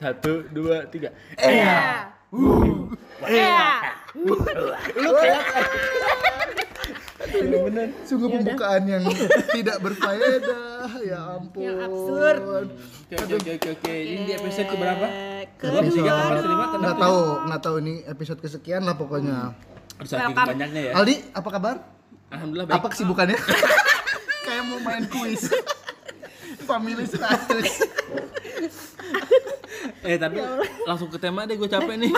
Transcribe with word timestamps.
Satu, 0.00 0.48
dua, 0.48 0.88
tiga. 0.88 1.12
Iya. 1.36 2.08
Iya. 3.28 3.60
Lu 4.16 4.32
kayak 5.12 5.44
Sungguh 8.08 8.32
pembukaan 8.32 8.82
yang 8.88 9.04
tidak 9.52 9.76
berfaedah, 9.84 10.88
ya 11.04 11.36
ampun. 11.36 11.62
Yang 11.62 11.78
absurd. 11.84 12.40
Oke, 12.40 13.14
oke, 13.20 13.34
oke, 13.36 13.50
oke, 13.60 13.68
oke. 13.76 13.92
Ini 13.92 14.22
di 14.24 14.32
episode 14.34 14.66
ke 14.72 14.76
berapa? 14.80 15.06
Kedua 15.60 15.80
Tiga, 15.84 16.14
empat, 16.16 16.42
lima, 16.48 16.64
dong. 16.64 16.80
Nggak 16.80 16.96
tahu, 16.96 17.20
nggak 17.44 17.60
tahu 17.60 17.76
ini 17.84 17.94
episode 18.08 18.40
kesekian 18.40 18.82
lah 18.88 18.96
pokoknya. 18.96 19.52
Saking 20.00 20.32
banyaknya 20.32 20.80
ya. 20.90 20.92
Aldi, 20.96 21.16
apa 21.36 21.48
kabar? 21.52 21.76
Alhamdulillah 22.32 22.66
baik. 22.72 22.78
Apa 22.80 22.86
kesibukannya? 22.88 23.38
Kayak 24.48 24.62
mau 24.64 24.80
main 24.80 25.04
kuis. 25.12 25.52
Family 26.64 27.04
status. 27.04 27.68
Eh 30.04 30.16
tapi 30.16 30.40
langsung 30.84 31.08
ke 31.08 31.16
tema 31.16 31.44
deh 31.44 31.56
gue 31.56 31.68
capek 31.68 31.96
nih. 31.96 32.12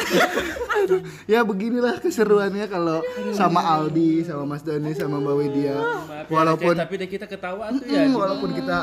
ya 1.31 1.43
beginilah 1.43 1.99
keseruannya 1.99 2.67
kalau 2.67 3.03
sama 3.31 3.63
Aldi, 3.63 4.27
sama 4.27 4.43
Mas 4.47 4.63
Dani, 4.63 4.91
sama 4.93 5.19
Mbak 5.19 5.35
Widya. 5.39 5.75
Ya, 5.75 5.79
Walaupun 6.27 6.75
tapi 6.75 6.95
deh 6.99 7.07
kita 7.07 7.27
ketawa 7.27 7.71
tuh 7.71 7.87
ya. 7.87 8.07
Walaupun 8.11 8.51
kita 8.55 8.77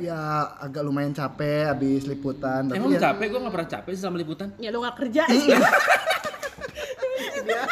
ya 0.00 0.20
agak 0.58 0.82
lumayan 0.82 1.12
capek 1.12 1.68
habis 1.68 2.04
liputan, 2.04 2.68
tapi 2.68 2.80
Emang 2.80 2.92
ya 2.96 3.12
capek? 3.12 3.26
Gue 3.28 3.40
gak 3.40 3.54
pernah 3.54 3.68
capek 3.68 3.90
sih 3.92 4.02
sama 4.02 4.16
liputan. 4.16 4.48
Ya 4.56 4.68
lu 4.72 4.80
gak 4.80 4.96
kerja 4.96 5.22
Iya. 5.28 5.58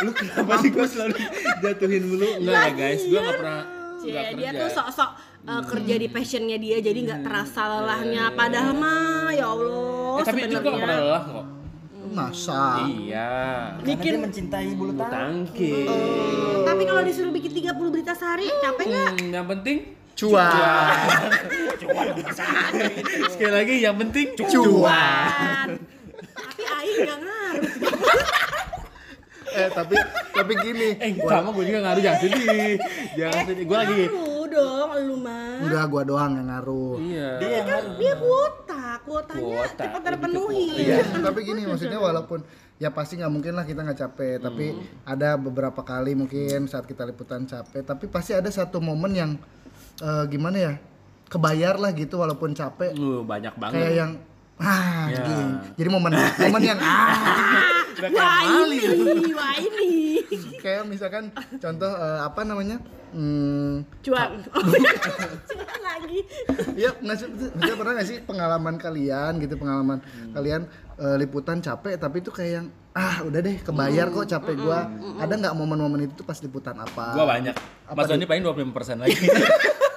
Lu 0.05 0.11
kenapa 0.13 0.53
sih 0.61 0.71
gue 0.73 0.87
selalu 0.87 1.17
jatuhin 1.63 2.03
mulu? 2.05 2.29
Enggak 2.41 2.61
ya 2.61 2.73
guys, 2.75 3.03
gue 3.05 3.21
gak 3.21 3.37
pernah 3.39 3.61
Cie, 4.01 4.17
nggak 4.17 4.33
dia 4.41 4.49
kerja. 4.49 4.61
tuh 4.65 4.69
sok-sok 4.73 5.11
uh, 5.43 5.63
kerja 5.63 5.95
di 5.95 6.07
passionnya 6.07 6.57
dia 6.57 6.79
jadi 6.79 6.99
nggak 7.03 7.21
terasa 7.23 7.61
lelahnya 7.71 8.31
padahal 8.31 8.73
mah 8.73 9.31
ya 9.31 9.47
Allah 9.47 9.89
Eh, 10.13 10.23
tapi 10.23 10.39
itu 10.43 10.53
gue 10.53 10.61
gak 10.67 10.77
pernah 10.77 10.99
lelah 10.99 11.23
kok. 11.25 11.45
masa 12.11 12.83
Iya. 12.83 13.31
bikin 13.81 14.19
mencintai 14.19 14.69
bulu 14.73 14.91
tangkis. 14.99 15.87
tapi 16.63 16.83
kalau 16.83 17.01
disuruh 17.01 17.31
bikin 17.31 17.51
30 17.55 17.71
berita 17.89 18.13
sehari 18.13 18.51
capek 18.59 18.85
nggak 18.87 19.09
Hmm, 19.13 19.29
yang 19.31 19.47
penting 19.49 19.77
cuan. 20.13 20.43
sekali 23.31 23.53
lagi 23.55 23.75
yang 23.79 23.97
penting 23.97 24.27
Cuan. 24.35 25.67
tapi 26.19 26.63
Aing 26.69 26.99
nggak 27.01 27.19
ngaruh 27.21 27.65
Eh 29.51 29.69
tapi 29.69 29.95
tapi 30.31 30.53
gini. 30.57 30.89
Eh, 30.97 31.11
sama 31.21 31.49
gue 31.51 31.65
juga 31.65 31.79
ngaruh 31.81 32.01
jangan 32.01 32.21
sedih. 32.21 32.77
Jangan 33.17 33.41
sedih. 33.45 33.65
Gue 33.67 33.77
lagi 33.77 34.01
dong 34.51 34.89
lu 35.07 35.17
mah 35.17 35.63
Enggak 35.63 35.85
gua 35.87 36.03
doang 36.03 36.33
yang 36.35 36.49
ngaruh. 36.49 36.97
Iya. 36.99 37.31
Dia 37.39 37.61
kan 37.63 37.83
dia 37.95 38.15
kuota 38.15 38.83
kuotanya 39.01 39.41
Kuota, 39.41 39.83
cepat 39.87 40.03
terpenuhi 40.05 40.67
kuota. 40.69 40.83
Iya, 40.83 40.97
tapi 41.27 41.39
gini 41.43 41.63
maksudnya 41.65 41.99
walaupun 41.99 42.41
ya 42.77 42.89
pasti 42.91 43.17
nggak 43.17 43.33
mungkin 43.33 43.53
lah 43.55 43.65
kita 43.65 43.81
nggak 43.81 43.99
capek, 43.99 44.37
tapi 44.41 44.67
ada 45.05 45.37
beberapa 45.37 45.81
kali 45.81 46.13
mungkin 46.13 46.65
saat 46.67 46.85
kita 46.85 47.05
liputan 47.05 47.45
capek, 47.45 47.81
tapi 47.81 48.09
pasti 48.09 48.33
ada 48.33 48.49
satu 48.49 48.81
momen 48.81 49.13
yang 49.13 49.31
eh, 50.01 50.25
gimana 50.27 50.57
ya 50.57 50.73
kebayar 51.29 51.79
lah 51.79 51.95
gitu 51.95 52.19
walaupun 52.19 52.53
capek, 52.53 52.91
Uh, 52.93 53.23
banyak 53.23 53.55
banget. 53.55 53.75
kayak 53.79 53.93
yang 53.95 54.11
ah 54.61 55.09
Ya. 55.09 55.25
gini. 55.25 55.45
jadi 55.75 55.89
momen 55.89 56.13
momen 56.15 56.63
yang 56.63 56.79
ah. 56.79 57.17
Wah 58.01 58.41
ini 58.65 58.81
wah 59.33 59.55
ini. 59.57 60.23
Kayak 60.57 60.87
misalkan 60.87 61.29
contoh 61.59 61.91
eh, 61.91 62.21
apa 62.21 62.41
namanya? 62.43 62.79
Hmm, 63.11 63.83
cuan 64.01 64.39
cuan 65.51 65.81
lagi. 65.83 66.21
Ya 66.79 66.95
nggak 66.95 67.17
sih 67.19 67.27
maksudnya 67.27 67.75
pernah 67.75 67.93
nggak 67.99 68.09
sih 68.09 68.19
pengalaman 68.23 68.75
kalian 68.77 69.33
gitu 69.37 69.59
pengalaman 69.59 69.99
kalian 70.31 70.65
eh, 70.97 71.17
liputan 71.19 71.59
capek 71.59 71.99
tapi 71.99 72.23
itu 72.23 72.31
kayak 72.31 72.53
yang 72.55 72.67
ah 72.91 73.23
udah 73.23 73.39
deh 73.39 73.57
kebayar 73.59 74.07
kok 74.09 74.27
capek 74.29 74.55
gua. 74.57 74.87
Ada 75.19 75.35
nggak 75.37 75.55
momen-momen 75.55 76.07
itu 76.07 76.15
tuh 76.15 76.25
pas 76.25 76.39
liputan 76.39 76.75
apa? 76.75 77.13
Gue 77.13 77.27
banyak. 77.27 77.55
Apa 77.85 77.97
Mas 77.97 78.07
tuh? 78.07 78.15
Doni 78.15 78.25
paling 78.25 78.43
25% 78.47 79.03
lagi. 79.03 79.19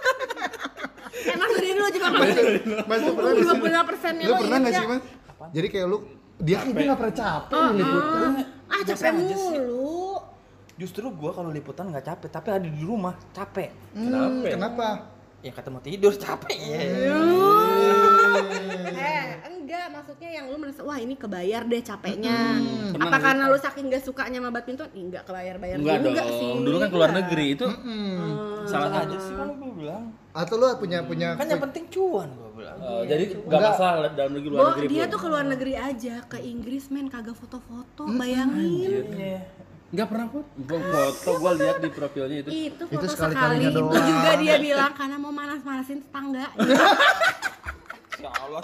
dulu 1.83 1.91
juga 1.91 2.07
nggak 2.07 2.88
Mas 2.88 2.99
lu 3.03 3.11
pernah 3.11 3.31
nggak 3.35 3.44
dua 3.44 3.51
sih 3.51 3.59
puluh 3.59 3.75
Mas? 3.75 3.88
persennya 3.91 4.25
lu 4.25 4.33
pernah 4.39 4.57
nggak 4.63 4.73
sih 4.73 4.88
mas? 4.88 5.03
Jadi 5.51 5.67
kayak 5.67 5.88
lu 5.91 5.97
dia 6.39 6.55
kan 6.63 6.67
dia 6.71 6.85
nggak 6.88 6.99
pernah 7.03 7.16
capek 7.19 7.63
nih 7.75 7.83
liputan. 7.83 8.31
ah 8.71 8.81
capek 8.88 9.11
mulu. 9.11 9.99
Justru 10.73 11.05
gua 11.13 11.31
kalau 11.35 11.53
liputan 11.53 11.85
nggak 11.91 12.05
capek, 12.07 12.29
tapi 12.33 12.47
ada 12.49 12.66
di 12.66 12.81
rumah 12.81 13.13
capek. 13.35 13.69
Hmm, 13.94 14.41
kenapa? 14.41 15.11
Ya 15.44 15.51
kata 15.51 15.67
mau 15.69 15.83
tidur 15.83 16.16
capek. 16.16 16.55
Ya. 16.55 17.13
Eh 18.93 19.25
enggak 19.49 19.85
maksudnya 19.89 20.29
yang 20.31 20.45
lu 20.47 20.57
merasa 20.57 20.81
wah 20.81 20.95
ini 20.95 21.13
kebayar 21.13 21.61
deh 21.63 21.81
capeknya 21.81 22.37
Pernah 22.89 23.05
apa 23.05 23.17
karena 23.19 23.43
lu 23.45 23.57
saking 23.57 23.85
gak 23.87 24.01
sukanya 24.01 24.37
sama 24.37 24.49
badminton 24.49 24.89
enggak 24.91 25.23
kebayar 25.23 25.55
bayar 25.57 25.75
Enggak 25.77 25.97
juga 25.99 26.21
dong. 26.21 26.29
sih 26.31 26.51
Dulu 26.61 26.75
kan 26.77 26.89
keluar 26.89 27.09
Enggak. 27.09 27.23
negeri 27.23 27.45
itu 27.51 27.65
Hmm. 27.65 28.17
salah 28.63 28.65
Salah 28.65 28.89
satu. 28.93 29.05
aja 29.05 29.17
sih 29.19 29.33
kalau 29.33 29.53
gua 29.55 29.71
bilang. 29.73 30.03
atau 30.33 30.55
lu 30.55 30.65
punya 30.75 30.99
punya 31.01 31.27
Kan 31.33 31.45
yang 31.45 31.61
penting 31.61 31.83
cuan 31.89 32.29
gua 32.31 32.51
bilang. 32.51 32.77
Oh, 32.79 33.01
jadi 33.03 33.23
nggak 33.29 33.43
Enggak. 33.45 33.61
masalah 33.71 34.09
dalam 34.11 34.31
negeri 34.33 34.49
luar 34.49 34.59
Bo, 34.59 34.69
negeri. 34.71 34.87
dia 34.89 35.03
pun. 35.03 35.09
tuh 35.09 35.19
ke 35.19 35.27
luar 35.27 35.45
negeri 35.45 35.73
aja 35.75 36.15
ke 36.23 36.37
Inggris 36.39 36.83
men 36.87 37.07
kagak 37.07 37.35
foto-foto 37.35 38.03
bayangin 38.09 39.03
Iya. 39.11 39.41
Nggak 39.89 40.07
pernah. 40.09 40.25
Gua 40.33 40.41
foto, 40.81 41.29
gue 41.37 41.51
lihat 41.55 41.77
di 41.77 41.89
profilnya 41.91 42.37
itu. 42.39 42.49
itu 42.49 42.83
foto 42.83 42.97
Itu 42.97 43.05
sekali 43.07 43.29
sekali-kalinya 43.29 43.69
itu 43.69 43.77
doang. 43.79 43.93
juga 44.03 44.31
dia 44.37 44.55
bilang 44.59 44.91
karena 44.91 45.17
mau 45.17 45.29
manas-manasin 45.31 46.01
tetangga 46.01 46.49
Ya 48.23 48.31
Allah. 48.34 48.61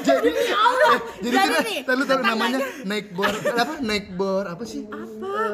jadi 0.00 0.26
ya 0.26 0.58
Allah. 0.58 0.94
jadi 1.22 1.30
jadi 1.30 1.46
kita 1.48 1.60
nih 1.62 1.78
lalu 1.86 2.02
tahu 2.02 2.18
tetangganya- 2.18 2.58
namanya 2.58 2.58
naik 2.84 3.06
bor 3.14 3.30
apa 3.30 3.74
naik 3.80 4.06
bor 4.12 4.44
apa 4.44 4.64
sih? 4.64 4.82
Apa? 4.84 5.44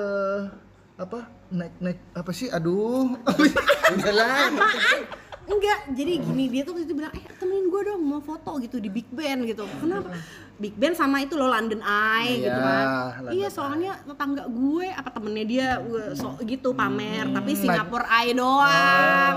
Apa? 0.97 1.19
Naik 1.51 1.75
naik 1.79 1.99
apa 2.13 2.31
sih? 2.33 2.49
Aduh. 2.49 3.13
Udahlah. 3.95 4.49
Apaan 4.49 5.01
enggak 5.45 5.79
jadi 5.93 6.13
gini 6.25 6.45
dia 6.49 6.63
tuh 6.65 6.81
itu 6.81 6.93
bilang 6.97 7.13
eh 7.13 7.25
temenin 7.37 7.69
gue 7.69 7.81
dong 7.85 8.01
mau 8.01 8.21
foto 8.25 8.57
gitu 8.61 8.81
di 8.81 8.89
Big 8.89 9.09
Ben 9.13 9.45
gitu. 9.45 9.69
Kenapa? 9.81 10.17
Big 10.55 10.73
Ben 10.79 10.95
sama 10.95 11.21
itu 11.21 11.35
loh 11.35 11.51
London 11.51 11.83
Eye 11.83 12.47
gitu 12.47 12.49
Iya, 12.49 12.63
kan. 12.63 12.87
London 13.21 13.33
iya 13.35 13.49
soalnya 13.51 13.93
tetangga 14.07 14.45
gue 14.47 14.87
apa 14.89 15.09
temennya 15.11 15.45
dia 15.45 15.69
gue 15.83 16.03
so 16.17 16.39
gitu 16.43 16.73
pamer. 16.73 17.29
Tapi 17.31 17.53
Singapore 17.53 18.07
Eye 18.09 18.33
doang. 18.33 19.35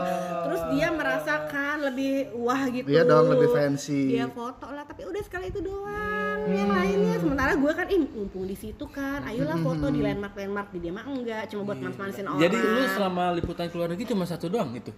Terus 0.47 0.61
dia 0.77 0.87
merasakan 0.93 1.75
lebih 1.91 2.31
wah 2.39 2.61
gitu. 2.71 2.87
Iya 2.87 3.03
dong, 3.03 3.27
lebih 3.33 3.49
fancy. 3.51 4.15
dia 4.15 4.31
foto 4.31 4.67
lah. 4.71 4.87
Tapi 4.87 5.03
udah 5.07 5.21
sekali 5.25 5.51
itu 5.51 5.59
doang 5.59 6.39
yang 6.47 6.71
lainnya. 6.71 7.15
Sementara 7.19 7.53
gue 7.57 7.71
kan 7.75 7.87
ih 7.91 7.99
mumpung 8.07 8.47
di 8.47 8.55
situ 8.55 8.85
kan 8.87 9.27
ayolah 9.27 9.59
foto 9.59 9.91
di 9.91 9.99
landmark 9.99 10.33
landmark 10.33 10.69
di 10.71 10.79
dia 10.79 10.91
mah 10.95 11.05
enggak 11.05 11.43
cuma 11.51 11.61
buat 11.67 11.77
manas-manasin 11.77 12.25
orang 12.27 12.41
Jadi 12.41 12.57
lu 12.57 12.83
selama 12.95 13.23
liputan 13.35 13.67
ke 13.67 13.75
luar 13.75 13.89
negeri 13.93 14.07
cuma 14.07 14.23
satu 14.23 14.47
doang 14.47 14.71
itu 14.73 14.91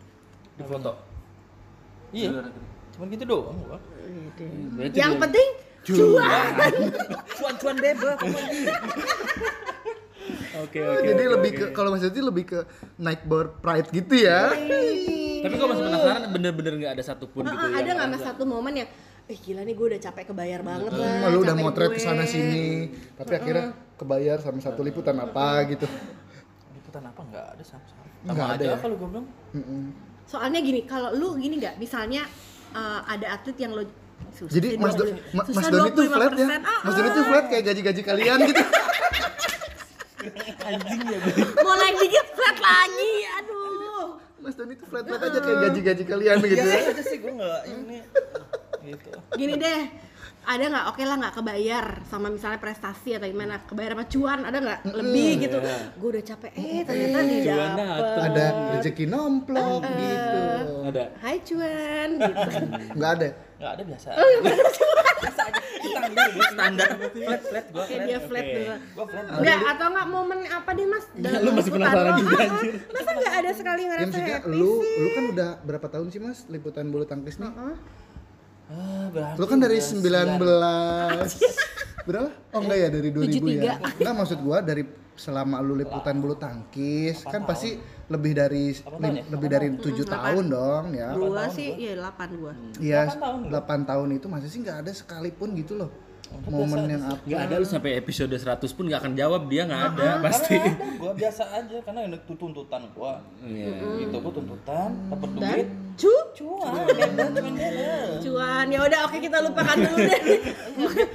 di 0.59 0.63
foto. 0.65 0.91
Iya. 2.11 2.29
Cuman 2.91 3.07
gitu 3.09 3.23
doang 3.23 3.55
gua. 3.61 3.79
Berarti 4.75 4.97
yang 4.97 5.15
dia- 5.15 5.21
penting 5.21 5.47
cuan 5.81 6.53
Cuan-cuan 7.31 7.77
bebas. 7.77 8.17
Oke 10.59 10.77
oke. 10.77 11.01
jadi 11.05 11.23
oke, 11.23 11.33
lebih 11.35 11.51
oke. 11.53 11.59
ke 11.61 11.65
kalau 11.71 11.89
Mas 11.89 12.03
Jati 12.03 12.19
lebih 12.21 12.43
ke 12.45 12.59
naik 12.97 13.23
bor 13.23 13.55
pride 13.57 13.87
gitu 13.89 14.13
ya 14.19 14.51
Tapi 15.39 15.53
gue 15.55 15.67
masih 15.67 15.83
penasaran 15.85 16.23
bener-bener 16.29 16.73
nggak 16.75 16.93
ada 16.93 17.03
satupun 17.05 17.41
gitu. 17.41 17.55
Heeh, 17.55 17.71
ada 17.71 17.79
yang- 17.81 17.97
nggak 17.97 18.09
mas 18.11 18.21
satu 18.21 18.43
momen 18.43 18.73
yang 18.75 18.89
eh 19.25 19.37
gila 19.37 19.61
nih 19.61 19.71
gue 19.71 19.87
udah 19.87 20.01
capek 20.01 20.23
kebayar 20.27 20.59
banget 20.59 20.91
lah 20.91 21.07
Hmm, 21.21 21.31
lu 21.31 21.39
udah 21.39 21.55
motret 21.55 21.87
gue." 21.87 21.95
ke 21.95 22.01
sana 22.01 22.25
sini 22.25 22.91
tapi 23.15 23.33
akhirnya 23.35 23.65
kebayar 23.95 24.37
sama 24.37 24.59
satu 24.59 24.81
liputan 24.81 25.15
apa 25.17 25.45
gitu 25.65 25.87
Liputan 26.75 27.03
apa 27.05 27.21
nggak 27.23 27.45
ada 27.55 27.63
sama-sama. 27.63 28.03
Nggak 28.19 28.35
Sama 28.35 28.51
ada 28.51 28.59
aja 28.59 28.67
ya? 28.67 28.77
kalau 28.77 28.95
gua 28.97 29.07
bilang. 29.07 29.27
Mm-mm. 29.53 29.83
Soalnya 30.29 30.61
gini 30.61 30.85
kalau 30.85 31.09
lu 31.11 31.35
gini 31.35 31.57
nggak 31.57 31.75
misalnya 31.77 32.23
eh, 32.71 32.99
ada 33.03 33.27
atlet 33.33 33.57
yang 33.57 33.73
lo 33.73 33.83
susah 34.29 34.53
jadi 34.53 34.77
Mas, 34.77 34.93
Do- 34.93 35.09
20. 35.09 35.33
Ma- 35.33 35.45
Mas 35.49 35.65
Doni 35.67 35.89
tuh 35.89 36.05
25%, 36.05 36.11
flat 36.11 36.31
ya 36.37 36.47
ah, 36.61 36.79
Mas 36.85 36.93
Doni 36.93 37.09
tuh 37.09 37.23
flat 37.25 37.45
kayak 37.49 37.63
gaji-gaji 37.65 38.01
kalian 38.03 38.37
gitu 38.45 38.63
mau 41.65 41.73
naik 41.73 41.95
dikit 41.97 42.27
flat 42.35 42.57
lagi 42.59 43.13
aduh 43.39 44.07
Mas 44.39 44.53
Doni 44.53 44.73
tuh 44.75 44.85
flat 44.85 45.03
flat 45.03 45.19
aja 45.19 45.39
kayak 45.39 45.59
gaji-gaji 45.65 46.03
kalian 46.05 46.35
gitu 46.39 46.61
ya 46.61 46.79
aja 46.85 47.03
sih 47.03 47.17
gua 47.17 47.31
nggak 47.33 47.61
ini. 47.67 47.97
Gitu. 48.79 49.11
gini 49.35 49.53
deh 49.57 49.81
ada 50.39 50.63
nggak 50.65 50.85
oke 50.89 51.03
lah 51.03 51.15
nggak 51.19 51.35
kebayar 51.35 51.85
sama 52.07 52.27
misalnya 52.27 52.57
prestasi 52.57 53.15
atau 53.15 53.27
gimana 53.27 53.61
kebayar 53.63 53.91
sama 53.93 54.05
cuan 54.07 54.39
ada 54.43 54.57
nggak 54.57 54.79
lebih 54.87 55.29
gitu 55.43 55.57
gue 55.95 56.09
udah 56.09 56.23
capek 56.25 56.51
eh 56.55 56.81
ternyata 56.81 57.19
didapet 57.21 57.75
dateng. 57.77 58.25
ada 58.25 58.45
rezeki 58.73 59.05
nomplok 59.05 59.81
gitu 59.83 60.41
Ada. 60.89 61.03
hai 61.21 61.37
cuan 61.43 62.09
gitu 62.23 62.49
nggak 62.95 63.11
ada 63.17 63.29
Nggak 63.59 63.75
ada 63.75 63.83
biasa. 63.83 64.07
Oh, 64.15 64.23
iya, 64.23 64.39
biasa 64.39 65.41
aja. 65.43 65.61
Standar 65.83 66.17
standar. 66.47 66.89
Flat 67.11 67.41
flat 67.43 67.65
gua 67.75 67.83
Oke 67.83 67.91
flat. 67.91 68.07
dia 68.07 68.19
flat 68.23 68.39
oke. 68.39 68.55
dulu. 68.55 68.75
Flat. 69.03 69.25
Enggak 69.35 69.59
atau 69.67 69.85
enggak 69.91 70.07
momen 70.07 70.39
apa 70.47 70.69
deh 70.71 70.87
Mas? 70.87 71.05
dalam 71.11 71.39
lu 71.43 71.49
masih 71.51 71.71
penasaran 71.75 72.11
juga, 72.15 72.37
anjir. 72.39 72.73
Masa 72.95 73.09
enggak 73.11 73.33
ada 73.35 73.51
sekali 73.51 73.81
ya 73.83 73.87
ngerasa 73.91 74.15
happy 74.15 74.47
lu 74.49 74.73
sih? 74.79 74.95
lu 74.95 75.07
kan 75.11 75.23
udah 75.35 75.49
berapa 75.59 75.87
tahun 75.91 76.07
sih 76.07 76.21
mas 76.23 76.39
liputan 76.47 76.87
bulu 76.87 77.03
tangkis 77.03 77.35
nih 77.35 77.51
Heeh. 77.51 77.75
Ah, 78.69 79.09
berarti 79.09 79.35
Lu 79.35 79.45
kan 79.45 79.57
dari 79.57 79.77
udah 79.77 79.89
19 80.37 80.39
Berapa? 82.07 82.29
Oh 82.49 82.59
enggak 82.59 82.77
ya 82.79 82.87
dari 82.89 83.09
2000 83.09 83.59
ya. 83.59 83.75
73. 83.81 83.97
Enggak 83.97 84.13
maksud 84.15 84.39
gua 84.39 84.57
dari 84.59 84.83
selama 85.13 85.59
lu 85.59 85.75
liputan 85.75 86.15
bulu 86.17 86.31
tangkis 86.33 87.21
kan 87.23 87.43
pasti 87.43 87.75
lebih 88.07 88.31
dari 88.33 88.71
lim- 88.71 89.27
lebih 89.27 89.47
dari 89.47 89.67
7 89.73 89.83
tahun 90.05 90.45
dong 90.47 90.85
ya. 90.91 91.11
Gua 91.11 91.45
sih 91.47 91.75
ya 91.75 91.93
8 91.99 92.39
gua. 92.39 92.53
Iya, 92.77 93.01
Delapan 93.05 93.19
tahun 93.19 93.39
8 93.83 93.89
tahun 93.89 94.07
itu 94.13 94.25
masih 94.27 94.47
sih 94.47 94.59
nggak 94.59 94.77
ada 94.79 94.91
sekalipun 94.91 95.53
gitu 95.55 95.75
loh. 95.75 95.91
Momen 96.45 96.85
yang 96.87 97.01
apa? 97.03 97.25
Nggak 97.25 97.41
ada 97.43 97.55
lu 97.57 97.65
sampai 97.65 97.91
episode 97.95 98.29
100 98.29 98.45
pun 98.69 98.85
nggak 98.85 99.01
akan 99.01 99.13
jawab 99.13 99.41
dia 99.45 99.65
nggak 99.65 99.81
ada 99.83 99.97
Karena 100.13 100.23
pasti. 100.23 100.55
ada 100.55 100.69
gua 100.95 101.11
biasa 101.11 101.43
aja 101.51 101.77
karena 101.83 101.99
itu 102.07 102.33
tuntutan 102.33 102.81
gua. 102.93 103.13
Iya. 103.41 103.73
Gitu 103.99 104.15
gua 104.15 104.31
tuntutan, 104.31 104.89
dapat 105.09 105.29
duit, 105.35 105.67
Cu, 105.99 106.13
cuan, 106.31 106.85
beda 106.87 107.23
cuman 107.27 107.53
beda. 107.59 107.91
cuan. 108.23 108.38
Ya 108.67 108.79
udah 108.83 108.99
oke 109.07 109.17
kita 109.23 109.39
lupakan 109.39 109.77
dulu 109.79 109.97
deh. 110.03 110.19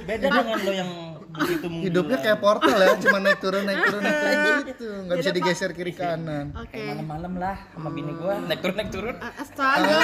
Beda 0.09 0.25
dengan 0.33 0.57
lo 0.57 0.73
yang 0.73 0.91
begitu 1.37 1.65
menggila. 1.67 1.85
Hidupnya 1.87 2.17
kayak 2.19 2.39
portal 2.39 2.77
ya, 2.77 2.91
cuma 2.97 3.17
naik 3.19 3.39
turun 3.39 3.63
naik 3.63 3.79
turun 3.83 4.01
naik 4.01 4.17
turun 4.17 4.63
gitu, 4.71 4.87
nggak 5.05 5.17
bisa 5.17 5.31
digeser 5.31 5.71
kiri 5.71 5.93
kanan. 5.93 6.45
Oke. 6.53 6.71
Kayak 6.71 6.85
malam-malam 6.95 7.33
lah 7.35 7.55
sama 7.71 7.89
bini 7.89 8.11
gua 8.13 8.33
naik 8.39 8.59
turun 8.59 8.75
naik 8.75 8.89
turun. 8.89 9.15
Astaga. 9.19 9.99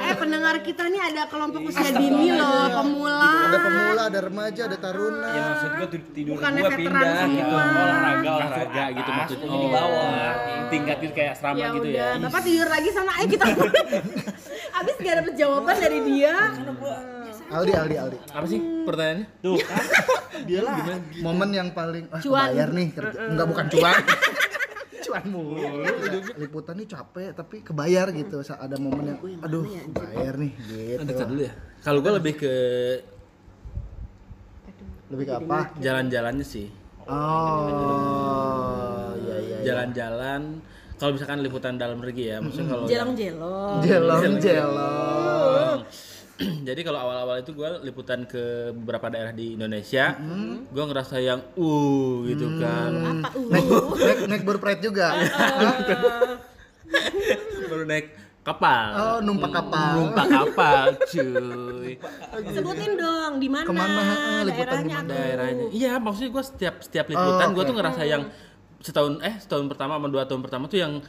Eh 0.00 0.14
pendengar 0.14 0.54
kita 0.60 0.82
nih 0.84 1.02
ada 1.04 1.22
kelompok 1.26 1.60
usia 1.64 1.90
dini 1.90 2.28
loh, 2.32 2.66
pemula. 2.72 3.30
Ada 3.44 3.58
pemula, 3.60 4.02
ada 4.06 4.20
remaja, 4.20 4.62
ada 4.66 4.76
taruna. 4.76 5.28
Ya 5.28 5.40
maksud 5.46 5.70
gua 5.70 5.86
tidur 5.86 6.08
tidur 6.12 6.32
Bukannya 6.36 6.60
gua 6.60 6.72
pindah 6.72 7.12
semua. 7.14 7.36
gitu. 7.38 7.54
Olahraga 7.78 8.30
olahraga 8.34 8.84
gitu 8.90 9.10
maksudnya. 9.10 9.46
Jadi 9.46 9.56
di 9.56 9.68
bawah. 9.70 10.32
Tingkat 10.68 10.96
itu 11.00 11.12
kayak 11.12 11.32
asrama 11.32 11.56
Ya 11.56 11.68
gitu 11.72 11.88
udah, 11.88 12.08
ya. 12.12 12.20
Bapak 12.20 12.40
tidur 12.44 12.68
lagi 12.68 12.88
sana, 12.90 13.12
ayo 13.16 13.26
kita 13.26 13.44
Abis 14.78 14.94
gak 14.98 15.14
dapet 15.18 15.34
jawaban 15.34 15.74
dari 15.74 15.98
dia 16.04 16.34
Aldi, 17.48 17.72
Aldi, 17.72 17.96
Aldi. 17.96 18.18
Apa 18.28 18.44
sih 18.44 18.60
pertanyaannya? 18.84 19.26
Tuh 19.40 19.56
kan. 19.64 19.80
Dia 20.44 20.60
lah. 20.60 20.76
Momen 21.24 21.48
yang 21.56 21.72
paling 21.72 22.04
ah, 22.12 22.20
Cuan. 22.20 22.52
kebayar 22.52 22.68
nih 22.76 22.88
kerja. 22.92 23.18
Enggak 23.32 23.46
bukan 23.48 23.66
cuan. 23.72 24.02
cuan 25.08 25.24
mulu. 25.32 25.64
Liputan 26.36 26.76
nih 26.76 26.92
capek 26.92 27.32
tapi 27.32 27.64
kebayar 27.64 28.12
gitu. 28.12 28.44
Ada 28.44 28.76
momen 28.76 29.16
yang 29.16 29.18
aduh, 29.40 29.64
bayar 29.96 30.36
nih 30.36 30.52
gitu. 30.60 31.24
dulu 31.24 31.40
ya. 31.48 31.52
Kalau 31.80 32.04
gua 32.04 32.20
lebih 32.20 32.36
ke 32.36 32.54
Lebih 35.08 35.24
ke 35.24 35.34
apa? 35.40 35.72
jalan-jalannya 35.80 36.44
sih. 36.44 36.68
Oh, 37.08 39.16
iya 39.24 39.36
iya. 39.40 39.40
iya. 39.40 39.56
Jalan-jalan. 39.72 40.60
Kalau 41.00 41.16
misalkan 41.16 41.40
liputan 41.40 41.80
dalam 41.80 41.96
negeri 42.02 42.28
ya, 42.28 42.36
maksudnya 42.42 42.74
kalau 42.74 42.90
Jelong-jelong 42.90 43.78
Jelong 43.86 44.34
jelong. 44.42 45.78
Jadi 46.68 46.80
kalau 46.80 46.98
awal-awal 47.00 47.42
itu 47.42 47.50
gue 47.50 47.66
liputan 47.82 48.22
ke 48.22 48.70
beberapa 48.72 49.10
daerah 49.10 49.34
di 49.34 49.58
Indonesia, 49.58 50.14
gue 50.64 50.84
ngerasa 50.86 51.18
yang 51.18 51.42
uh 51.52 52.14
gitu 52.24 52.46
kan, 52.56 52.92
Apa 53.18 53.34
uh 53.34 53.48
Naik, 53.50 53.66
naik, 53.98 54.18
naik 54.28 54.42
berpride 54.46 54.80
juga. 54.80 55.18
baru 57.70 57.84
naik 57.84 58.06
kapal, 58.40 58.88
Oh, 58.96 59.18
numpak 59.20 59.50
kapal. 59.52 59.92
numpak 59.98 60.26
kapal, 60.26 60.84
cuy. 61.04 62.00
Sebutin 62.48 62.92
dong, 62.96 63.32
di 63.36 63.48
mana 63.50 63.66
Ke 63.66 63.74
mana, 63.74 64.00
eh, 64.00 64.40
liputan 64.46 64.82
daerahnya. 64.88 64.98
Daerahnya, 65.04 65.66
iya 65.68 65.92
maksudnya 66.00 66.30
gue 66.32 66.44
setiap 66.46 66.74
setiap 66.80 67.06
liputan 67.10 67.50
Oh, 67.50 67.52
gue 67.52 67.62
oke. 67.62 67.68
tuh 67.68 67.76
ngerasa 67.76 68.02
yang 68.06 68.22
setahun 68.78 69.18
eh 69.20 69.34
setahun 69.36 69.66
pertama 69.66 69.98
sama 69.98 70.06
dua 70.06 70.22
tahun 70.24 70.38
pertama 70.40 70.64
tuh 70.64 70.78
yang 70.78 71.02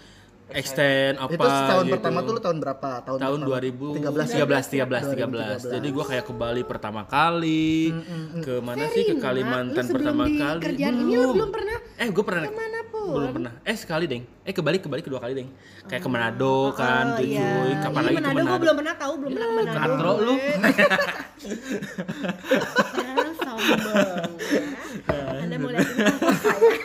extend 0.52 1.14
apa 1.16 1.30
Itu 1.30 1.46
tahun 1.46 1.84
gitu. 1.84 1.94
pertama 1.94 2.18
tuh 2.20 2.32
lu 2.32 2.40
tahun 2.40 2.58
berapa? 2.58 2.90
Tahun 3.02 3.18
tahun 3.18 3.40
pertama. 3.40 3.62
2013 3.62 4.50
13 4.50 5.62
13 5.62 5.62
13 5.62 5.72
jadi 5.72 5.88
gua 5.90 6.06
kayak 6.06 6.24
ke 6.24 6.34
Bali 6.34 6.62
pertama 6.64 7.02
kali. 7.04 7.94
Ke 8.40 8.58
mana 8.60 8.86
sih? 8.88 9.04
Ke 9.06 9.16
Kalimantan 9.16 9.84
Lu 9.84 9.94
pertama 9.94 10.24
di 10.24 10.36
kali. 10.36 10.62
kerjaan 10.64 10.96
ini 10.98 11.14
lu 11.16 11.32
belum. 11.32 11.50
pernah 11.50 11.78
eh 11.96 12.08
gue 12.08 12.24
pernah. 12.24 12.44
Ke 12.44 12.56
mana 12.56 12.80
pun? 12.86 13.12
belum 13.12 13.30
pernah. 13.32 13.54
Eh 13.62 13.76
sekali 13.76 14.06
deng. 14.06 14.24
Eh 14.42 14.50
ke 14.50 14.60
Bali 14.60 14.78
ke 14.78 14.88
Bali 14.88 15.02
kedua 15.02 15.20
kali 15.20 15.34
deng. 15.36 15.50
Kayak 15.86 16.02
ke 16.02 16.10
Manado 16.10 16.56
kan 16.74 17.16
tuh 17.16 17.26
iya. 17.26 17.46
cuy. 17.60 17.72
Kapan 17.76 18.00
Iya, 18.00 18.06
lagi 18.06 18.16
ke 18.16 18.20
Manado 18.20 18.34
Manado? 18.36 18.48
gua 18.48 18.60
belum 18.60 18.76
pernah 18.76 18.96
tahu, 18.96 19.14
belum 19.18 19.32
pernah 19.32 19.46
ke 19.46 19.56
Manado. 19.56 19.78
katro 19.78 20.12
lu. 20.20 20.34
Sombong. 23.40 24.32
Ya. 25.08 25.24
Anda 25.42 25.56
mau 25.58 25.70
lihat 25.70 25.88
ini 25.88 26.12
paspor 26.12 26.34
saya 26.36 26.78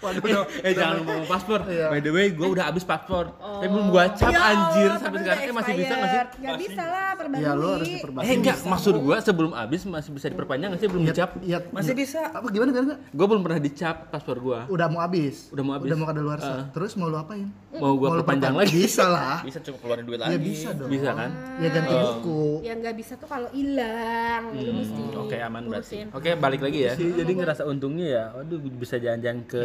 Waduh, 0.00 0.22
no. 0.24 0.42
eh 0.66 0.72
jangan 0.72 0.96
ngomong 0.98 1.26
paspor 1.26 1.60
Iya. 1.62 1.86
by 1.88 2.00
the 2.00 2.08
way 2.08 2.26
gue 2.30 2.48
udah 2.48 2.64
habis 2.66 2.82
paspor 2.82 3.30
tapi 3.36 3.68
belum 3.68 3.86
gua 3.88 4.08
cap 4.10 4.30
Ya 4.30 4.40
anjir 4.42 4.90
sampai 4.96 5.18
sekarang 5.20 5.42
eh 5.42 5.52
masih 5.52 5.72
bisa 5.74 5.92
nggak 5.92 6.10
sih. 6.10 6.20
Nggak 6.40 6.56
bisa 6.58 6.82
lah, 6.82 7.08
perbarui 7.12 7.40
Iya, 7.40 7.50
lu 7.52 7.66
harus 7.70 7.88
diperbaiki. 7.90 8.24
eh 8.24 8.34
enggak 8.34 8.56
maksud 8.64 8.94
gua 8.96 9.16
sebelum 9.18 9.50
habis 9.52 9.80
masih 9.84 10.10
bisa 10.10 10.26
diperpanjang 10.26 10.68
nggak 10.70 10.80
sih 10.80 10.88
belum 10.88 11.04
dicap 11.04 11.30
Iya, 11.40 11.58
Masih 11.70 11.92
bisa. 11.94 12.20
Apa 12.30 12.46
gimana 12.48 12.70
gimana? 12.70 12.94
gue 13.02 13.26
belum 13.26 13.42
pernah 13.42 13.60
dicap 13.60 14.08
paspor 14.08 14.36
gua 14.38 14.64
Udah 14.66 14.86
mau 14.86 15.00
habis. 15.00 15.48
Udah 15.50 15.60
mau 15.60 15.74
habis. 15.74 15.86
Udah 15.86 15.96
mau 15.96 16.06
kadaluarsa. 16.06 16.48
Heeh. 16.50 16.64
Terus 16.70 16.90
mau 16.94 17.06
lu 17.06 17.16
apain? 17.16 17.48
mau 17.72 17.92
gua 17.94 18.08
lu 18.10 18.14
perpanjang 18.18 18.50
perpan- 18.50 18.66
lagi 18.66 18.80
Bisa 18.80 19.04
lah. 19.06 19.38
Bisa 19.42 19.58
cukup 19.60 19.78
keluarin 19.80 20.04
duit 20.04 20.18
Ya 20.18 20.24
lagi. 20.26 20.38
bisa 20.40 20.68
dong. 20.72 20.88
bisa 20.88 21.10
kan 21.12 21.30
Ya 21.58 21.68
ganti 21.70 21.92
buku. 21.94 22.42
yang 22.62 22.76
nggak 22.78 22.94
bisa 22.94 23.12
tuh 23.14 23.28
kalau 23.28 23.48
hilang 23.50 24.42
mesti 24.50 25.02
Hmm, 25.02 25.20
Oke 25.20 25.36
aman 25.38 25.62
berarti. 25.66 25.96
Oke 26.10 26.30
balik 26.34 26.60
lagi 26.60 26.80
ya. 26.82 26.92
Jadi 26.94 27.32
ngerasa 27.32 27.62
untungnya 27.62 28.06
ya, 28.08 28.24
waduh 28.32 28.56
bisa 28.72 28.96
jalan-jalan 28.96 29.44
ke 29.44 29.62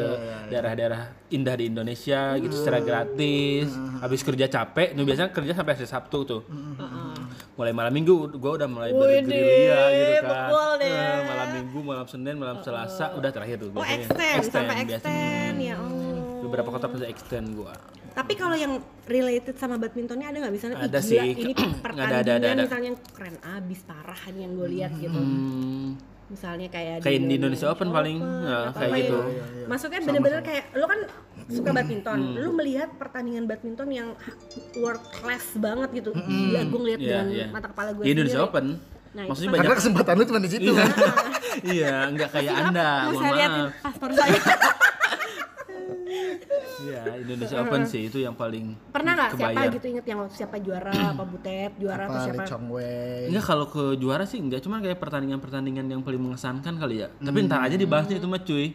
daerah-daerah 0.48 1.02
indah 1.28 1.56
di 1.56 1.66
Indonesia 1.68 2.36
gitu 2.36 2.54
secara 2.54 2.80
gratis. 2.80 3.68
Habis 4.00 4.22
kerja 4.22 4.46
capek, 4.46 4.94
nih 4.94 5.04
biasanya 5.04 5.30
kerja 5.30 5.52
sampai 5.54 5.74
hari 5.74 5.86
Sabtu 5.86 6.20
tuh. 6.24 6.42
Mulai 7.56 7.72
malam 7.72 7.92
Minggu 7.92 8.36
gua 8.36 8.52
udah 8.56 8.68
mulai 8.68 8.92
bergerilya 8.92 9.82
gitu 9.90 10.14
kan. 10.22 10.50
Eh, 10.78 11.20
malam 11.24 11.48
Minggu, 11.56 11.80
malam 11.82 12.06
Senin, 12.06 12.36
malam 12.36 12.58
Selasa 12.60 13.14
udah 13.14 13.30
terakhir 13.30 13.58
tuh 13.58 13.70
oh 13.70 13.76
biasanya. 13.76 14.06
extend, 14.06 14.44
sampai 14.46 14.76
biasanya. 14.76 14.96
extend 14.98 15.56
ya 15.58 15.76
oh. 15.76 16.42
Beberapa 16.42 16.70
kota 16.70 16.86
bisa 16.88 17.06
extend 17.06 17.48
gua. 17.54 17.74
Tapi 18.12 18.32
kalau 18.34 18.56
yang 18.56 18.80
related 19.06 19.56
sama 19.56 19.76
badmintonnya 19.76 20.32
ada 20.32 20.38
nggak 20.40 20.54
misalnya 20.54 20.78
"Ih, 20.78 20.88
Ada 20.88 21.00
gila, 21.00 21.10
sih. 21.10 21.20
ini 21.36 21.52
Ada, 21.58 21.80
pertandingan 21.84 22.16
ada, 22.16 22.32
ada, 22.32 22.48
ada. 22.48 22.64
misalnya 22.64 22.88
yang 22.88 23.00
keren 23.12 23.36
abis 23.44 23.80
parah 23.84 24.22
nih 24.26 24.42
yang 24.42 24.54
gue 24.54 24.68
lihat 24.72 24.92
gitu. 24.96 25.20
Hmm, 25.20 25.88
Misalnya 26.26 26.68
kayak 26.68 26.96
Kayak 27.00 27.20
di 27.22 27.36
Indonesia 27.36 27.68
Open 27.70 27.90
paling, 27.90 28.18
ya, 28.18 28.58
atau 28.68 28.74
kayak 28.76 28.90
apa 28.90 28.98
gitu. 28.98 29.18
yang- 29.22 29.68
Maksudnya 29.68 30.00
bener-bener 30.02 30.42
kayak 30.42 30.64
lu 30.74 30.86
kan 30.86 31.00
suka 31.48 31.70
badminton, 31.72 32.18
Hmm. 32.20 32.36
lu 32.36 32.50
melihat 32.52 32.90
pertandingan 32.98 33.46
badminton 33.46 33.90
yang 33.90 34.10
world 34.76 35.06
class 35.12 35.46
banget 35.56 35.90
gitu. 35.96 36.12
Gila 36.12 36.60
gue 36.64 36.80
ngeliat 36.82 37.00
Iya, 37.00 37.10
dengan 37.12 37.28
iya. 37.30 37.46
mata 37.50 37.68
kepala 37.70 37.90
gue 37.92 38.04
Di 38.04 38.12
Indonesia 38.12 38.42
sendiri. 38.42 38.50
Open. 38.52 38.66
Nah, 39.16 39.24
Maksudnya 39.26 39.46
kan- 39.46 39.54
banyak 39.54 39.64
Karena 39.64 39.80
kesempatan 39.80 40.14
lu 40.14 40.24
cuma 40.26 40.40
di 40.40 40.50
situ. 40.50 40.72
Iya, 40.74 40.86
iya, 41.78 41.96
nggak 42.10 42.30
kayak 42.32 42.54
anda. 42.60 42.90
Mau 43.06 43.14
saya 43.16 43.32
liatin 43.32 43.64
paspor 43.80 44.10
saya. 44.12 44.40
Iya, 46.78 47.02
Indonesia 47.18 47.58
Open 47.58 47.82
sih 47.84 48.08
itu 48.08 48.18
yang 48.18 48.34
paling 48.34 48.76
Pernah 48.90 49.12
nggak 49.16 49.30
siapa 49.32 49.52
kebayar. 49.52 49.74
gitu 49.74 49.86
inget 49.88 50.06
yang 50.06 50.20
siapa 50.28 50.56
juara, 50.58 50.92
apa 50.92 51.24
Butet 51.24 51.72
juara 51.76 52.04
atau 52.06 52.14
Apa 52.14 52.26
siapa? 52.26 52.42
Lee 52.42 52.50
Chong 52.50 52.66
Wei. 52.70 53.22
Enggak 53.28 53.46
kalau 53.46 53.66
ke 53.66 53.84
juara 53.96 54.24
sih 54.24 54.38
enggak, 54.38 54.60
cuman 54.60 54.80
kayak 54.80 55.00
pertandingan-pertandingan 55.00 55.86
yang 55.88 56.02
paling 56.02 56.22
mengesankan 56.22 56.74
kali 56.76 56.96
ya. 57.00 57.08
Tapi 57.16 57.38
ntar 57.44 57.64
aja 57.64 57.76
dibahasnya 57.76 58.18
itu 58.18 58.28
mah 58.28 58.42
cuy. 58.42 58.66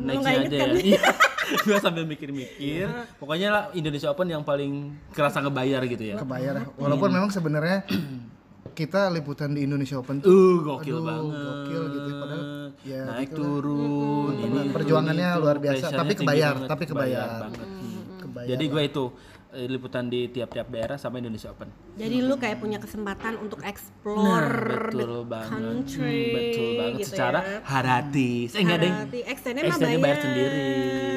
Nextnya 0.00 0.32
inget 0.32 0.46
aja 0.46 0.58
kan? 0.58 0.68
ya. 0.68 0.80
Iya. 0.80 1.02
Gua 1.66 1.78
sambil 1.78 2.04
mikir-mikir. 2.06 2.86
Pokoknya 3.18 3.48
lah 3.50 3.62
Indonesia 3.72 4.06
Open 4.06 4.28
yang 4.28 4.42
paling 4.42 4.72
kerasa 5.10 5.40
ngebayar 5.40 5.82
gitu 5.84 6.04
ya. 6.06 6.16
Kebayar. 6.16 6.62
Walaupun 6.76 7.10
memang 7.10 7.30
sebenarnya 7.30 7.82
kita 8.70 9.10
liputan 9.10 9.52
di 9.52 9.66
Indonesia 9.66 9.98
Open 9.98 10.22
tuh 10.22 10.30
Uh, 10.30 10.62
gokil 10.62 10.94
Aduh, 10.94 11.04
banget. 11.04 11.34
gokil 11.42 11.82
gitu, 11.90 12.10
padahal 12.14 12.42
ya 12.82 13.00
naik 13.06 13.28
gitu 13.28 13.36
lah. 13.36 13.48
turun 13.52 14.32
ini 14.36 14.58
Perjuangannya 14.70 15.28
itu, 15.28 15.40
luar 15.40 15.56
biasa, 15.58 15.86
tapi 15.90 16.12
kebayar, 16.14 16.52
banget, 16.54 16.68
tapi 16.68 16.84
kebayar. 16.84 17.28
banget. 17.42 17.66
Hmm. 17.66 18.00
Kebayar. 18.18 18.48
Jadi 18.48 18.64
gue 18.66 18.82
itu 18.84 19.04
eh, 19.50 19.66
liputan 19.66 20.06
di 20.06 20.20
tiap-tiap 20.28 20.66
daerah 20.66 20.94
sama 20.94 21.18
Indonesia 21.18 21.50
Open. 21.50 21.66
Jadi 21.92 22.16
lu 22.20 22.34
kayak 22.34 22.56
punya 22.56 22.78
kesempatan 22.78 23.34
untuk 23.36 23.58
Nah, 23.58 23.68
explore 23.68 24.54
betul 24.88 25.02
the 25.18 25.26
banget. 25.26 25.50
country, 25.50 26.06
Hmm, 26.22 26.32
betul 26.32 26.68
banget 26.72 26.94
gitu 26.96 27.10
secara 27.10 27.38
ya. 27.40 27.58
haratis. 27.66 28.48
Eh 28.50 28.60
enggak 28.60 28.78
deh. 28.78 28.92
Hati, 28.94 29.20
extendnya 29.24 29.62
mah 29.64 29.76
bayar 29.76 29.98
bayar. 29.98 30.18
sendiri. 30.22 30.68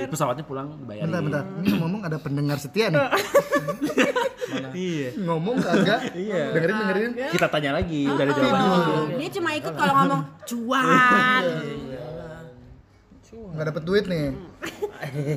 Pesawatnya 0.09 0.43
pulang 0.43 0.67
bayar. 0.83 1.05
Bentar, 1.05 1.21
bentar. 1.21 1.43
Ini 1.59 1.69
ngomong 1.77 2.01
ada 2.03 2.17
pendengar 2.17 2.57
setia 2.57 2.89
nih. 2.89 2.99
Iya. 4.73 5.09
ngomong 5.17 5.55
kagak? 5.59 5.99
Iya. 6.23 6.43
Dengerin 6.53 6.75
dengerin. 6.77 7.11
Kita 7.29 7.47
tanya 7.49 7.71
lagi, 7.75 8.01
udah 8.05 8.23
ada 8.23 8.31
Oh, 8.31 8.37
jawabannya. 8.37 9.17
Dia 9.17 9.29
cuma 9.33 9.49
ikut 9.53 9.73
kalau 9.73 9.93
ngomong 9.97 10.21
cuan. 10.45 11.43
Nggak 13.53 13.65
dapet 13.69 13.83
duit 13.85 14.05
nih. 14.05 14.25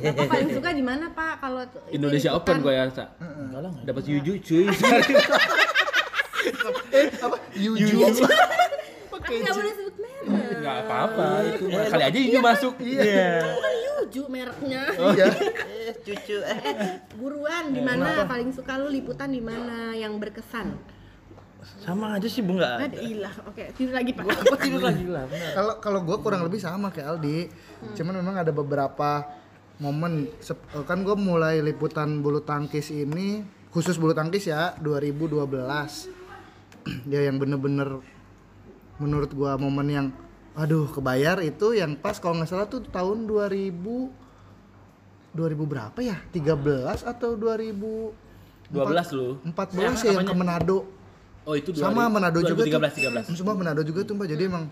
Bapak 0.06 0.26
paling 0.30 0.50
suka 0.52 0.68
di 0.72 0.84
mana 0.84 1.06
Pak? 1.10 1.34
Kalau 1.40 1.62
Indonesia? 1.90 2.30
Open 2.32 2.56
gue 2.60 2.72
ya, 2.72 2.84
Sa. 2.88 3.04
Dapat 3.84 4.02
yuju 4.06 4.32
cuy. 4.40 4.66
Eh, 6.94 7.10
apa? 7.18 7.36
Yuju. 7.58 8.22
Tapi 9.10 9.34
nggak 9.42 9.54
boleh 9.58 9.72
sebut 9.74 9.94
merek. 9.98 10.54
Enggak 10.54 10.76
apa-apa 10.86 11.26
itu. 11.42 11.64
Kali 11.66 12.04
aja 12.06 12.18
yuju 12.22 12.38
masuk. 12.38 12.72
Iya. 12.78 13.30
Yuju 14.06 14.22
mereknya. 14.30 14.82
Iya. 15.16 15.26
Cucu 16.02 16.38
eh. 16.46 16.58
Buruan 17.18 17.74
di 17.74 17.82
mana 17.82 18.22
paling 18.24 18.54
suka 18.54 18.78
lu 18.78 18.86
liputan 18.86 19.34
di 19.34 19.42
mana 19.42 19.90
yang 19.92 20.18
berkesan? 20.22 20.78
Sama 21.82 22.14
aja 22.14 22.30
sih, 22.30 22.46
Bu 22.46 22.54
enggak 22.54 22.78
Ada 22.78 22.98
ilah. 23.02 23.34
Oke, 23.50 23.74
tidur 23.74 23.98
lagi 23.98 24.14
Pak. 24.14 24.22
Aku 24.22 24.54
tidur 24.62 24.86
lagi 24.86 25.02
lah, 25.10 25.26
benar. 25.26 25.50
Kalau 25.50 25.74
kalau 25.82 26.00
gue 26.06 26.16
kurang 26.22 26.46
lebih 26.46 26.62
sama 26.62 26.94
kayak 26.94 27.18
Aldi, 27.18 27.50
cuman 27.98 28.22
memang 28.22 28.38
ada 28.38 28.54
beberapa 28.54 29.26
momen 29.82 30.30
sep- 30.38 30.62
kan 30.86 31.02
gue 31.02 31.16
mulai 31.18 31.58
liputan 31.60 32.22
bulu 32.22 32.40
tangkis 32.40 32.88
ini 32.88 33.42
khusus 33.68 34.00
bulu 34.00 34.16
tangkis 34.16 34.48
ya 34.48 34.72
2012 34.80 35.44
ya 37.12 37.20
yang 37.28 37.36
bener-bener 37.36 38.00
menurut 38.96 39.28
gue 39.28 39.52
momen 39.60 39.86
yang 39.92 40.06
aduh 40.56 40.88
kebayar 40.88 41.36
itu 41.44 41.76
yang 41.76 41.92
pas 41.94 42.16
kalau 42.16 42.40
nggak 42.40 42.48
salah 42.48 42.64
tuh 42.64 42.80
tahun 42.88 43.28
2000 43.28 43.76
2000 45.36 45.36
berapa 45.68 45.98
ya 46.00 46.16
13 46.32 47.04
atau 47.04 47.36
2000 47.36 48.72
12 48.72 49.12
lu. 49.14 49.36
14 49.44 49.76
ya 50.02 50.16
yang 50.16 50.26
ke 50.26 50.34
Manado 50.34 50.96
Oh 51.46 51.54
itu 51.54 51.70
sama 51.78 52.10
2000 52.10 52.14
Manado 52.18 52.38
juga 52.42 52.62
2013 52.66 53.22
13. 53.22 53.30
tuh. 53.30 53.34
Semua 53.38 53.54
Manado 53.54 53.86
juga 53.86 54.02
tuh 54.02 54.18
Mbak. 54.18 54.28
Jadi 54.34 54.42
emang 54.50 54.64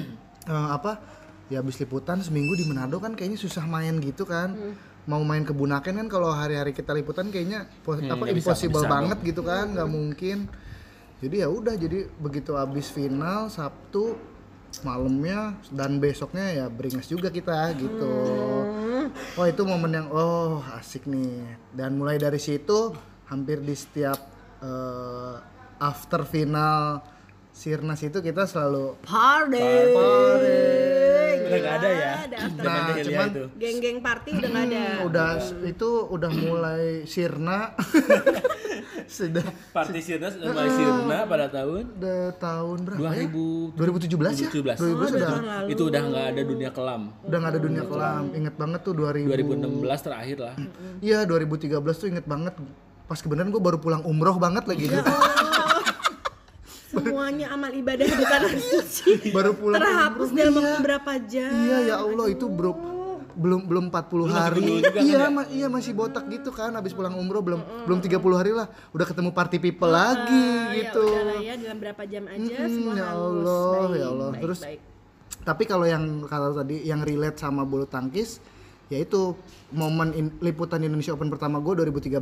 eh, 0.52 0.68
apa? 0.68 1.00
Ya 1.48 1.64
habis 1.64 1.80
liputan 1.80 2.20
seminggu 2.20 2.52
di 2.52 2.68
Manado 2.68 3.00
kan 3.00 3.16
kayaknya 3.16 3.40
susah 3.40 3.64
main 3.64 3.96
gitu 4.04 4.28
kan. 4.28 4.52
Mau 5.08 5.24
main 5.24 5.40
ke 5.40 5.56
Bunaken 5.56 6.04
kan 6.04 6.08
kalau 6.12 6.28
hari-hari 6.28 6.76
kita 6.76 6.92
liputan 6.92 7.32
kayaknya 7.32 7.64
po- 7.80 7.96
apa 7.96 8.28
bisa, 8.28 8.52
impossible 8.52 8.84
bisa 8.84 8.92
banget 8.92 9.18
gitu 9.24 9.40
kan, 9.40 9.72
nggak 9.72 9.88
mungkin. 9.88 10.52
Jadi 11.24 11.36
ya 11.40 11.48
udah 11.48 11.74
jadi 11.80 12.12
begitu 12.20 12.52
habis 12.52 12.92
final 12.92 13.48
Sabtu 13.48 14.20
malamnya 14.84 15.56
dan 15.72 15.98
besoknya 15.98 16.52
ya 16.54 16.66
beringas 16.68 17.08
juga 17.08 17.32
kita 17.32 17.72
gitu. 17.74 18.14
Oh 19.34 19.46
itu 19.48 19.62
momen 19.64 19.92
yang 19.94 20.08
oh 20.12 20.60
asik 20.76 21.08
nih. 21.08 21.42
Dan 21.72 21.98
mulai 21.98 22.20
dari 22.20 22.38
situ 22.38 22.92
hampir 23.26 23.60
di 23.60 23.74
setiap 23.74 24.18
eh, 24.60 25.34
after 25.78 26.22
final 26.22 27.00
Sirnas 27.50 27.98
itu 28.06 28.22
kita 28.22 28.46
selalu 28.46 28.94
Party. 29.02 29.66
Udah 31.48 31.58
gak 31.58 31.74
ada 31.80 31.88
ya. 31.90 32.12
Ada 32.22 32.38
Nah, 32.60 32.94
cuman-. 33.02 33.34
Geng-geng 33.58 33.98
party 33.98 34.30
udah 34.38 34.48
nggak 34.52 34.66
ada. 34.68 34.84
udah 35.08 35.30
itu 35.64 35.88
udah 36.06 36.30
mulai 36.30 36.84
sirna 37.08 37.72
sudah. 39.06 39.46
Party 39.70 40.00
Sirnas 40.02 40.34
mulai 40.34 40.68
Sirna 40.74 41.18
pada 41.28 41.46
tahun? 41.46 41.84
Udah 41.94 42.22
tahun 42.40 42.78
berapa 42.82 43.14
ya? 43.14 43.28
2000 43.30 43.78
2017 43.78 44.42
ya? 44.42 44.48
2017. 44.50 44.78
2017 44.82 45.14
udah 45.14 45.30
itu 45.70 45.82
udah 45.86 46.02
nggak 46.02 46.26
ada 46.34 46.42
dunia 46.42 46.70
kelam. 46.74 47.02
udah 47.22 47.36
nggak 47.38 47.52
ada 47.54 47.60
dunia 47.62 47.84
kelam. 47.86 48.22
Inget 48.34 48.54
banget 48.58 48.80
tuh 48.82 48.94
2000 48.96 49.30
2016 49.30 50.06
terakhir 50.06 50.36
lah. 50.42 50.54
iya 50.98 51.22
2013 51.22 51.78
tuh 51.78 52.08
inget 52.10 52.26
banget. 52.26 52.54
Pas 53.06 53.20
kebenaran 53.22 53.48
gue 53.54 53.62
baru 53.62 53.78
pulang 53.78 54.02
umroh 54.04 54.36
banget 54.36 54.64
lagi. 54.66 54.90
Ya 54.90 55.00
Allah. 55.04 55.48
Semuanya 56.88 57.52
amal 57.52 57.68
ibadah 57.68 58.00
di 58.08 58.24
tanah 58.24 58.52
suci 58.72 59.28
baru 59.28 59.52
pulang 59.52 59.76
terhapus 59.76 60.28
dalam 60.32 60.56
waktu 60.56 60.80
berapa 60.80 61.12
jam. 61.28 61.52
Iya 61.52 61.78
ya 61.84 61.94
Allah 62.00 62.26
itu 62.32 62.48
bro 62.48 62.72
belum 63.38 63.60
belum 63.64 63.84
40 63.88 64.26
hari. 64.28 64.66
juga 64.74 64.90
kan 64.90 65.00
iya, 65.00 65.16
ya? 65.16 65.28
ma- 65.28 65.46
iya 65.48 65.66
masih 65.66 65.92
botak 65.92 66.26
gitu 66.26 66.50
kan 66.50 66.70
habis 66.70 66.90
pulang 66.90 67.14
umroh 67.14 67.38
belum 67.38 67.86
belum 67.86 67.98
30 67.98 68.18
hari 68.34 68.50
lah 68.50 68.66
udah 68.90 69.06
ketemu 69.06 69.30
party 69.30 69.58
people 69.58 69.88
lagi 69.88 70.26
Ah, 70.28 70.74
gitu. 70.74 71.04
Ya 71.04 71.14
udahlah 71.14 71.40
ya 71.40 71.54
dalam 71.56 71.78
berapa 71.78 72.02
jam 72.04 72.24
aja 72.26 72.36
Mm-mm, 72.36 72.68
semua 72.68 72.92
ya. 72.92 73.06
Allah, 73.08 73.70
Baik, 73.70 73.94
ya 73.94 74.06
Allah. 74.08 74.28
baik, 74.28 74.42
Terus 74.42 74.60
baik. 74.60 74.80
Tapi 75.38 75.62
kalau 75.64 75.86
yang 75.86 76.04
kalau 76.24 76.50
tadi 76.52 76.76
yang 76.82 77.00
relate 77.00 77.38
sama 77.38 77.62
bulu 77.62 77.86
tangkis 77.86 78.42
yaitu 78.88 79.36
momen 79.70 80.10
in- 80.12 80.36
liputan 80.38 80.80
Indonesia 80.80 81.12
Open 81.12 81.28
pertama 81.28 81.56
gue 81.58 81.72
2013. 81.78 82.18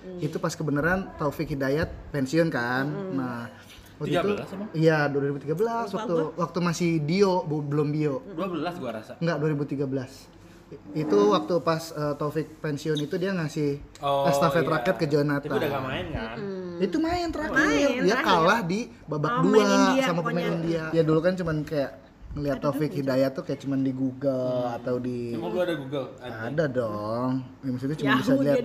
Hmm. 0.00 0.16
Itu 0.18 0.38
pas 0.38 0.50
kebenaran 0.50 1.12
Taufik 1.14 1.46
Hidayat 1.48 1.90
pensiun 2.08 2.48
kan. 2.48 2.88
Nah, 3.12 3.52
waktu 4.00 4.10
itu 4.10 4.30
13 4.32 4.56
emang? 4.56 4.68
iya 4.72 4.98
2013 5.06 5.52
waktu 5.92 6.14
waktu 6.34 6.58
masih 6.58 6.90
Dio 7.00 7.44
bu- 7.44 7.60
belum 7.62 7.88
Bio. 7.90 8.24
12 8.32 8.74
gua 8.74 8.90
rasa. 8.94 9.12
Enggak 9.18 9.36
2013. 9.38 10.26
I- 10.70 11.02
Itu 11.02 11.18
waktu 11.28 11.54
pas 11.60 11.90
eh, 11.90 12.14
Taufik 12.14 12.58
pensiun 12.58 12.94
itu 12.96 13.14
dia 13.14 13.30
ngasih 13.30 13.82
Oh, 14.00 14.24
estafet 14.24 14.62
iya. 14.62 14.70
raket 14.72 14.96
ke 14.96 15.06
Jonathan. 15.06 15.44
Tapi 15.44 15.58
udah 15.58 15.68
gak 15.68 15.84
main 15.84 16.06
kan? 16.08 16.36
Itu 16.78 16.96
main 16.96 17.28
terakhir. 17.28 17.58
Main, 17.60 17.88
dia 18.00 18.14
terakhir. 18.14 18.24
kalah 18.24 18.60
di 18.62 18.80
babak 19.04 19.32
Oh, 19.32 19.42
dua 19.44 19.60
India 19.60 20.02
sama 20.04 20.20
pemain. 20.22 20.46
India. 20.54 20.84
Ya 20.90 21.02
dulu 21.02 21.20
kan 21.20 21.34
cuman 21.34 21.56
kayak 21.62 21.90
ngeliat 22.30 22.62
Taufik 22.62 22.94
Hidayat 22.94 23.34
tuh 23.34 23.42
kayak 23.42 23.58
cuman 23.66 23.82
di 23.82 23.90
Google 23.90 24.70
atau 24.70 25.02
di 25.02 25.34
Emang 25.34 25.50
gua 25.50 25.66
ada 25.66 25.74
Google. 25.74 26.06
Ada. 26.22 26.34
ada 26.46 26.64
dong. 26.70 27.30
Ya, 27.66 27.68
maksudnya 27.74 27.96
cuma 27.98 28.08
Yahoo 28.14 28.20
bisa 28.22 28.32
lihat 28.38 28.64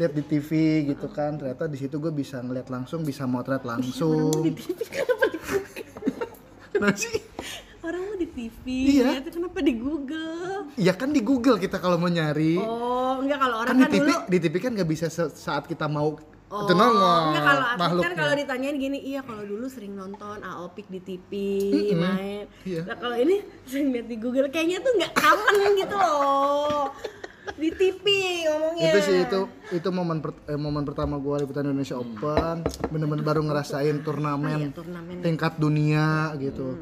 lihat 0.00 0.12
di 0.16 0.22
TV 0.24 0.50
gitu 0.88 1.06
kan. 1.12 1.36
Ternyata 1.36 1.68
di 1.68 1.76
situ 1.76 2.00
gue 2.00 2.08
bisa 2.08 2.40
ngeliat 2.40 2.72
langsung, 2.72 3.04
bisa 3.04 3.28
motret 3.28 3.60
langsung. 3.68 4.32
Kenapa 6.72 6.96
sih? 6.96 7.20
Orang 7.82 7.98
mau 8.06 8.14
di 8.14 8.30
TV, 8.30 8.64
Iya. 8.94 9.18
itu 9.18 9.30
kenapa 9.34 9.58
di 9.58 9.74
Google? 9.74 10.70
Ya 10.78 10.94
kan 10.94 11.10
di 11.10 11.18
Google 11.18 11.58
kita 11.58 11.82
kalau 11.82 11.98
mau 11.98 12.06
nyari. 12.06 12.54
Oh, 12.62 13.18
enggak 13.18 13.42
kalau 13.42 13.56
orang 13.58 13.74
kan 13.74 13.78
kan, 13.82 13.90
di 13.90 13.98
TV, 13.98 14.06
dulu 14.06 14.18
di 14.30 14.38
TV 14.38 14.54
kan 14.62 14.70
nggak 14.72 14.86
bisa 14.88 15.06
saat 15.10 15.66
kita 15.66 15.90
mau 15.90 16.14
Oh, 16.52 16.62
itu 16.62 16.72
nongol 16.74 17.32
enggak 17.32 17.42
kalau 17.42 17.64
atlet 17.66 18.02
kan 18.04 18.12
kalau 18.14 18.34
ditanyain 18.36 18.76
gini, 18.76 18.98
iya 19.00 19.24
kalau 19.24 19.40
dulu 19.42 19.64
sering 19.66 19.96
nonton 19.96 20.36
Aopik 20.38 20.84
di 20.86 21.00
TV, 21.00 21.30
main. 21.96 22.44
Iya. 22.62 22.84
Nah, 22.84 22.96
kalau 22.98 23.16
ini 23.16 23.40
sering 23.64 23.88
lihat 23.88 24.04
di 24.04 24.16
Google 24.16 24.46
kayaknya 24.46 24.78
tuh 24.78 24.92
nggak 24.92 25.12
aman 25.16 25.54
gitu 25.74 25.96
loh. 25.96 26.92
Di 27.54 27.72
TV 27.72 28.04
ngomongnya. 28.44 28.84
itu 28.86 28.98
sih 29.00 29.16
itu 29.24 29.40
itu 29.72 29.88
momen 29.90 30.20
per- 30.20 30.44
eh, 30.44 30.54
momen 30.54 30.84
pertama 30.84 31.16
gue 31.16 31.40
liputan 31.40 31.64
Indonesia 31.64 31.96
Open 31.96 32.62
bener-bener 32.86 33.24
baru 33.24 33.40
ngerasain 33.40 33.96
turnamen, 34.00 34.60
Iya, 34.62 34.76
turnamen. 34.76 35.16
tingkat 35.20 35.56
dunia 35.56 36.36
gitu 36.36 36.76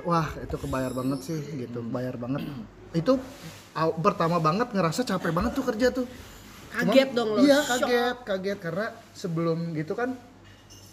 wah 0.00 0.30
itu 0.38 0.54
kebayar 0.56 0.94
banget 0.94 1.20
sih 1.20 1.38
gitu 1.58 1.82
kebayar 1.82 2.14
banget 2.14 2.46
itu 2.92 3.18
aw- 3.72 3.92
pertama 3.92 4.38
banget 4.38 4.70
ngerasa 4.70 5.02
capek 5.02 5.30
banget 5.30 5.52
tuh 5.52 5.64
kerja 5.64 5.90
tuh 5.90 6.06
Cuman- 6.70 6.86
Kaget 6.86 7.08
dong 7.12 7.28
lo. 7.34 7.40
iya 7.42 7.58
shock. 7.60 7.82
kaget 7.82 8.16
kaget 8.22 8.58
karena 8.62 8.86
sebelum 9.12 9.58
gitu 9.74 9.92
kan 9.92 10.14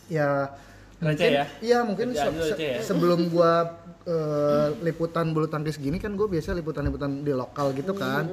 ya 0.07 0.49
Receh 0.99 1.29
ya? 1.31 1.45
Iya 1.59 1.77
mungkin 1.81 2.09
se- 2.09 2.25
se- 2.47 2.57
ya? 2.57 2.81
sebelum 2.81 3.27
gua 3.33 3.77
eh, 4.03 4.67
liputan 4.81 5.29
bulu 5.29 5.45
tangkis 5.45 5.75
gini 5.75 5.97
kan 5.97 6.09
gue 6.11 6.25
biasa 6.25 6.51
liputan-liputan 6.53 7.21
di 7.21 7.31
lokal 7.31 7.69
gitu 7.71 7.91
kan 7.93 8.23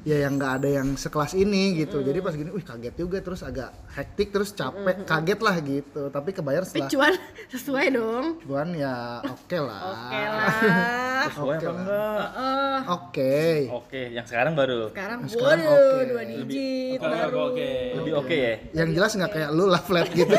ya 0.00 0.20
yang 0.20 0.36
nggak 0.36 0.52
ada 0.56 0.68
yang 0.72 0.94
sekelas 0.94 1.34
ini 1.34 1.74
gitu 1.76 2.00
jadi 2.00 2.20
pas 2.20 2.32
gini 2.32 2.48
wih 2.48 2.62
kaget 2.62 2.94
juga 2.94 3.18
terus 3.18 3.42
agak 3.42 3.68
hektik 3.90 4.30
terus 4.30 4.52
capek 4.52 5.02
kaget 5.02 5.40
lah 5.40 5.56
gitu 5.58 6.02
tapi 6.08 6.30
kebayar 6.30 6.62
Tapi 6.62 6.70
setelah 6.78 6.88
cuan 6.88 7.14
sesuai 7.52 7.86
dong. 7.90 8.26
cuan 8.40 8.68
ya 8.72 8.94
oke 9.22 9.58
lah 9.58 9.80
Oke 9.82 10.20
lah. 10.22 10.48
Sesuai 11.26 11.56
apa 11.56 11.70
enggak? 11.72 12.26
Heeh. 12.30 12.76
oke 12.86 13.36
Oke, 13.74 14.02
yang 14.12 14.24
sekarang 14.24 14.52
baru. 14.54 14.80
sekarang 14.86 15.18
Sekarang 15.24 15.60
waduh 15.60 15.72
oke. 15.74 16.04
dua 16.06 16.22
digit 16.24 16.98
Oke, 17.00 17.08
baru. 17.10 17.18
oke, 17.18 17.42
oke. 17.50 17.70
Lebih 17.96 18.12
oke 18.14 18.36
ya? 18.38 18.54
yang 18.72 18.88
jelas 18.92 19.12
nggak 19.12 19.32
kayak 19.32 19.50
lu 19.50 19.66
lah 19.66 19.80
flat 19.80 20.08
gitu 20.10 20.36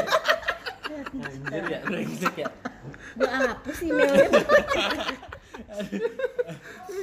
Anjir 1.17 1.63
ya, 1.65 1.79
brengsek 1.81 2.35
ya. 2.37 2.49
Gua 3.15 3.29
hapus 3.29 3.77
emailnya. 3.81 4.27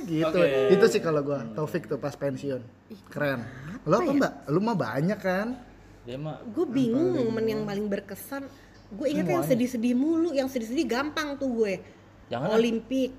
gitu 0.04 0.28
Oke. 0.28 0.69
itu 0.71 0.87
sih 0.88 1.00
kalau 1.00 1.21
gua 1.23 1.40
Taufik 1.50 1.87
tuh 1.87 1.97
pas 1.97 2.12
pensiun 2.12 2.61
keren 3.09 3.45
lo 3.83 3.97
apa 3.99 4.12
mbak 4.12 4.33
lu 4.49 4.61
mah 4.61 4.76
banyak 4.76 5.19
kan 5.19 5.57
Dia 6.02 6.19
mah 6.19 6.42
gue 6.45 6.66
bingung 6.66 7.14
momen 7.16 7.45
yang 7.47 7.62
paling 7.62 7.87
berkesan 7.87 8.45
gue 8.90 9.07
ingat 9.09 9.26
yang 9.31 9.42
sedih-sedih 9.42 9.95
mulu 9.95 10.31
yang 10.31 10.47
sedih-sedih 10.47 10.85
gampang 10.85 11.35
tuh 11.37 11.49
gue 11.54 11.75
Jangan. 12.28 12.49
Olimpik 12.52 13.11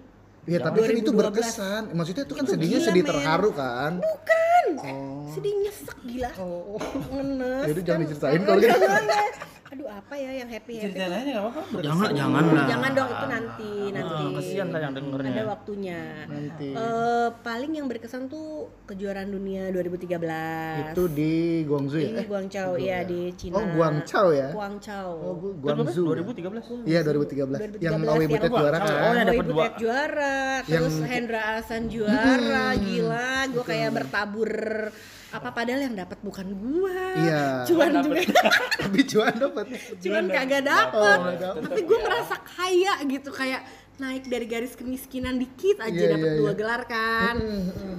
Iya 0.43 0.59
tapi 0.59 0.83
kan 0.83 0.91
itu 0.91 1.07
2012. 1.07 1.15
berkesan. 1.15 1.81
Maksudnya 1.95 2.23
itu 2.27 2.35
kan 2.35 2.43
Itu 2.43 2.51
sedihnya 2.51 2.75
gila, 2.75 2.87
sedih 2.91 2.99
men. 2.99 3.09
terharu 3.09 3.49
kan. 3.53 3.91
bukan 3.95 4.65
sedih 5.31 5.53
nyesek 5.57 5.97
gila 6.03 6.29
Oh. 6.35 6.75
ngenes 7.09 7.63
Yaudah, 7.65 7.79
jangan 7.81 7.95
kan. 7.95 8.03
diceritain 8.05 8.41
kalau 8.43 8.59
gitu. 8.59 8.75
Jangan 9.73 9.89
aduh 9.89 10.05
apa 10.05 10.13
ya 10.15 10.31
yang 10.35 10.45
happy 10.47 10.73
happy 10.75 10.85
ceritain 10.85 11.09
aja 11.09 11.25
enggak 11.25 11.45
apa-apa. 11.49 11.77
Jangan, 11.81 12.09
jangan 12.13 12.43
lah. 12.47 12.65
jangan 12.69 12.91
dong 12.93 13.09
itu 13.09 13.25
nanti 13.27 13.71
nanti 13.89 14.13
Ah, 14.13 14.29
kesian 14.37 14.67
lah 14.69 14.79
yang 14.79 14.93
dengernya. 14.93 15.31
ada 15.33 15.43
waktunya 15.49 16.01
Nanti. 16.29 16.69
Eh, 16.69 17.27
paling 17.41 17.71
yang 17.73 17.87
berkesan 17.87 18.21
tuh 18.27 18.47
kejuaraan 18.85 19.25
dunia 19.27 19.73
2013 19.73 20.93
Itu 20.93 21.03
di 21.09 21.33
Guangzhou 21.65 21.97
ya? 21.97 22.05
ini 22.05 22.13
Eh, 22.15 22.25
Guangzhou 22.27 22.73
ya 22.77 22.99
di 23.01 23.21
Cina 23.33 23.55
Oh, 23.55 23.65
Guangzhou 23.67 24.29
ya? 24.29 24.47
Guangzhou 24.51 25.09
Oh, 25.17 25.33
gua- 25.35 25.73
Guangzhou. 25.73 26.05
2013. 26.13 26.85
Iya 26.85 26.99
2013. 27.01 27.57
Yang 27.81 27.93
2013 27.97 28.05
Awi 28.05 28.21
yang 28.21 28.29
Butet 28.29 28.29
Guangzhou. 28.43 28.61
juara 28.61 28.77
Oh, 28.77 28.85
kan. 28.85 28.93
yang 28.93 29.01
Boy 29.01 29.25
dapat 29.25 29.45
dua. 29.47 29.55
Butet 29.57 29.73
juara, 29.81 30.37
terus 30.63 30.95
Hendra 31.01 31.41
Ahsan 31.55 31.83
juara, 31.87 32.65
gila, 32.77 33.29
gue 33.49 33.63
kayak 33.63 33.89
bertabur 33.91 34.51
apa 35.33 35.49
padahal 35.49 35.81
yang 35.81 35.95
dapat 35.95 36.21
bukan 36.21 36.45
gua, 36.53 36.93
Iya. 37.15 37.65
cuan 37.65 37.91
juga, 37.99 38.21
Tapi 38.85 38.99
cuan 39.03 39.33
dapat. 39.33 39.65
cuan 39.97 40.25
kagak 40.27 40.61
Oh, 40.93 41.01
dapet. 41.01 41.17
tapi 41.63 41.79
gue 41.81 41.99
merasa 41.99 42.35
kaya 42.37 42.93
gitu 43.03 43.29
kayak 43.29 43.61
naik 43.95 44.25
dari 44.25 44.45
garis 44.45 44.73
kemiskinan 44.73 45.35
dikit 45.35 45.77
aja 45.79 45.89
Iya, 45.91 46.13
dapat 46.13 46.29
iya, 46.29 46.37
dua 46.37 46.47
iya. 46.47 46.55
gelar 46.55 46.81
kan, 46.85 47.35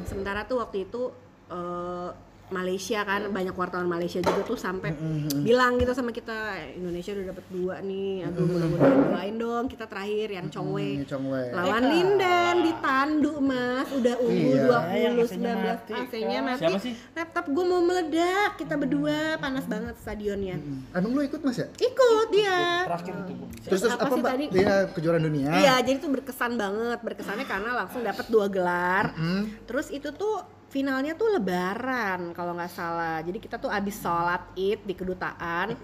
sementara 0.05 0.43
tuh 0.45 0.59
waktu 0.59 0.87
itu 0.87 1.11
eh, 1.49 2.11
Malaysia 2.55 3.03
kan 3.03 3.27
banyak 3.29 3.51
wartawan 3.53 3.85
Malaysia 3.85 4.19
juga 4.19 4.41
tuh 4.45 4.55
sampai 4.57 4.95
bilang 5.41 5.75
gitu 5.75 5.91
sama 5.91 6.09
kita 6.09 6.33
Indonesia 6.73 7.11
udah 7.13 7.27
dapat 7.29 7.45
dua 7.49 7.75
nih 7.81 8.25
aduh 8.25 8.47
mudah-mudahan 8.47 8.99
doain 9.09 9.35
dong 9.35 9.65
kita 9.67 9.85
terakhir 9.85 10.29
yang 10.33 10.47
Chongwei 10.47 11.03
Chong 11.05 11.27
Wei. 11.27 11.51
lawan 11.51 11.83
Lindan 11.85 12.55
ditandu 12.63 13.35
mas 13.39 13.89
udah 13.91 14.15
unggul 14.17 14.53
Iya. 14.55 15.11
20 15.11 15.35
19 15.35 15.99
AC-nya 15.99 16.39
mati 16.41 16.61
Siapa 16.61 16.79
sih? 16.79 16.95
laptop 17.13 17.45
gue 17.47 17.65
mau 17.65 17.81
meledak 17.81 18.51
kita 18.55 18.75
berdua 18.75 19.19
panas 19.37 19.65
banget 19.65 19.95
stadionnya 19.97 20.57
Emang 20.91 21.11
lu 21.11 21.21
ikut 21.21 21.41
Mas 21.41 21.57
ya? 21.57 21.67
ikut 21.75 22.29
dia 22.31 22.87
Terakhir 22.87 23.15
itu. 23.21 23.35
Terus 23.65 23.81
terus 23.81 23.93
Apa 23.93 24.05
apa, 24.05 24.13
sih 24.13 24.21
Mbak? 24.21 24.31
tadi? 24.31 24.45
Iya, 24.55 24.77
kejuaraan 24.91 25.25
dunia. 25.25 25.51
Iya, 25.55 25.75
jadi 25.81 25.97
itu 25.97 26.07
berkesan 26.07 26.53
banget. 26.55 26.99
Berkesannya 27.01 27.43
karena 27.45 27.71
langsung 27.75 28.01
dapat 28.01 28.27
dua 28.29 28.47
gelar. 28.47 29.17
Hmm. 29.17 29.49
Terus 29.65 29.89
itu 29.89 30.13
tuh 30.13 30.45
finalnya 30.75 31.15
tuh 31.15 31.31
lebaran 31.31 32.35
kalau 32.35 32.59
nggak 32.59 32.73
salah. 32.75 33.23
Jadi 33.23 33.39
kita 33.39 33.63
tuh 33.63 33.71
abis 33.71 34.03
sholat 34.03 34.43
id 34.59 34.83
di 34.83 34.95
kedutaan. 34.99 35.79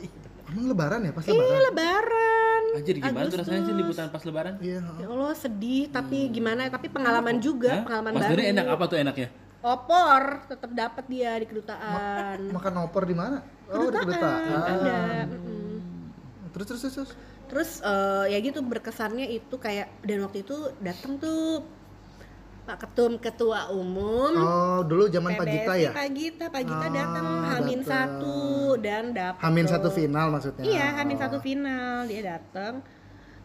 Emang 0.51 0.67
lebaran 0.67 0.99
ya? 1.07 1.13
Pas 1.15 1.23
Iya 1.23 1.39
lebaran. 1.39 1.63
lebaran. 1.71 2.63
Anjir 2.75 2.97
gimana 2.99 3.27
tuh 3.31 3.39
rasanya 3.39 3.47
sih 3.47 3.71
Agustus. 3.71 3.79
liputan 3.79 4.07
pas 4.11 4.23
lebaran? 4.27 4.55
Iya. 4.59 4.83
Ya 4.99 5.07
Allah 5.07 5.35
sedih 5.39 5.87
tapi 5.95 6.27
gimana? 6.35 6.67
Tapi 6.67 6.91
pengalaman 6.91 7.39
juga, 7.39 7.71
Hah? 7.71 7.87
pengalaman 7.87 8.13
Mas 8.19 8.23
baru. 8.27 8.35
Doni 8.35 8.45
enak 8.51 8.67
apa 8.67 8.85
tuh 8.91 8.99
enaknya? 8.99 9.29
Opor 9.61 10.23
tetap 10.51 10.71
dapat 10.75 11.05
dia 11.07 11.33
di 11.39 11.47
kedutaan. 11.47 12.39
Makan 12.51 12.75
opor 12.83 13.07
di 13.07 13.15
mana? 13.15 13.47
Oh, 13.71 13.87
di 13.87 13.99
kedutaan. 14.03 14.59
Ada. 14.59 14.99
mm-mm. 15.31 15.79
Terus 16.51 16.67
terus 16.67 16.83
terus. 16.83 16.95
terus. 16.99 17.11
Terus 17.51 17.71
eh, 17.83 18.25
ya 18.35 18.39
gitu 18.43 18.59
berkesannya 18.63 19.27
itu 19.31 19.55
kayak 19.55 20.03
dan 20.03 20.19
waktu 20.27 20.43
itu 20.43 20.71
datang 20.83 21.19
tuh 21.23 21.63
Pak 22.71 22.87
Ketum 22.87 23.19
Ketua 23.19 23.67
Umum 23.75 24.31
Oh, 24.39 24.87
dulu 24.87 25.11
zaman 25.11 25.35
Pak 25.35 25.43
Gita 25.43 25.75
ya? 25.75 25.91
Pak 25.91 26.09
Gita, 26.15 26.45
Pak 26.47 26.63
Gita 26.63 26.87
Ah, 26.87 26.91
datang 26.95 27.27
Hamin 27.51 27.81
satu 27.83 28.39
dan 28.79 29.11
dapat 29.11 29.43
Hamin 29.43 29.67
satu 29.67 29.91
final 29.91 30.31
maksudnya. 30.31 30.63
Iya, 30.63 30.87
Hamin 30.95 31.19
Oh. 31.19 31.23
satu 31.27 31.37
final 31.43 32.07
dia 32.07 32.39
datang 32.39 32.79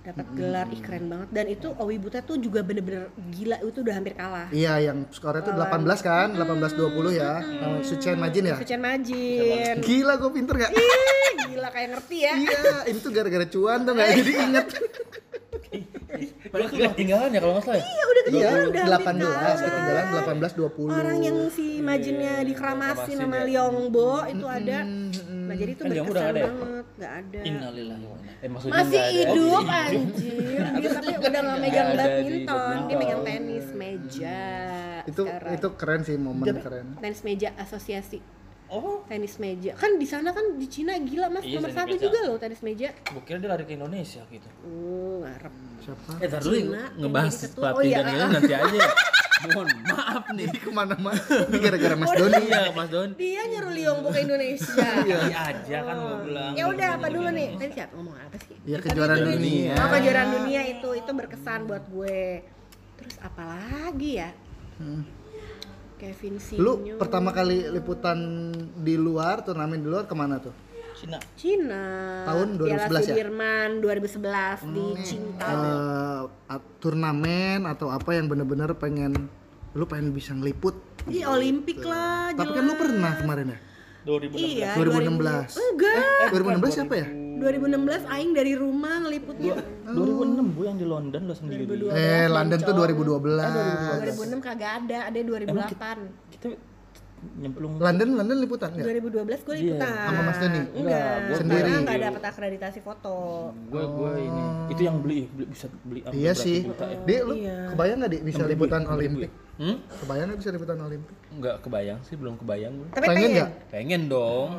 dapat 0.06 0.30
gelar 0.38 0.70
ih 0.70 0.78
keren 0.78 1.10
banget 1.10 1.30
dan 1.34 1.46
itu 1.50 1.74
Owi 1.82 1.98
Butet 1.98 2.30
tuh 2.30 2.38
juga 2.38 2.62
bener-bener 2.62 3.10
gila 3.34 3.58
itu 3.58 3.82
udah 3.82 3.94
hampir 3.98 4.14
kalah. 4.14 4.46
Iya, 4.54 4.94
yang 4.94 5.10
skornya 5.10 5.42
tuh 5.42 5.58
18 5.58 6.06
kan? 6.06 6.28
18-20 6.38 7.18
ya. 7.18 7.42
Sama 7.42 7.78
Sucian 7.82 8.22
Majin 8.22 8.46
ya? 8.46 8.58
Sucian 8.62 8.82
Majin. 8.86 9.82
Gila, 9.82 10.22
gue 10.22 10.30
pinter 10.30 10.56
gak? 10.62 10.72
Ih, 10.78 11.34
gila 11.50 11.74
kayak 11.74 11.98
ngerti 11.98 12.18
ya. 12.22 12.34
iya, 12.38 12.62
ini 12.86 12.98
tuh 13.02 13.10
gara-gara 13.10 13.50
cuan 13.50 13.82
tuh 13.82 13.94
gak? 13.98 14.08
Jadi 14.22 14.32
inget. 14.38 14.68
Padahal 16.48 16.70
tuh 16.70 16.78
ketinggalan 16.94 17.30
ya 17.30 17.40
kalau 17.40 17.54
nggak 17.56 17.66
salah 17.66 17.78
ya? 17.78 17.84
Iya, 17.84 18.04
udah 18.06 18.14
Iya, 18.16 18.24
ketinggalan 18.26 18.62
udah 18.66 18.84
hampir 18.86 19.26
18, 19.26 19.36
kalah. 19.36 19.58
ketinggalan 19.60 20.06
18-20. 20.08 20.88
Orang 20.90 21.20
yang 21.20 21.38
si 21.52 21.66
Majinnya 21.80 22.36
dikeramasin 22.44 23.18
sama 23.18 23.40
Liongbo 23.44 24.12
itu 24.26 24.46
ada. 24.46 24.80
Nah, 25.46 25.54
jadi 25.54 25.72
itu 25.72 25.84
Kan 25.84 25.92
udah 25.92 26.04
berkesan 26.04 26.34
ya? 26.34 26.46
banget, 26.48 26.86
nggak 26.98 27.12
ada. 27.14 27.40
Innalillahi 27.44 28.04
wa 28.04 28.18
inna 28.18 28.34
Eh 28.36 28.50
maksudnya 28.50 28.74
Masih 28.76 29.02
hidup 29.06 29.64
anjir. 29.64 30.62
Dia 30.74 30.90
tapi 30.92 31.12
udah 31.16 31.40
nggak 31.42 31.60
megang 31.60 31.90
badminton, 31.94 32.76
dia 32.88 32.96
megang 32.98 33.22
tenis 33.22 33.68
meja. 33.72 34.42
Itu 35.06 35.22
itu 35.28 35.68
keren 35.78 36.02
sih 36.02 36.16
momen 36.18 36.56
keren. 36.58 36.86
tenis 36.98 37.22
meja 37.22 37.54
asosiasi 37.56 38.20
Oh, 38.68 39.06
tenis 39.06 39.38
meja 39.38 39.72
kan 39.74 39.94
di 39.94 40.04
sana 40.04 40.30
kan 40.30 40.56
di 40.56 40.66
Cina 40.66 40.98
gila 40.98 41.30
mas 41.30 41.42
Iya, 41.42 41.58
nomor 41.58 41.70
satu 41.70 41.92
meja. 41.92 42.02
juga 42.02 42.20
loh 42.24 42.36
tenis 42.36 42.60
meja 42.60 42.90
gua 43.06 43.22
kira 43.22 43.38
dia 43.38 43.48
lari 43.48 43.64
ke 43.64 43.74
Indonesia 43.74 44.26
gitu. 44.26 44.48
uh 44.60 45.22
ngarep 45.22 45.54
Siapa? 45.80 46.12
Eh 46.18 46.28
tar 46.28 46.42
dulu 46.42 46.58
ngebahas 46.96 47.36
pelatih 47.48 47.78
Oh, 47.78 47.84
iya. 47.84 47.98
dan 48.00 48.06
ini 48.10 48.26
nanti 48.32 48.54
aja 48.58 48.74
ya. 48.76 48.90
Mohon 49.46 49.68
maaf 49.86 50.26
nih. 50.32 50.48
Ke 50.50 50.70
mana-mana. 50.72 51.22
Ini 51.22 51.58
gara-gara 51.60 51.94
Mas 51.94 52.12
Doni. 52.12 52.42
Iya 52.42 52.62
Mas 52.72 52.90
Don. 52.90 53.10
dia 53.14 53.42
nyuruh 53.46 53.72
Liongbo 53.72 54.10
ke 54.10 54.20
Indonesia 54.20 54.90
Iya 55.06 55.18
aja 55.30 55.78
kan 55.84 55.96
gua 55.96 56.18
bilang. 56.20 56.52
ya 56.52 56.64
udah 56.66 56.88
apa 56.96 57.08
dulu 57.08 57.30
nih 57.30 57.48
tadi 57.54 57.72
siapa 57.72 57.94
ngomong 57.94 58.16
apa 58.18 58.36
sih 58.42 58.56
Iya, 58.66 58.78
kejuaraan 58.82 59.22
dunia. 59.22 59.74
oh 59.76 59.90
kejuaraan 59.92 60.30
dunia 60.34 60.62
itu 60.66 60.90
itu 60.96 61.12
berkesan 61.12 61.60
buat 61.64 61.86
gue 61.86 62.42
terus 62.98 63.16
apa 63.22 63.44
lagi 63.46 64.12
ya 64.18 64.30
Kevin 65.96 66.36
Sinyo 66.38 66.62
Lu 66.62 66.72
pertama 66.96 67.32
kali 67.32 67.68
liputan 67.72 68.18
di 68.76 68.96
luar, 68.96 69.42
turnamen 69.42 69.80
di 69.80 69.88
luar 69.88 70.06
ke 70.06 70.16
mana 70.16 70.40
tuh? 70.40 70.54
Cina. 70.96 71.20
Cina 71.36 71.84
Tahun 72.24 72.48
2011 72.56 72.72
Piala 72.72 73.00
ya? 73.00 73.08
Sudirman 73.12 73.70
2011 73.84 74.64
di 74.72 74.86
Cinta 75.04 75.48
Eh, 75.52 76.22
at- 76.48 76.70
turnamen 76.80 77.68
atau 77.68 77.92
apa 77.92 78.16
yang 78.16 78.32
bener-bener 78.32 78.72
pengen 78.76 79.28
lu 79.76 79.84
pengen 79.84 80.16
bisa 80.16 80.32
ngeliput 80.32 80.80
di 81.04 81.20
Olimpik 81.22 81.84
lah 81.84 82.32
tapi 82.32 82.56
kan 82.56 82.64
lu 82.64 82.80
pernah 82.80 83.12
kemarin 83.20 83.46
ya 83.52 83.60
2016. 84.08 84.40
Iya, 84.40 84.72
2016 84.80 85.50
Enggak. 85.60 85.96
eh 86.00 86.30
2016 86.32 86.72
siapa 86.72 86.94
ya 86.96 87.08
2016 87.36 88.08
aing 88.08 88.32
dari 88.32 88.54
rumah 88.56 89.04
ngeliputnya. 89.04 89.60
2006 89.98 90.52
Bu 90.52 90.62
yang 90.64 90.76
di 90.76 90.86
London 90.86 91.22
lo 91.24 91.34
sendiri. 91.34 91.64
2012. 91.66 91.94
eh 91.94 92.26
London 92.28 92.60
tuh 92.60 92.74
2006 92.74 93.16
2012 93.16 94.42
kagak 94.42 94.72
ada, 94.80 94.98
ada 95.08 95.20
2008. 95.20 96.32
Kita 96.32 96.48
nyemplung 97.26 97.82
London 97.82 98.10
London 98.14 98.38
liputan 98.38 98.70
ya 98.72 98.86
2012 98.86 99.26
gue 99.42 99.56
liputan. 99.58 99.90
Sama 99.90 100.22
Mas 100.22 100.38
Doni? 100.38 100.62
Enggak, 100.76 101.16
gua 101.24 101.36
sendiri. 101.36 101.72
Enggak 101.74 101.98
dapat 102.04 102.24
akreditasi 102.24 102.80
foto. 102.80 103.16
gue 103.66 103.84
gue 103.84 104.12
ini 104.22 104.44
itu 104.68 104.82
yang 104.84 104.98
beli, 105.00 105.26
beli 105.28 105.46
bisa 105.48 105.66
beli 105.82 106.00
iya 106.08 106.32
berapa 106.32 106.44
sih 106.44 106.60
juta 106.64 106.86
ya. 106.86 107.00
dia 107.02 107.20
lu 107.22 107.34
Iya. 107.36 107.58
kebayang 107.72 107.98
nggak 107.98 108.12
di 108.12 108.20
bisa 108.22 108.42
liputan 108.46 108.84
Olimpik 108.86 109.32
Hmm? 109.56 109.78
kebayang 109.98 110.26
nggak 110.28 110.40
bisa 110.44 110.52
liputan 110.52 110.78
Olimpik 110.78 111.16
Enggak 111.32 111.56
kebayang 111.60 112.00
sih, 112.04 112.16
belum 112.16 112.36
kebayang 112.36 112.72
gue. 112.76 112.88
Tapi 112.92 113.06
pengen 113.06 113.16
pengen. 113.18 113.34
nggak 113.34 113.50
Pengen 113.72 114.02
dong. 114.06 114.50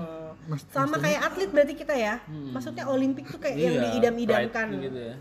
Mas 0.46 0.62
Sama 0.68 0.96
kayak 0.96 1.20
atlet 1.24 1.50
berarti 1.50 1.74
kita 1.74 1.92
ya. 1.92 2.22
Maksudnya 2.26 2.87
Olimpik 2.87 3.26
tuh 3.26 3.37
kayak 3.37 3.56
yang 3.56 3.74
Iya, 3.74 3.82
diidam-idamkan. 3.88 4.66
gitu 4.78 5.00
ya. 5.04 5.16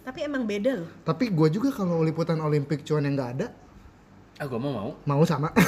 Tapi 0.00 0.18
emang 0.22 0.42
beda 0.42 0.70
loh. 0.74 0.88
tapi 1.02 1.28
gua 1.28 1.48
juga 1.48 1.68
kalau 1.70 2.00
liputan 2.00 2.36
Olimpik 2.38 2.80
cuan 2.82 3.02
yang 3.02 3.12
nggak 3.12 3.30
ada 3.34 3.46
Ah, 4.36 4.44
gua 4.44 4.56
mau 4.56 4.70
mau. 4.70 4.90
mau 5.04 5.22
sama 5.22 5.52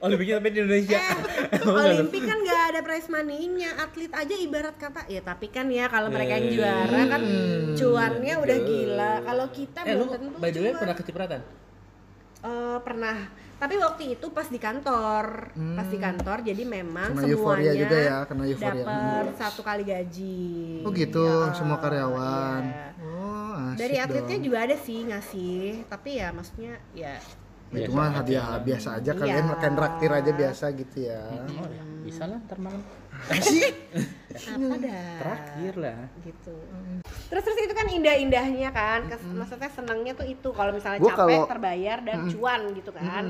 Olimpiknya 0.00 0.36
tapi 0.36 0.48
di 0.50 0.58
Indonesia. 0.60 0.98
Olimpik 1.78 2.22
kan 2.22 2.34
nggak 2.36 2.62
ada 2.68 2.80
prize 2.80 3.06
money-nya, 3.06 3.70
atlet 3.78 4.10
aja 4.10 4.34
ibarat 4.36 4.74
kata 4.74 5.06
ya 5.06 5.20
tapi 5.20 5.46
kan 5.46 5.68
ya 5.68 5.86
kalau 5.86 6.08
mereka 6.08 6.36
yang 6.36 6.48
juara 6.50 7.02
kan 7.06 7.22
cuannya 7.72 8.34
udah 8.36 8.58
gila. 8.60 9.12
Kalau 9.22 9.46
kita 9.48 9.78
eh 9.80 9.92
lu 9.92 10.02
belum 10.02 10.10
tentu 10.10 10.36
by 10.38 10.50
the 10.50 10.60
way 10.60 10.72
pernah 10.72 10.96
kecipratan? 10.96 11.40
Eh, 12.42 12.78
pernah. 12.80 13.16
Tapi 13.62 13.78
waktu 13.78 14.18
itu 14.18 14.26
pas 14.28 14.42
di 14.44 14.58
kantor, 14.58 15.54
pas 15.54 15.86
di 15.86 15.94
kantor 15.96 16.42
jadi 16.42 16.62
memang 16.66 17.14
Kena 17.14 17.22
semuanya 17.22 17.38
euforia 17.38 17.72
juga 17.78 17.94
ya, 17.96 18.16
kena 18.26 18.42
euforia. 18.44 18.82
dapat 18.82 19.24
satu 19.38 19.60
kali 19.62 19.82
gaji. 19.86 20.50
oh 20.82 20.90
gitu? 20.90 21.22
Ya, 21.22 21.54
semua 21.54 21.78
karyawan? 21.78 22.62
Iya. 22.66 22.86
oh 23.00 23.54
asik 23.70 23.78
Dari 23.78 23.94
dong. 23.94 24.04
atletnya 24.04 24.38
juga 24.42 24.58
ada 24.60 24.76
sih 24.76 24.98
ngasih, 25.06 25.62
tapi 25.86 26.10
ya 26.18 26.34
maksudnya 26.34 26.74
ya 26.90 27.14
itu 27.72 27.88
mah 27.88 28.12
hadiah 28.12 28.60
biasa 28.60 28.98
aja 28.98 29.14
kalian 29.14 29.46
Iya. 29.46 29.52
makan 29.56 29.72
traktir 29.72 30.10
aja 30.12 30.32
biasa 30.34 30.64
gitu 30.74 30.96
ya. 31.06 31.22
Oh, 31.54 31.64
ya, 31.64 31.82
bisa 32.02 32.22
lah 32.26 32.38
ntar 32.42 32.58
malam. 32.58 32.82
Apa 33.22 34.74
dah? 34.76 35.06
Terakhir 35.22 35.72
lah. 35.78 36.00
Gitu. 36.20 36.54
Terus 37.32 37.42
terus 37.42 37.58
itu 37.58 37.72
kan 37.72 37.88
indah-indahnya 37.88 38.68
kan, 38.70 39.08
Kes- 39.08 39.24
maksudnya 39.24 39.70
senangnya 39.72 40.12
tuh 40.12 40.28
itu 40.28 40.48
kalau 40.52 40.68
misalnya 40.68 41.00
Gua 41.00 41.16
capek 41.16 41.16
kalau- 41.32 41.48
terbayar 41.48 41.98
dan 42.04 42.28
cuan 42.28 42.60
gitu 42.76 42.90
kan. 42.92 43.24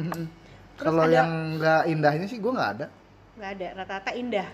Terus 0.74 0.82
kalau 0.82 1.02
ada- 1.06 1.14
yang 1.14 1.30
nggak 1.54 1.82
indahnya 1.86 2.26
sih 2.26 2.42
gua 2.42 2.52
nggak 2.52 2.70
ada 2.72 2.86
nggak 3.32 3.50
ada 3.54 3.66
rata-rata 3.78 4.10
indah. 4.12 4.48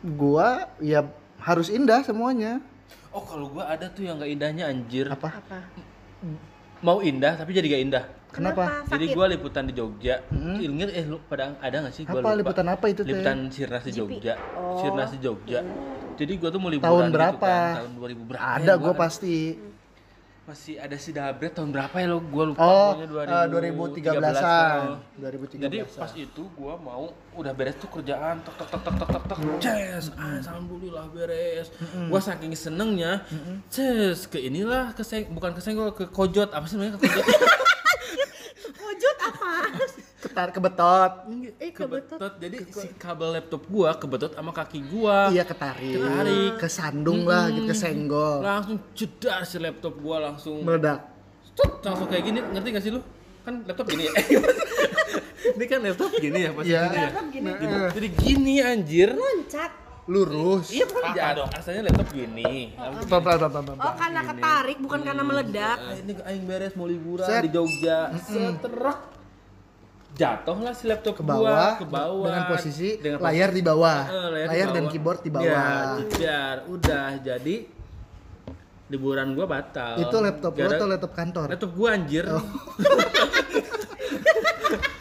gua 0.00 0.48
ya 0.78 1.06
harus 1.38 1.68
indah 1.68 2.02
semuanya 2.02 2.58
Oh, 3.08 3.22
kalau 3.22 3.48
gua 3.48 3.66
ada 3.66 3.86
tuh 3.88 4.02
yang 4.02 4.18
gak 4.18 4.28
indahnya 4.28 4.66
anjir. 4.66 5.06
apa 5.06 5.38
Apa? 5.38 5.58
Mau 6.80 6.98
indah 7.00 7.34
tapi 7.34 7.50
jadi 7.50 7.66
gak 7.68 7.82
indah. 7.84 8.04
Kenapa? 8.28 8.84
Jadi 8.84 9.10
gua 9.10 9.26
liputan 9.26 9.64
di 9.64 9.72
Jogja. 9.72 10.22
Ingat 10.30 10.90
eh 10.90 11.02
lu 11.02 11.22
pada 11.22 11.56
ada 11.56 11.76
gak 11.80 11.92
sih 11.92 12.02
lupa. 12.04 12.34
liputan 12.34 12.66
apa 12.66 12.84
itu? 12.86 13.02
Liputan 13.02 13.48
Sirnas 13.48 13.82
di 13.82 13.92
Jogja. 13.92 14.34
Oh. 14.54 14.76
Sirnas 14.76 15.10
di 15.10 15.18
Jogja. 15.18 15.62
Jadi 16.18 16.32
gua 16.36 16.50
tuh 16.50 16.60
mau 16.60 16.66
liburan 16.68 16.90
Tahun 16.90 17.04
gitu 17.06 17.14
berapa? 17.14 17.38
kan, 17.46 17.74
tahun 17.78 17.92
2000 17.94 18.28
berapa? 18.28 18.42
ada 18.42 18.72
ya, 18.74 18.74
gua 18.74 18.92
pasti. 18.92 19.36
Masih 20.48 20.80
ada 20.80 20.96
si 20.96 21.12
Dabret 21.12 21.52
tahun 21.52 21.76
berapa 21.76 21.92
ya 22.00 22.08
lo? 22.08 22.24
Gua 22.24 22.44
lupa 22.48 22.64
oh 22.64 22.96
pokoknya 22.96 23.52
eh, 23.52 23.76
2013an 24.00 24.80
oh. 24.80 24.96
2013 25.20 25.60
Jadi 25.60 25.76
pas 25.92 26.12
itu 26.16 26.42
gua 26.56 26.74
mau 26.80 27.12
udah 27.36 27.52
beres 27.52 27.76
tuh 27.76 27.84
kerjaan 27.92 28.40
tok 28.40 28.56
tok 28.56 28.68
tok 28.72 28.80
tok 28.80 28.94
tok 28.96 29.08
tok 29.12 29.24
tok 29.28 29.38
ces 29.60 30.08
ah, 30.16 30.40
alhamdulillah 30.40 31.04
beres. 31.12 31.68
Gua 32.08 32.16
saking 32.24 32.56
senengnya 32.56 33.28
ces 33.68 34.24
ke 34.24 34.40
inilah 34.40 34.96
ke 34.96 35.04
seng 35.04 35.28
bukan 35.36 35.52
ke 35.52 35.60
senggol 35.60 35.92
ke 35.92 36.08
kojot. 36.08 36.48
Apa 36.48 36.64
sih 36.64 36.80
namanya 36.80 36.96
ke 36.96 37.04
kojot? 37.04 37.24
Wujud 38.88 39.16
apa? 39.20 39.52
Ketar 40.28 40.48
kebetot 40.50 41.12
eh 41.56 41.70
kebetul. 41.70 42.16
kebetot 42.20 42.32
jadi 42.36 42.56
si 42.62 42.88
kabel 42.94 43.28
laptop 43.32 43.62
gua 43.66 43.90
kebetot 43.92 44.32
sama 44.32 44.52
kaki 44.52 44.78
gua 44.86 45.28
iya 45.28 45.42
ketarik 45.42 45.96
Ketarik. 45.96 46.52
kesandung 46.58 47.24
lah 47.24 47.48
gitu 47.48 47.66
kesenggol 47.66 48.38
langsung 48.40 48.76
jedar 48.92 49.40
si 49.42 49.56
laptop 49.56 49.96
gua 49.96 50.16
langsung 50.22 50.60
meledak 50.60 51.00
Tut, 51.52 51.82
langsung 51.82 52.06
kayak 52.06 52.22
gini 52.22 52.38
ngerti 52.40 52.68
gak 52.70 52.82
sih 52.82 52.92
lu 52.92 53.00
kan 53.42 53.64
laptop 53.64 53.86
gini 53.86 54.04
ya 54.04 54.12
Ini 55.48 55.64
kan 55.64 55.80
laptop 55.80 56.10
gini 56.12 56.38
ya 56.40 56.50
Iya. 56.52 56.82
ya. 56.84 57.02
Laptop 57.08 57.26
gini. 57.30 57.50
Nah, 57.50 57.90
Jadi 57.90 58.08
gini 58.12 58.54
anjir. 58.60 59.10
loncat 59.10 59.72
lurus. 60.04 60.66
Iya 60.68 60.84
kan 60.84 61.12
jatuh. 61.12 61.46
Asalnya 61.50 61.82
laptop 61.88 62.08
gini. 62.10 62.74
Pelan, 62.74 63.22
pelan, 63.22 63.38
pelan, 63.40 63.50
pelan, 63.64 63.76
oh 63.76 63.94
karena 63.94 64.20
ketarik 64.24 64.78
bukan 64.78 65.00
karena 65.02 65.22
meledak 65.22 65.78
Ah, 65.78 65.94
ini 65.94 66.12
aing 66.20 66.44
beres 66.44 66.72
mau 66.74 66.86
liburan 66.86 67.24
Set. 67.24 67.42
di 67.42 67.50
Jogja. 67.50 67.98
Seterak 68.20 68.98
jatuhlah 70.14 70.72
si 70.72 70.84
laptop 70.86 71.14
ke 71.16 71.22
bawah, 71.22 71.76
gua, 71.76 71.78
ke 71.78 71.86
bawah 71.86 72.26
dengan 72.26 72.44
posisi 72.48 72.88
Dengan 72.96 73.18
layar 73.20 73.50
di 73.50 73.62
bawah. 73.62 74.00
Eh, 74.06 74.28
layar, 74.46 74.68
di 74.68 74.74
dan 74.74 74.82
bawah. 74.82 74.90
keyboard 74.90 75.20
di 75.20 75.30
bawah. 75.30 76.00
Ya. 76.16 76.42
Udah 76.64 77.06
jadi 77.18 77.56
liburan 78.88 79.36
gua 79.36 79.46
batal. 79.46 80.00
Itu 80.00 80.16
laptop 80.18 80.52
lo 80.52 80.60
Gara- 80.64 80.74
atau 80.74 80.86
laptop 80.86 81.12
kantor? 81.12 81.46
Laptop 81.52 81.72
gua 81.72 81.88
anjir. 81.92 82.24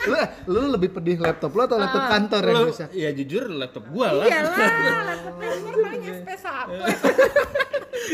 lu, 0.07 0.15
lu 0.47 0.71
lebih 0.71 0.89
pedih 0.93 1.19
laptop 1.19 1.51
lo 1.51 1.65
atau 1.65 1.77
laptop 1.77 2.05
kantor 2.07 2.41
yang 2.41 2.55
Lu- 2.57 2.67
rusak? 2.71 2.89
ya 2.93 3.09
jujur 3.11 3.43
laptop 3.49 3.83
gua 3.89 4.07
lah. 4.13 4.25
iyalah 4.25 4.55
laptopnya 5.05 5.49
gue 5.51 5.71
namanya 5.73 6.11
SP1 6.23 6.67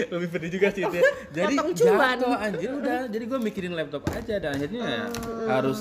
Lebih 0.10 0.28
pedih 0.32 0.50
juga 0.50 0.68
sih 0.72 0.82
itu. 0.82 0.96
ya. 0.96 1.04
Jadi 1.32 1.54
jatuh 1.76 2.34
anjir 2.34 2.70
udah. 2.72 3.00
Jadi 3.06 3.24
gua 3.28 3.40
mikirin 3.40 3.74
laptop 3.74 4.02
aja 4.10 4.36
dan 4.40 4.52
akhirnya 4.56 4.82
ya 4.82 5.04
harus 5.48 5.80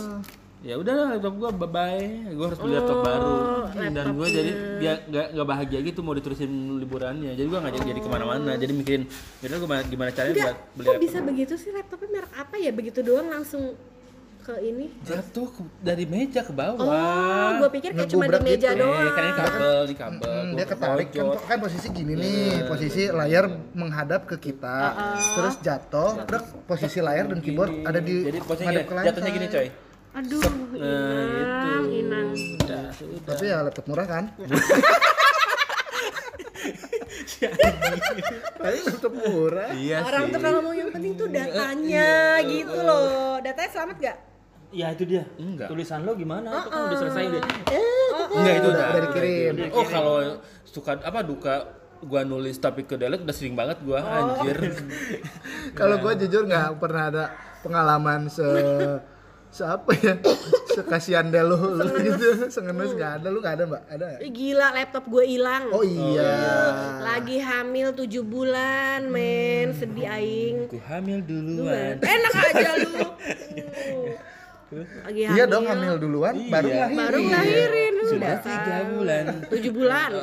ya 0.62 0.78
udah 0.78 1.18
laptop 1.18 1.34
gua 1.36 1.50
bye 1.50 1.66
bye 1.66 2.06
gua 2.38 2.46
harus 2.50 2.58
beli 2.62 2.74
laptop 2.78 2.98
baru. 3.02 3.34
dan 3.74 4.06
gua 4.14 4.26
jadi 4.30 4.50
dia 4.78 4.92
nggak 5.10 5.26
nggak 5.34 5.46
bahagia 5.46 5.78
gitu 5.82 6.00
mau 6.00 6.14
diterusin 6.14 6.50
liburannya. 6.78 7.34
Jadi 7.34 7.48
gua 7.50 7.58
nggak 7.66 7.74
jadi, 7.76 7.86
jadi 7.90 8.00
ke 8.00 8.10
mana-mana. 8.10 8.50
Jadi 8.54 8.72
mikirin 8.72 9.02
gimana 9.42 9.56
gua 9.58 9.78
gimana 9.82 10.10
caranya 10.14 10.32
enggak 10.32 10.46
buat 10.46 10.58
beli 10.72 10.86
kok 10.86 10.92
laptop. 10.94 11.02
bisa 11.02 11.18
begitu 11.20 11.54
sih? 11.58 11.70
Laptopnya 11.74 12.08
merek 12.14 12.32
apa 12.38 12.54
ya? 12.62 12.70
Begitu 12.70 12.98
doang 13.02 13.26
langsung 13.26 13.74
ke 14.42 14.54
ini? 14.58 14.86
Jatuh 15.02 15.46
ke- 15.50 15.70
dari 15.82 16.04
meja 16.06 16.42
ke 16.42 16.50
bawah. 16.50 16.82
Oh 16.82 17.50
gue 17.62 17.70
pikir 17.78 17.94
kayak 17.94 18.10
cuma 18.10 18.26
di 18.26 18.38
meja 18.42 18.74
gitu. 18.74 18.82
Eh, 18.82 18.90
doang. 18.90 19.14
Kan 19.14 19.22
ini 19.22 19.34
kabel 19.38 19.78
di 19.86 19.94
kabel. 19.94 20.30
Hmm, 20.34 20.50
dia 20.58 20.66
ketarik. 20.66 21.08
Kan, 21.14 21.26
kan 21.46 21.58
posisi 21.62 21.86
gini 21.94 22.12
nih, 22.18 22.66
posisi 22.66 23.02
layar 23.06 23.44
menghadap 23.70 24.26
ke 24.26 24.38
kita, 24.42 24.78
terus 25.38 25.54
jatuh, 25.62 26.26
brek, 26.26 26.42
posisi 26.66 26.98
layar 26.98 27.30
dan 27.30 27.38
keyboard 27.38 27.86
ada 27.86 28.02
di 28.02 28.26
jadi 28.26 28.38
posisinya 28.42 28.82
jatuhnya 28.82 29.30
gini 29.30 29.46
coy 29.46 29.68
aduh 30.12 30.42
Nah, 30.42 30.68
gitu. 30.68 30.76
inang 30.76 31.86
inang 31.90 32.28
udah 32.58 32.84
sudah 32.92 33.32
Tapi 33.32 33.44
ya 33.46 33.58
laptop 33.62 33.86
murah 33.86 34.06
kan? 34.06 34.24
Tapi 38.54 38.78
laptop 38.82 39.12
murah. 39.14 39.68
iya 39.74 39.98
orang 40.00 40.22
sih 40.22 40.32
tuh 40.32 40.40
kalau 40.40 40.58
ngomong 40.60 40.76
yang 40.76 40.90
penting 40.90 41.12
tuh 41.14 41.28
datanya 41.28 42.10
gitu 42.44 42.78
loh 42.78 43.40
datanya 43.40 43.70
selamat 43.70 43.96
gak 44.00 44.18
Ya 44.72 44.88
itu 44.88 45.04
dia. 45.04 45.28
Enggak. 45.36 45.68
Tulisan 45.68 46.00
lo 46.00 46.16
gimana? 46.16 46.64
Itu 46.64 46.72
kan 46.72 46.80
udah 46.88 46.96
selesai 46.96 47.22
udah. 47.28 47.42
Enggak 48.32 48.54
itu 48.56 48.68
udah. 48.72 48.86
udah 48.88 49.02
dikirim. 49.04 49.52
Oh 49.68 49.84
kalau 49.84 50.16
suka 50.64 50.96
apa 50.96 51.20
duka 51.20 51.68
gua 52.00 52.24
nulis 52.24 52.56
tapi 52.56 52.88
ke 52.88 52.96
delete 52.96 53.20
udah 53.20 53.36
sering 53.36 53.52
banget 53.52 53.84
gua 53.84 54.00
anjir. 54.00 54.56
Kalau 55.78 56.00
gua 56.00 56.16
jujur 56.16 56.48
nggak 56.48 56.80
pernah 56.80 57.12
ada 57.12 57.24
pengalaman 57.60 58.32
se 58.32 58.40
se 59.52 59.62
apa 59.62 59.92
ya? 59.94 60.16
Sekasian 60.72 61.28
deh 61.28 61.44
lu, 61.44 61.54
lu 61.76 61.84
gitu. 62.00 62.48
Sengenus 62.48 62.96
nggak 62.96 63.20
ada. 63.20 63.28
Lu 63.28 63.38
nggak 63.38 63.54
ada 63.54 63.64
mbak? 63.68 63.82
Ada 63.86 64.06
gila 64.24 64.72
laptop 64.72 65.04
gue 65.06 65.24
hilang. 65.28 65.68
Oh 65.68 65.84
iya. 65.84 66.32
Lagi 66.98 67.36
hamil 67.36 67.92
7 67.92 68.08
bulan 68.24 69.04
men. 69.06 69.76
Sedih 69.76 70.08
aing. 70.08 70.56
Aku 70.66 70.80
hamil 70.88 71.20
duluan. 71.20 72.00
enak 72.00 72.32
aja 72.32 72.70
lu. 72.80 72.88
Lagi 75.04 75.22
hamil 75.28 75.36
iya 75.36 75.44
dong 75.44 75.68
hamil. 75.68 76.00
duluan 76.00 76.32
baru 76.48 76.64
Iya. 76.66 76.80
lahirin. 76.80 76.96
Baru 76.96 77.18
ngelahirin 77.20 77.94
Sudah 78.02 78.16
udah 78.16 78.36
tiga 78.40 78.76
bulan. 78.88 79.24
7 79.52 79.68
bulan. 79.70 80.10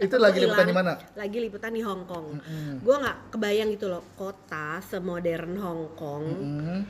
Itu 0.00 0.16
lagi 0.16 0.40
liputan 0.40 0.64
di 0.64 0.72
mana? 0.72 0.92
Lagi 1.12 1.38
liputan 1.40 1.72
di 1.72 1.84
Hong 1.84 2.08
Kong. 2.08 2.40
Gue 2.80 2.96
nggak 2.96 3.32
kebayang 3.32 3.68
gitu 3.72 3.88
loh 3.88 4.00
kota 4.12 4.80
semodern 4.80 5.56
Hong 5.56 5.92
Kong. 5.92 6.24
Hmm, 6.24 6.80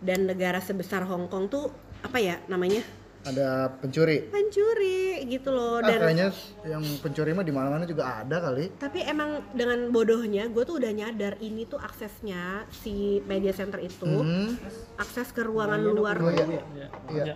dan 0.00 0.28
negara 0.28 0.58
sebesar 0.60 1.04
Hong 1.04 1.28
Kong 1.28 1.48
tuh 1.48 1.68
apa 2.00 2.16
ya 2.16 2.40
namanya? 2.48 2.80
Ada 3.20 3.76
pencuri. 3.84 4.32
Pencuri 4.32 5.28
gitu 5.28 5.52
loh. 5.52 5.84
Ah, 5.84 5.92
dan 5.92 6.00
kayaknya 6.00 6.28
yang 6.64 6.80
pencuri 7.04 7.36
mah 7.36 7.44
di 7.44 7.52
mana-mana 7.52 7.84
juga 7.84 8.24
ada 8.24 8.40
kali. 8.40 8.72
Tapi 8.80 9.04
emang 9.04 9.44
dengan 9.52 9.92
bodohnya 9.92 10.48
gue 10.48 10.64
tuh 10.64 10.80
udah 10.80 10.88
nyadar 10.88 11.36
ini 11.44 11.68
tuh 11.68 11.76
aksesnya 11.76 12.64
si 12.72 13.20
media 13.28 13.52
center 13.52 13.84
itu. 13.84 14.08
Hmm. 14.08 14.56
akses 14.96 15.36
ke 15.36 15.44
ruangan 15.44 15.84
luar. 15.84 16.16
oh 16.16 16.32
iya. 16.32 16.44
Ya. 16.48 16.88
iya. 17.12 17.34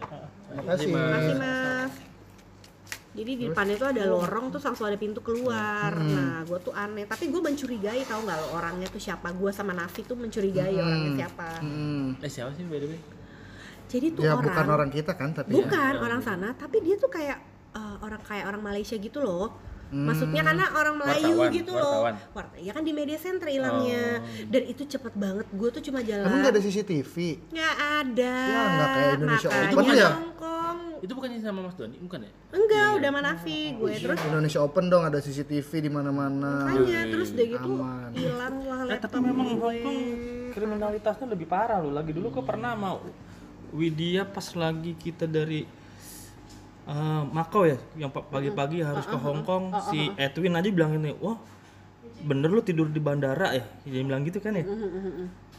Makasih 0.57 0.89
Makasih 0.89 1.35
mas 1.37 2.14
jadi 3.15 3.33
di 3.39 3.45
depan 3.47 3.71
itu 3.71 3.87
ada 3.87 4.03
lorong 4.11 4.51
terus 4.51 4.67
langsung 4.67 4.91
ada 4.91 4.99
pintu 4.99 5.23
keluar. 5.23 5.95
Nah 5.95 6.43
gue 6.43 6.59
tuh 6.59 6.75
aneh. 6.75 7.07
Tapi 7.07 7.31
gue 7.31 7.39
mencurigai 7.39 8.03
tau 8.11 8.19
nggak 8.27 8.39
lo 8.43 8.47
orangnya 8.59 8.91
tuh 8.91 8.99
siapa? 8.99 9.31
Gue 9.31 9.55
sama 9.55 9.71
Nafi 9.71 10.03
tuh 10.03 10.19
mencurigai 10.19 10.75
orangnya 10.75 11.23
siapa. 11.23 11.63
Hmm. 11.63 12.19
Eh 12.19 12.31
siapa 12.31 12.51
sih 12.59 12.67
by 12.67 12.79
the 12.83 12.91
way? 12.91 13.03
jadi 13.85 14.11
tuh 14.17 14.27
ya 14.27 14.35
orang 14.35 14.49
bukan 14.49 14.67
orang 14.75 14.91
kita 14.91 15.13
kan 15.15 15.31
tapi 15.31 15.55
ya. 15.55 15.63
bukan 15.63 15.95
orang 16.03 16.21
sana. 16.27 16.49
Tapi 16.59 16.83
dia 16.83 16.99
tuh 16.99 17.07
kayak 17.07 17.39
eh, 17.79 17.97
orang 18.03 18.19
kayak 18.27 18.45
orang 18.51 18.63
Malaysia 18.67 18.99
gitu 18.99 19.23
loh 19.23 19.55
maksudnya 19.97 20.43
karena 20.43 20.67
orang 20.73 20.95
Melayu 20.97 21.35
Wartawan, 21.37 21.53
gitu 21.53 21.73
wartawan. 21.73 22.15
loh 22.15 22.33
Wart- 22.33 22.59
ya 22.59 22.71
kan 22.71 22.83
di 22.83 22.91
media 22.91 23.15
center 23.17 23.47
hilangnya 23.47 24.19
dan 24.45 24.63
itu 24.65 24.83
cepet 24.85 25.15
banget 25.15 25.47
gue 25.49 25.69
tuh 25.71 25.83
cuma 25.83 26.01
jalan 26.01 26.25
emang 26.25 26.39
nggak 26.41 26.53
ada 26.53 26.61
CCTV 26.61 27.15
nggak 27.49 27.75
ada 27.97 28.35
Ya, 28.45 28.61
nggak 28.69 28.89
kayak 28.91 29.11
Indonesia 29.15 29.49
Makanya 29.49 29.71
Open 29.73 29.95
ya? 29.95 30.11
Hongkong 30.11 30.79
Itu 31.01 31.13
bukannya 31.13 31.37
sama 31.39 31.61
Mas 31.61 31.75
Doni, 31.75 31.97
bukan 31.99 32.19
ya? 32.19 32.33
enggak 32.51 32.89
udah 32.97 33.11
Manafi 33.13 33.61
gue 33.73 33.93
terus 33.95 34.19
Indonesia 34.25 34.61
Open 34.61 34.85
dong 34.87 35.05
ada 35.05 35.19
CCTV 35.19 35.71
di 35.79 35.89
mana-mana 35.89 36.51
makanya 36.65 37.01
terus 37.07 37.29
udah 37.31 37.47
gitu 37.47 37.71
Aman. 37.73 38.11
hilang 38.11 38.57
lah 38.61 38.81
Eh, 38.81 38.89
laptop 38.91 39.11
tapi 39.13 39.23
memang 39.23 39.47
gue. 39.47 39.61
Hong 39.61 39.79
Kong 39.81 39.99
kriminalitasnya 40.51 41.27
lebih 41.29 41.47
parah 41.47 41.79
loh. 41.79 41.91
Lagi 41.91 42.11
dulu 42.11 42.31
gue 42.31 42.45
pernah 42.45 42.73
mau 42.75 43.03
Widya 43.71 44.23
pas 44.25 44.47
lagi 44.55 44.95
kita 44.95 45.27
dari 45.27 45.67
eh, 46.87 47.23
Makau 47.31 47.63
ya, 47.65 47.77
yang 47.97 48.11
pa- 48.11 48.25
pagi-pagi 48.27 48.79
harus 48.81 49.05
ke 49.05 49.17
Hong 49.17 49.41
Kong, 49.43 49.65
si 49.83 49.99
Edwin 50.17 50.55
aja 50.55 50.69
bilang 50.69 50.93
ini, 50.95 51.11
wah 51.19 51.37
bener 52.23 52.49
lu 52.49 52.63
tidur 52.63 52.89
di 52.89 53.01
bandara 53.01 53.53
ya? 53.53 53.65
Dia 53.85 54.03
bilang 54.03 54.25
gitu 54.25 54.41
kan 54.41 54.55
ya? 54.55 54.65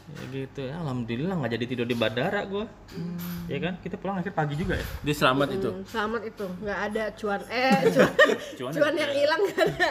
Ya 0.06 0.22
gitu 0.30 0.60
ya, 0.62 0.78
alhamdulillah 0.78 1.34
nggak 1.34 1.52
jadi 1.58 1.64
tidur 1.66 1.82
di 1.82 1.98
bandara 1.98 2.46
gua. 2.46 2.70
Ya 3.50 3.58
kan, 3.58 3.74
kita 3.82 3.98
pulang 3.98 4.22
akhir 4.22 4.38
pagi 4.38 4.54
juga 4.54 4.78
ya. 4.78 4.86
Dia 5.02 5.14
selamat 5.18 5.48
itu. 5.50 5.66
Hmm, 5.66 5.82
selamat 5.82 6.22
itu 6.30 6.46
nggak 6.62 6.78
ada 6.78 7.04
cuan 7.18 7.40
eh 7.50 7.78
cuan 7.90 8.10
Cuan 8.58 8.70
cuan 8.70 8.94
yang 8.94 9.10
hilang 9.10 9.40
nggak 9.42 9.58
ada 9.66 9.90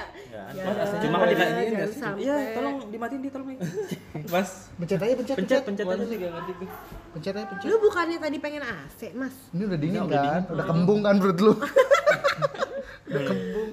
Ya, 0.55 0.63
Cuma 1.03 1.15
kan 1.19 1.27
dimatiin 1.27 1.67
nggak. 1.67 1.89
Iya, 2.15 2.35
tolong 2.55 2.75
dimatiin 2.87 3.21
dia 3.21 3.31
tolong. 3.31 3.47
Mas, 4.33 4.71
pencet 4.79 4.99
aja 5.03 5.13
pencet 5.19 5.35
pencet 5.35 5.61
pencet 5.67 5.83
pencet 5.83 6.07
aja. 6.07 6.15
gak 6.15 6.31
ngerti 6.31 6.51
gue. 6.55 6.69
pencet 7.11 7.33
aja 7.35 7.45
pencet 7.51 7.67
lu 7.67 7.77
bukannya 7.79 8.17
tadi 8.17 8.37
pengen 8.39 8.63
AC 8.63 8.99
mas 9.13 9.35
ini 9.51 9.63
udah 9.63 9.79
dingin 9.79 10.03
kan 10.07 10.41
udah 10.51 10.65
kembung 10.65 10.99
kan 11.03 11.15
perut 11.19 11.39
lu 11.39 11.53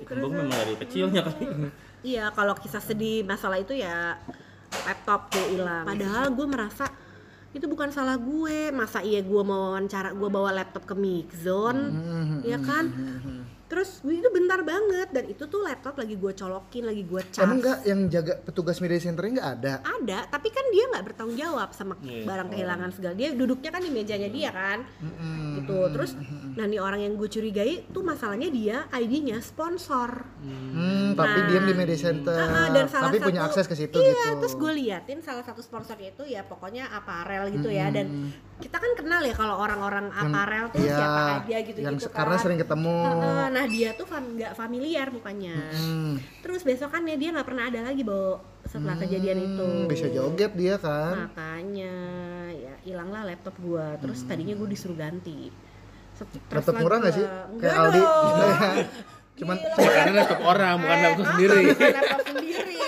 Kembang 0.03 0.33
memang 0.35 0.53
dari 0.53 0.75
kecilnya 0.77 1.25
kali. 1.25 1.45
Iya, 2.05 2.29
kalau 2.31 2.53
kisah 2.53 2.83
sedih 2.83 3.25
masalah 3.25 3.57
itu 3.57 3.73
ya 3.73 4.19
laptop 4.87 5.29
tuh 5.33 5.47
hilang. 5.53 5.85
Padahal 5.85 6.33
gue 6.33 6.47
merasa 6.49 6.87
itu 7.53 7.69
bukan 7.69 7.93
salah 7.93 8.17
gue. 8.17 8.73
Masa 8.73 9.05
iya 9.05 9.21
gue 9.21 9.43
mau 9.45 9.73
wawancara 9.73 10.17
gue 10.17 10.29
bawa 10.33 10.51
laptop 10.53 10.89
ke 10.89 10.95
Mixzone, 10.97 11.83
ya 12.43 12.59
kan? 12.61 12.85
Terus 13.73 13.91
gue 13.99 14.15
itu 14.15 14.29
bentar 14.29 14.61
banget 14.61 15.09
dan 15.09 15.25
itu 15.27 15.45
tuh 15.45 15.61
laptop 15.61 15.97
lagi 15.97 16.13
gue 16.13 16.33
colokin, 16.35 16.85
lagi 16.85 17.03
gue 17.03 17.23
cas. 17.25 17.41
emang 17.41 17.57
nggak 17.59 17.79
yang 17.83 18.01
jaga 18.07 18.35
petugas 18.39 18.77
media 18.79 19.01
centernya 19.01 19.33
nggak 19.35 19.51
ada 19.55 19.73
Ada, 19.81 20.19
tapi 20.29 20.49
kan 20.49 20.65
dia 20.69 20.85
nggak 20.87 21.05
bertanggung 21.07 21.39
jawab 21.39 21.73
sama 21.73 21.97
Iya. 21.99 22.23
barang 22.23 22.49
kehilangan 22.51 22.91
segala. 22.91 23.15
Dia 23.15 23.33
duduknya 23.33 23.71
kan 23.71 23.81
di 23.81 23.89
mejanya 23.89 24.29
dia 24.29 24.51
kan, 24.51 24.85
gitu. 25.57 25.89
Terus, 25.89 26.13
nah 26.53 26.65
nih 26.65 26.79
orang 26.79 27.01
yang 27.01 27.15
gue 27.15 27.27
curigai 27.27 27.89
tuh 27.89 28.03
masalahnya 28.03 28.49
dia 28.49 28.77
ID-nya 28.91 29.41
sponsor. 29.41 30.29
hmm, 30.39 31.15
tapi 31.15 31.39
diam 31.47 31.65
di 31.65 31.73
media 31.73 31.95
center 31.95 32.35
Ah, 32.35 32.69
dan 32.69 32.85
salah 32.87 33.09
tapi 33.09 33.23
punya 33.23 33.41
satu- 33.41 33.55
akses 33.55 33.65
ke 33.65 33.75
situ 33.75 33.95
iya, 33.97 34.11
gitu 34.11 34.43
terus 34.43 34.55
gue 34.55 34.73
liatin 34.75 35.19
salah 35.21 35.41
satu 35.41 35.61
sponsornya 35.61 36.11
itu 36.11 36.25
ya 36.25 36.43
pokoknya 36.43 36.91
aparel 36.91 37.47
gitu 37.49 37.69
ya 37.69 37.89
dan 37.89 38.29
kita 38.59 38.75
kan 38.75 38.91
kenal 38.93 39.21
ya 39.21 39.31
kalau 39.33 39.55
orang-orang 39.57 40.11
aparel 40.11 40.67
tuh 40.69 40.83
Iya, 40.83 40.93
siapa 40.93 41.23
aja 41.41 41.57
gitu 41.63 41.79
yang 41.79 41.95
gitu 41.95 42.11
karena 42.11 42.35
kan. 42.35 42.43
sering 42.43 42.59
ketemu 42.59 42.95
Heeh, 42.99 43.47
nah 43.49 43.62
dia 43.65 43.91
tuh 43.93 44.05
fam- 44.05 44.33
nggak 44.33 44.53
familiar 44.53 45.07
mukanya 45.09 45.57
Hmm, 45.71 46.17
terus 46.41 46.63
besokannya 46.63 47.15
dia 47.15 47.31
nggak 47.31 47.45
pernah 47.45 47.65
ada 47.67 47.81
lagi 47.83 48.03
bawa 48.03 48.39
setelah 48.63 48.95
kejadian 48.97 49.39
itu 49.45 49.67
bisa 49.87 50.07
joget 50.09 50.53
dia 50.53 50.77
kan 50.77 51.27
makanya 51.27 51.95
ya 52.53 52.75
hilanglah 52.83 53.23
laptop 53.25 53.55
gua 53.59 53.95
terus 53.97 54.23
tadinya 54.23 54.55
gue 54.55 54.69
disuruh 54.69 54.95
ganti 54.95 55.51
Stres 56.13 56.39
laptop 56.53 56.77
murah 56.79 56.97
nggak 56.99 57.11
gua. 57.11 57.19
sih 57.19 57.27
kayak 57.59 57.75
Aldi 57.75 58.01
dong. 58.01 58.77
cuman 59.39 59.57
Karena 59.75 60.13
laptop 60.15 60.41
orang, 60.45 60.75
bukan 60.79 60.93
Eh, 60.93 61.03
laptop 61.03 61.27
sendiri. 61.27 61.61
bukan 61.65 61.89
laptop 61.91 62.21
sendiri. 62.29 62.81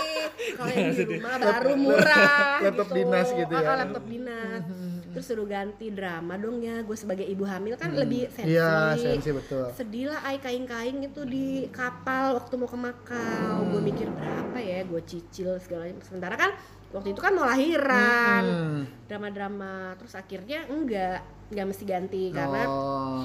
Kalau 0.54 0.70
yang 0.70 0.90
di 0.92 1.04
rumah 1.08 1.34
baru 1.40 1.72
murah. 1.74 2.56
Laptop 2.60 2.88
dinas 2.92 3.28
gitu 3.32 3.50
ya. 3.50 3.58
Ah, 3.58 3.66
ah, 3.66 3.76
laptop 3.80 4.04
dinas. 4.06 4.64
Terus 5.14 5.24
suruh 5.24 5.46
ganti 5.46 5.88
drama 5.88 6.34
dong 6.34 6.58
ya 6.58 6.82
gue 6.82 6.92
sebagai 6.92 7.22
ibu 7.24 7.42
hamil 7.42 7.74
kan 7.74 7.94
lebih 7.94 8.26
sensi 8.28 8.52
Iya, 8.52 8.98
sensi 8.98 9.30
betul. 9.30 9.70
sedih 9.70 10.10
lah 10.10 10.20
ay 10.24 10.36
kain-kain 10.36 10.98
itu 10.98 11.22
di 11.22 11.46
kapal 11.70 12.34
waktu 12.34 12.54
mau 12.54 12.66
ke 12.66 12.74
Makau 12.76 13.56
gue 13.64 13.80
mikir 13.80 14.10
berapa 14.10 14.58
ya 14.58 14.82
gue 14.82 15.00
cicil 15.00 15.56
segala 15.56 15.86
macam 15.86 16.02
sementara 16.02 16.34
kan 16.34 16.50
waktu 16.90 17.10
itu 17.10 17.20
kan 17.20 17.32
mau 17.32 17.42
lahiran 17.44 18.42
Hmm. 18.44 18.82
drama-drama 19.06 19.72
terus 19.94 20.12
akhirnya 20.12 20.66
enggak 20.66 21.22
enggak 21.48 21.66
mesti 21.68 21.84
ganti 21.84 22.22
karena 22.28 22.62
Oh, 22.66 23.24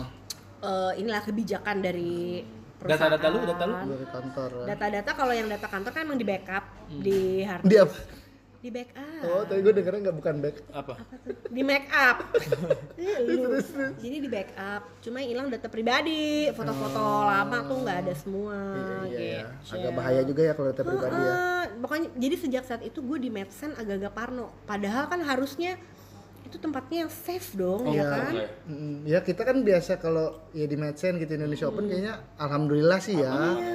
eh, 0.62 0.92
inilah 0.96 1.22
kebijakan 1.22 1.80
dari 1.80 2.46
perusahaan 2.76 3.12
Data-data 3.12 3.28
lu, 3.28 3.40
data 3.44 3.64
lu? 3.66 3.76
dari 3.90 4.08
kantor. 4.08 4.50
ya. 4.54 4.66
data-data 4.70 5.12
kalau 5.12 5.34
yang 5.34 5.48
data 5.48 5.66
kantor 5.66 5.92
kan 5.92 6.02
emang 6.04 6.16
di 6.16 6.24
backup 6.24 6.64
di 6.88 7.20
hard 7.42 7.64
Dia 7.64 7.84
di 8.60 8.70
backup 8.70 9.24
Oh, 9.26 9.42
tadi 9.42 9.60
gue 9.62 9.72
dengernya 9.72 10.00
nggak 10.02 10.18
bukan 10.18 10.36
back. 10.40 10.56
Apa? 10.70 10.94
apa 10.94 11.16
tuh? 11.24 11.36
di 11.50 11.62
make 11.62 11.88
up 11.90 12.18
Eh, 13.00 13.18
lu. 13.26 13.56
jadi 13.96 14.18
di 14.18 14.28
backup 14.28 14.84
cuma 15.00 15.18
yang 15.18 15.30
hilang 15.32 15.48
data 15.48 15.68
pribadi 15.68 16.52
foto-foto 16.52 17.00
lama 17.24 17.58
tuh 17.64 17.78
nggak 17.80 17.98
ada 18.02 18.14
semua 18.14 18.58
Oh. 18.60 19.06
Iya, 19.06 19.18
iya. 19.18 19.44
gitu. 19.58 19.76
Agak 19.76 19.92
bahaya 19.94 20.22
juga 20.22 20.42
ya 20.44 20.54
kalau 20.54 20.68
data 20.70 20.84
pribadi 20.84 21.16
ya. 21.18 21.32
Eh, 21.32 21.64
pokoknya 21.78 22.08
jadi 22.14 22.36
sejak 22.38 22.64
saat 22.64 22.82
itu 22.82 23.00
gue 23.00 23.18
di 23.18 23.30
medsen 23.30 23.72
agak-agak 23.74 24.12
parno 24.12 24.52
padahal 24.64 25.08
kan 25.08 25.22
harusnya 25.22 25.80
itu 26.42 26.58
tempatnya 26.58 27.06
yang 27.06 27.12
safe 27.14 27.54
dong 27.54 27.88
ya 27.88 27.94
Iya. 27.94 28.10
kan 28.10 28.34
Mm, 28.66 28.96
ya 29.04 29.20
kita 29.20 29.42
kan 29.42 29.62
biasa 29.62 29.98
kalau 29.98 30.50
ya 30.52 30.66
di 30.66 30.74
Medsen 30.74 31.18
gitu 31.18 31.32
Indonesia 31.32 31.66
Open 31.66 31.86
kayaknya 31.86 32.22
alhamdulillah 32.36 33.00
sih 33.00 33.16
ya. 33.16 33.34
Iya. 33.56 33.74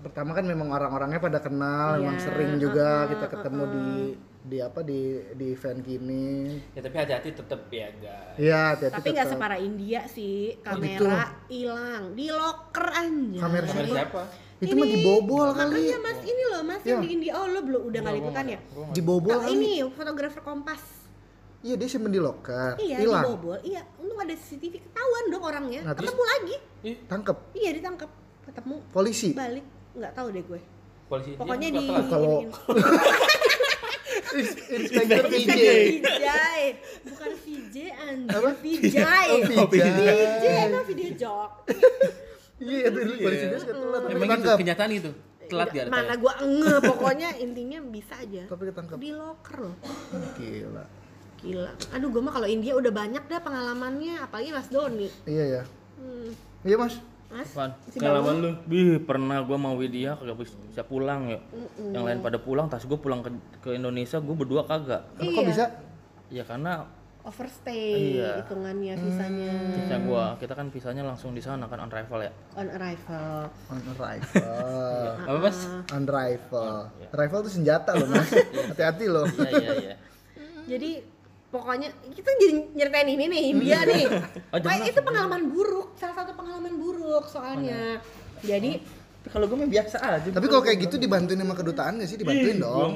Uh, 0.00 0.02
Pertama 0.02 0.32
kan 0.32 0.42
memang 0.42 0.68
orang-orangnya 0.68 1.20
pada 1.20 1.38
kenal, 1.38 2.00
memang 2.00 2.16
Iya, 2.16 2.24
sering 2.24 2.52
juga 2.56 3.04
kita 3.06 3.26
ketemu 3.28 3.62
di 3.68 3.86
di 4.40 4.56
apa 4.58 4.80
di 4.80 5.00
di 5.30 5.52
event 5.52 5.78
gini. 5.78 6.56
Ya 6.72 6.80
tapi 6.80 6.96
hati-hati 6.96 7.28
tetep 7.30 7.60
ya 7.68 7.88
guys. 7.94 8.34
Iya, 8.34 8.60
hati-hati 8.72 8.96
tapi 8.96 9.08
nggak 9.10 9.26
tetap. 9.26 9.36
separah 9.36 9.58
India 9.60 10.00
sih 10.06 10.56
kamera 10.58 11.20
hilang 11.46 12.04
di 12.14 12.26
locker 12.26 12.86
aja 12.88 13.38
Kamera 13.38 13.66
siapa? 13.68 14.22
Itu 14.58 14.72
mah 14.74 14.84
dibobol 14.86 15.48
kali. 15.50 15.72
makanya 15.88 15.98
mas 16.02 16.20
ini 16.22 16.42
loh 16.46 16.62
mas 16.62 16.82
yang 16.82 17.00
di 17.00 17.08
India 17.10 17.32
oh 17.34 17.46
lo 17.46 17.60
belum 17.60 17.82
udah 17.82 17.98
nggak 17.98 18.16
liputan 18.18 18.44
ya 18.46 18.58
Dibobol 18.90 19.32
Kak, 19.34 19.40
kali. 19.42 19.52
ini 19.54 19.72
fotografer 19.86 20.40
kompas 20.40 20.82
Iya, 21.60 21.76
dia 21.76 21.88
simpen 21.88 22.08
di 22.08 22.16
loker. 22.16 22.76
iya 22.76 22.96
Hilang. 22.98 23.24
dibobol 23.24 23.56
iya 23.60 23.84
untung 23.96 24.16
ada 24.16 24.32
CCTV 24.32 24.80
ketahuan 24.82 25.24
dong 25.28 25.40
orangnya 25.42 25.80
Nah, 25.82 25.92
terus- 25.92 26.08
ketemu 26.08 26.24
lagi 26.26 26.56
Tangkep 27.06 27.36
iya 27.52 27.70
ditangkap 27.72 28.10
ketemu 28.42 28.74
polisi. 28.90 29.32
balik 29.32 29.64
nggak 29.92 30.12
tahu 30.12 30.28
deh 30.30 30.42
gue 30.42 30.60
Polisi 31.06 31.30
pokoknya 31.34 31.68
dia 31.68 31.80
di 31.80 31.86
Kalau-. 32.06 32.42
Inspektur 34.70 35.26
PJ. 35.26 35.50
Vijay 35.90 36.62
bukan 37.02 37.30
VJ 37.36 37.76
anjir 37.98 38.30
Apa? 38.32 38.50
Vijay 38.56 39.26
Oh, 39.56 39.66
Vijay. 39.66 39.90
VJ 39.90 40.44
emang 40.64 40.84
video 40.84 41.08
jok 41.16 41.50
Iya, 42.60 42.86
itu 42.86 42.98
dulu 43.00 43.14
polisi 43.18 43.44
dia 43.46 43.58
suka 43.58 43.72
telat 43.72 44.00
Emang 44.06 44.28
ketangkep. 44.30 44.56
kenyataan 44.60 44.90
gitu. 44.92 45.10
Telat 45.48 45.68
ya 45.72 45.82
mana 45.88 46.14
gua 46.14 46.32
enge 46.38 46.74
pokoknya 46.84 47.28
intinya 47.36 47.78
bisa 47.82 48.14
aja 48.16 48.42
Tapi 48.44 48.62
ketangkep. 48.68 48.96
di 48.96 49.10
locker 49.10 49.56
loh 49.60 49.74
Gila. 50.36 50.84
gila 51.36 51.70
aduh 51.90 52.08
gua 52.08 52.22
mah 52.22 52.32
kalau 52.32 52.46
India 52.46 52.72
udah 52.72 52.92
banyak 52.92 53.24
dah 53.24 53.40
pengalamannya 53.40 54.20
apalagi 54.20 54.52
Mas 54.52 54.68
Doni 54.68 55.08
Iya 55.24 55.44
ya. 55.50 55.62
hmm. 55.96 56.30
Iya, 56.60 56.76
Mas. 56.76 56.94
Mas 57.30 57.46
Apaan? 57.48 57.70
si 57.86 57.96
Pengalaman 57.96 58.34
lu? 58.42 58.50
Bih, 58.66 58.98
pernah 59.00 59.38
gua 59.40 59.54
mau 59.54 59.78
Widya 59.78 60.18
kagak 60.18 60.36
bisa 60.42 60.82
pulang 60.82 61.30
ya. 61.30 61.38
Yang 61.78 62.02
lain 62.02 62.18
pada 62.20 62.38
pulang, 62.38 62.66
tas 62.66 62.82
gua 62.82 62.98
pulang 62.98 63.22
ke, 63.22 63.30
ke 63.62 63.70
Indonesia, 63.74 64.18
gua 64.18 64.34
berdua 64.34 64.62
kagak. 64.66 65.06
Kenapa 65.14 65.30
kok 65.32 65.46
bisa? 65.46 65.64
Ya 66.26 66.42
karena 66.42 66.90
overstay 67.20 68.16
Iya. 68.16 68.40
hitungannya 68.40 68.96
visanya 68.96 69.52
visa 69.76 69.96
gua, 70.00 70.24
kita 70.40 70.56
kan 70.56 70.72
visanya 70.72 71.04
langsung 71.04 71.30
di 71.30 71.42
sana 71.44 71.68
kan 71.68 71.76
on 71.78 71.92
arrival 71.92 72.18
ya. 72.18 72.32
on 72.56 72.64
arrival 72.66 73.44
On 73.68 73.80
arrival. 73.92 75.04
Apa 75.28 75.38
Mas? 75.38 75.58
On 75.92 76.02
arrival. 76.02 76.88
Arrival 77.12 77.38
itu 77.44 77.50
senjata 77.52 77.92
loh, 77.92 78.08
Mas. 78.08 78.26
Hati-hati 78.72 79.04
loh. 79.06 79.28
Iya 79.28 79.50
iya 79.52 79.72
iya. 79.78 79.94
jadi 80.66 80.90
pokoknya 81.50 81.90
kita 82.14 82.30
jadi 82.38 82.54
nyeritain 82.78 83.08
ini 83.10 83.24
nih 83.26 83.42
India 83.50 83.78
nih. 83.84 84.04
Oh, 84.50 84.58
itu 84.58 85.00
pengalaman 85.02 85.50
buruk 85.50 85.94
salah 85.94 86.22
satu 86.22 86.34
pengalaman 86.34 86.74
buruk 86.74 87.26
soalnya. 87.30 88.02
Jadi 88.42 88.82
Tapi 89.20 89.36
kalau 89.36 89.52
gua 89.52 89.62
mah 89.62 89.70
biasa 89.70 89.96
aja. 90.00 90.28
Tapi 90.32 90.46
kalau 90.48 90.64
kayak 90.64 90.78
gitu 90.88 90.96
dibantuin 90.96 91.36
sama 91.36 91.52
kedutaan 91.52 92.00
gak 92.00 92.08
sih? 92.08 92.16
Dibantuin 92.16 92.56
dong. 92.56 92.90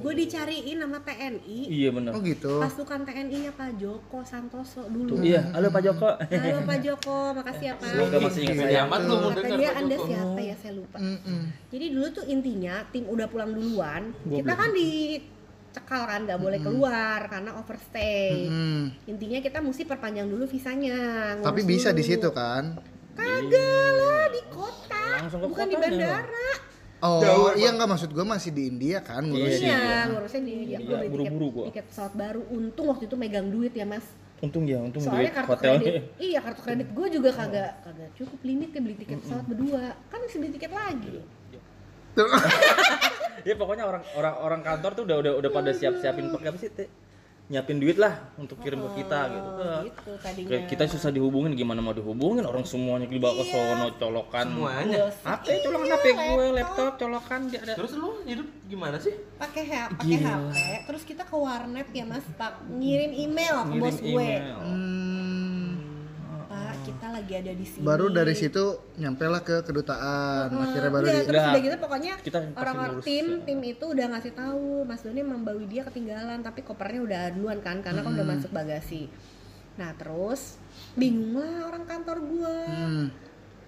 gue 0.00 0.12
dicariin 0.16 0.80
sama 0.80 0.98
TNI 1.04 1.58
Iya 1.68 1.88
benar. 1.92 2.10
Oh 2.16 2.20
gitu. 2.24 2.64
pasukan 2.64 3.04
TNI-nya 3.04 3.52
Pak 3.52 3.76
Joko 3.76 4.18
Santoso 4.24 4.88
dulu. 4.88 5.20
Iya, 5.20 5.52
halo 5.52 5.68
Pak 5.68 5.82
Joko. 5.84 6.10
halo 6.16 6.58
Pak 6.64 6.78
Joko. 6.80 7.18
Makasih 7.36 7.64
ya 7.70 7.74
Pak. 7.76 7.86
Semoga 7.92 8.18
masih 8.24 8.40
ingat 8.48 8.56
saya. 8.56 8.80
amat 8.88 9.00
lu 9.04 9.14
mau 9.20 9.30
dengar 9.36 9.58
dia 9.60 9.70
anda 9.76 9.96
Joko. 10.00 10.06
siapa 10.08 10.40
ya? 10.40 10.54
Saya 10.56 10.72
lupa. 10.74 10.98
Jadi 11.70 11.86
dulu 11.92 12.06
tuh 12.08 12.24
intinya 12.24 12.74
tim 12.88 13.04
udah 13.06 13.26
pulang 13.28 13.50
duluan. 13.52 14.02
Kita 14.26 14.52
kan 14.56 14.70
dicekal 15.76 16.08
kan 16.08 16.24
nggak 16.24 16.40
boleh 16.40 16.56
keluar 16.58 17.20
karena 17.28 17.50
overstay. 17.54 18.48
Hmm. 18.48 18.96
intinya 19.04 19.38
kita 19.38 19.60
mesti 19.60 19.84
perpanjang 19.84 20.24
dulu 20.24 20.48
visanya 20.48 20.96
Tapi 21.38 21.60
bisa 21.62 21.92
dulu. 21.92 22.00
di 22.00 22.04
situ 22.06 22.28
kan? 22.32 22.80
kagak 23.12 23.60
lah 23.92 24.24
di 24.28 24.42
kota. 24.48 25.04
Langsung 25.20 25.40
ke 25.40 25.46
bukan 25.46 25.66
di 25.66 25.76
kotanya, 25.76 25.92
bandara. 26.16 26.48
Oh, 26.98 27.52
iya 27.52 27.68
nggak 27.70 27.88
maksud 27.88 28.08
gua 28.10 28.24
masih 28.26 28.50
di 28.50 28.62
India 28.66 29.04
kan 29.04 29.20
ngurusin. 29.20 29.62
iya 29.62 30.08
ngurusnya 30.08 30.40
di 30.42 30.52
India. 30.54 30.76
Iya, 30.76 30.78
Gua 30.80 30.96
beli 30.96 31.04
tiket, 31.04 31.12
buru-buru 31.12 31.46
gua. 31.52 31.64
tiket 31.68 31.84
pesawat 31.86 32.12
baru. 32.14 32.42
Untung 32.50 32.86
waktu 32.88 33.04
itu 33.04 33.16
megang 33.16 33.48
duit 33.48 33.72
ya 33.72 33.84
mas. 33.84 34.04
Untung 34.38 34.64
ya, 34.64 34.80
untung 34.80 35.00
soalnya 35.00 35.20
duit 35.22 35.32
kartu 35.34 35.50
hotelnya. 35.50 35.80
kredit. 35.82 36.02
Iya 36.18 36.38
kartu 36.40 36.60
kredit 36.62 36.88
gue 36.90 37.06
juga 37.10 37.30
kagak 37.32 37.70
kagak 37.82 38.10
cukup 38.14 38.38
limitnya 38.42 38.80
beli 38.80 38.96
tiket 38.96 39.18
pesawat 39.18 39.44
berdua. 39.44 39.84
Kan 40.08 40.18
mesti 40.18 40.36
beli 40.38 40.52
tiket 40.52 40.72
lagi 40.72 41.12
Ya 43.42 43.54
pokoknya 43.54 43.84
orang 43.84 44.02
orang 44.14 44.34
orang 44.38 44.60
kantor 44.62 44.90
tuh 44.94 45.04
udah 45.04 45.16
udah 45.18 45.32
udah 45.36 45.50
pada 45.50 45.70
siap-siapin 45.70 46.30
pakai 46.30 46.48
apa 46.48 46.58
sih? 46.58 46.70
Teh? 46.70 46.88
Nyiapin 47.46 47.78
duit 47.78 47.94
lah 47.94 48.10
untuk 48.34 48.58
kirim 48.58 48.82
ke 48.82 49.06
kita 49.06 49.30
gitu. 49.30 49.48
oh, 49.54 49.78
gitu 49.86 50.10
tadinya 50.18 50.50
Kayak 50.50 50.62
kita 50.66 50.84
susah 50.90 51.14
dihubungin 51.14 51.54
gimana 51.54 51.78
mau 51.78 51.94
dihubungin 51.94 52.42
orang 52.42 52.66
semuanya 52.66 53.06
dibawa 53.06 53.38
ke 53.38 53.44
sono 53.46 53.86
colokan 53.94 54.50
Semuanya. 54.50 55.06
Bos, 55.06 55.14
HP 55.22 55.46
colokan 55.62 55.88
HP 55.94 56.04
gue 56.10 56.46
laptop 56.50 56.92
colokan 56.98 57.40
dia 57.46 57.62
ada 57.62 57.78
Terus 57.78 57.92
lu 57.94 58.18
hidup 58.26 58.50
gimana 58.66 58.98
sih? 58.98 59.14
pakai 59.38 59.62
HP 59.62 59.94
pakai 59.94 60.18
HP 60.26 60.56
terus 60.90 61.02
kita 61.06 61.22
ke 61.22 61.36
warnet 61.38 61.86
ya 61.94 62.02
mas 62.02 62.26
pak 62.34 62.66
ngirim 62.66 63.14
email 63.14 63.56
ke 63.62 63.74
bos 63.78 63.94
ngirim 63.94 64.10
gue 64.10 64.26
email. 64.26 64.56
Hmm, 64.58 64.66
pak 64.66 64.74
kita 64.74 65.15
lagi 67.16 67.32
ada 67.34 67.50
di 67.50 67.64
sini 67.64 67.80
baru 67.80 68.06
dari 68.08 68.32
situ 68.32 68.64
nyampe 68.94 69.24
lah 69.24 69.40
ke 69.40 69.56
kedutaan. 69.62 70.52
Akhirnya 70.52 70.90
baru 70.90 71.04
di 71.04 71.12
terus 71.18 71.26
Udah. 71.32 71.46
udah 71.48 71.62
gitu 71.62 71.76
pokoknya 71.78 72.12
Kita 72.18 72.38
orang-orang 72.54 72.94
ngurus, 72.94 73.06
tim 73.06 73.26
ya. 73.26 73.42
tim 73.42 73.58
itu 73.62 73.84
udah 73.86 74.06
ngasih 74.08 74.32
tahu 74.32 74.64
Mas 74.82 75.00
Doni 75.00 75.22
membawa 75.22 75.62
dia 75.62 75.82
ketinggalan 75.82 76.38
tapi 76.40 76.60
kopernya 76.60 77.00
udah 77.02 77.22
duluan 77.32 77.58
kan 77.60 77.80
karena 77.80 78.00
kan 78.00 78.10
Hmm. 78.10 78.16
udah 78.16 78.26
masuk 78.30 78.50
bagasi. 78.50 79.08
Nah 79.74 79.90
terus 79.92 80.60
bingung 80.92 81.34
lah 81.34 81.66
orang 81.66 81.84
kantor 81.84 82.16
gua. 82.22 82.58
Hmm. 82.66 83.08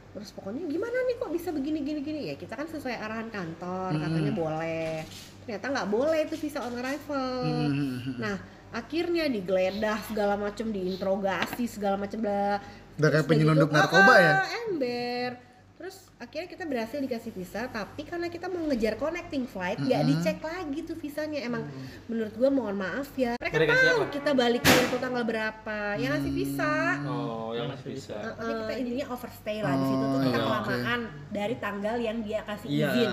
Terus 0.08 0.30
pokoknya 0.30 0.64
gimana 0.64 0.96
nih 1.04 1.16
kok 1.16 1.30
bisa 1.30 1.48
begini 1.48 1.78
gini 1.80 2.00
gini 2.00 2.20
ya 2.26 2.34
kita 2.34 2.52
kan 2.52 2.66
sesuai 2.66 2.96
arahan 2.96 3.28
kantor 3.28 3.90
Hmm. 3.90 4.02
katanya 4.02 4.32
boleh. 4.32 4.94
Ternyata 5.42 5.66
nggak 5.70 5.88
boleh 5.88 6.18
itu 6.22 6.37
visa 6.38 6.61
on 6.61 6.74
arrival. 6.74 7.40
Hmm. 7.44 8.16
Nah 8.16 8.37
akhirnya 8.68 9.24
digeledah 9.26 9.96
segala 10.04 10.37
macam 10.37 10.68
diinterogasi 10.68 11.64
segala 11.66 11.96
macam 11.96 12.20
dah 12.20 12.61
Udah 12.98 13.11
kayak 13.14 13.26
penyelundup 13.30 13.70
gitu, 13.70 13.78
narkoba 13.78 14.12
ah, 14.12 14.18
ya? 14.18 14.34
ember. 14.66 15.30
Terus 15.78 16.11
akhirnya 16.18 16.48
kita 16.50 16.64
berhasil 16.66 16.98
dikasih 16.98 17.30
visa 17.30 17.70
tapi 17.70 18.02
karena 18.02 18.26
kita 18.26 18.50
mau 18.50 18.66
ngejar 18.66 18.98
connecting 18.98 19.46
flight 19.46 19.78
nggak 19.78 20.02
dicek 20.11 20.42
lagi 20.42 20.82
tuh 20.82 20.98
visanya. 20.98 21.38
Emang 21.38 21.62
menurut 22.11 22.34
gua 22.34 22.50
mohon 22.50 22.74
maaf 22.74 23.14
ya. 23.14 23.38
Mereka, 23.38 23.54
Mereka 23.54 23.72
tahu 23.78 23.87
siapa? 24.02 24.14
kita 24.18 24.30
balik 24.34 24.62
itu 24.66 24.96
tanggal 24.98 25.22
berapa. 25.22 25.78
Yang 25.94 26.11
ngasih 26.18 26.32
visa. 26.34 26.74
Oh, 27.06 27.54
yang 27.54 27.70
masih 27.70 27.87
bisa. 27.94 28.18
tapi 28.34 28.52
kita 28.58 28.74
intinya 28.74 29.06
overstay 29.14 29.58
lah 29.62 29.74
di 29.78 29.84
situ 29.87 30.04
tuh 30.04 30.18
kita 30.18 30.30
iya, 30.34 30.42
kelamaan 30.42 31.00
dari 31.30 31.54
tanggal 31.62 31.96
yang 32.02 32.18
dia 32.26 32.40
kasih 32.42 32.66
Iya. 32.66 32.90
izin. 32.90 33.12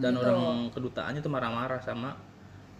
Dan 0.00 0.12
orang 0.16 0.72
kedutaannya 0.72 1.20
tuh 1.20 1.32
marah-marah 1.32 1.80
sama 1.84 2.16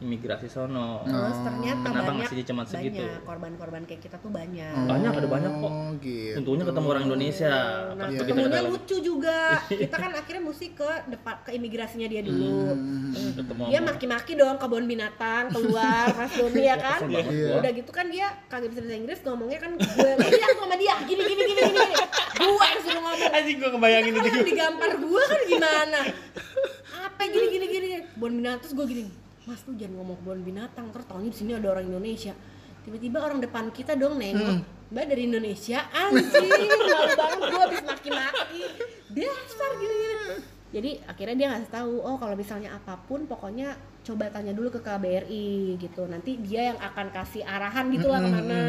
imigrasi 0.01 0.49
sono. 0.49 1.05
terus 1.05 1.39
ternyata 1.45 1.85
Kenapa 1.85 2.09
banyak 2.09 2.25
ngasihnya 2.25 2.45
cuma 2.49 2.63
segitu? 2.65 3.05
banyak 3.05 3.23
korban-korban 3.29 3.83
kayak 3.85 4.01
kita 4.01 4.17
tuh 4.17 4.33
banyak 4.33 4.73
Banyak 4.89 5.13
ada 5.13 5.29
banyak 5.29 5.53
kok. 5.61 5.71
Oh, 5.71 5.91
gitu. 6.01 6.37
Untungnya 6.41 6.65
ketemu 6.65 6.87
orang 6.89 7.05
Indonesia. 7.05 7.55
Nah, 7.93 8.09
begitu 8.09 8.23
ketemunya 8.25 8.63
lucu 8.65 8.97
juga. 8.99 9.41
Kita 9.81 9.97
kan 9.97 10.11
akhirnya 10.17 10.43
mesti 10.43 10.67
ke 10.73 10.91
depan 11.13 11.35
ke 11.45 11.51
imigrasinya 11.53 12.09
dia 12.09 12.23
dulu. 12.25 12.73
ketemu 13.13 13.63
Dia 13.69 13.81
maki-maki 13.85 14.33
dong 14.35 14.57
kebun 14.57 14.85
binatang 14.89 15.45
keluar 15.53 16.05
Mas 16.19 16.33
Doni 16.33 16.63
ya 16.65 16.77
kan. 16.81 16.99
Gua. 17.05 17.61
Udah 17.61 17.71
gitu 17.71 17.91
kan 17.93 18.07
dia 18.09 18.27
kagak 18.49 18.73
bisa 18.73 18.81
bahasa 18.81 18.97
Inggris 18.97 19.21
ngomongnya 19.21 19.59
kan 19.61 19.71
gue 19.77 20.11
dia 20.17 20.49
sama 20.57 20.77
dia 20.81 20.95
gini 21.05 21.23
gini 21.23 21.43
gini 21.45 21.61
gini. 21.61 21.73
gini. 21.77 21.95
Gue 22.41 22.65
yang 22.65 22.81
suruh 22.81 23.03
ngomong. 23.05 23.33
Anjing 23.37 23.57
gua 23.61 23.71
ngebayangin 23.77 24.13
Kalau 24.17 24.29
itu. 24.33 24.41
digampar 24.49 24.91
gue 24.97 25.23
kan 25.29 25.41
gimana? 25.45 26.01
Apa 27.05 27.23
gini 27.29 27.47
gini 27.53 27.67
gini. 27.69 27.89
Kebun 28.17 28.33
binatang 28.41 28.61
terus 28.65 28.73
gue 28.73 28.87
gini. 28.89 29.05
Mas 29.49 29.61
tuh 29.65 29.73
jangan 29.77 30.05
ngomong 30.05 30.17
kebun 30.21 30.43
binatang, 30.45 30.93
terus 30.93 31.07
taunya 31.09 31.31
di 31.33 31.39
sini 31.39 31.53
ada 31.57 31.69
orang 31.73 31.87
Indonesia. 31.89 32.35
tiba-tiba 32.81 33.21
orang 33.21 33.45
depan 33.45 33.69
kita 33.77 33.93
dong 33.93 34.17
nengok 34.17 34.65
mbak 34.89 35.05
dari 35.05 35.29
Indonesia? 35.29 35.85
Anjing 35.93 36.49
malu 36.89 37.13
banget 37.13 37.41
gue 37.45 37.61
habis 37.61 37.83
maki-maki. 37.85 38.63
Dasar 39.13 39.71
gini, 39.77 40.01
jadi 40.71 40.91
akhirnya 41.05 41.37
dia 41.37 41.49
ngasih 41.53 41.71
tahu 41.71 41.95
oh 41.99 42.17
kalau 42.17 42.35
misalnya 42.39 42.73
apa 42.79 42.95
pun 43.05 43.29
pokoknya 43.29 43.75
coba 44.01 44.33
tanya 44.33 44.57
dulu 44.57 44.73
ke 44.73 44.81
KBRI 44.81 45.77
gitu. 45.77 46.09
Nanti 46.09 46.41
dia 46.41 46.73
yang 46.73 46.79
akan 46.79 47.11
kasih 47.11 47.43
arahan 47.45 47.91
gitu 47.93 48.09
lah 48.09 48.23
ke 48.23 48.31
mana 48.31 48.61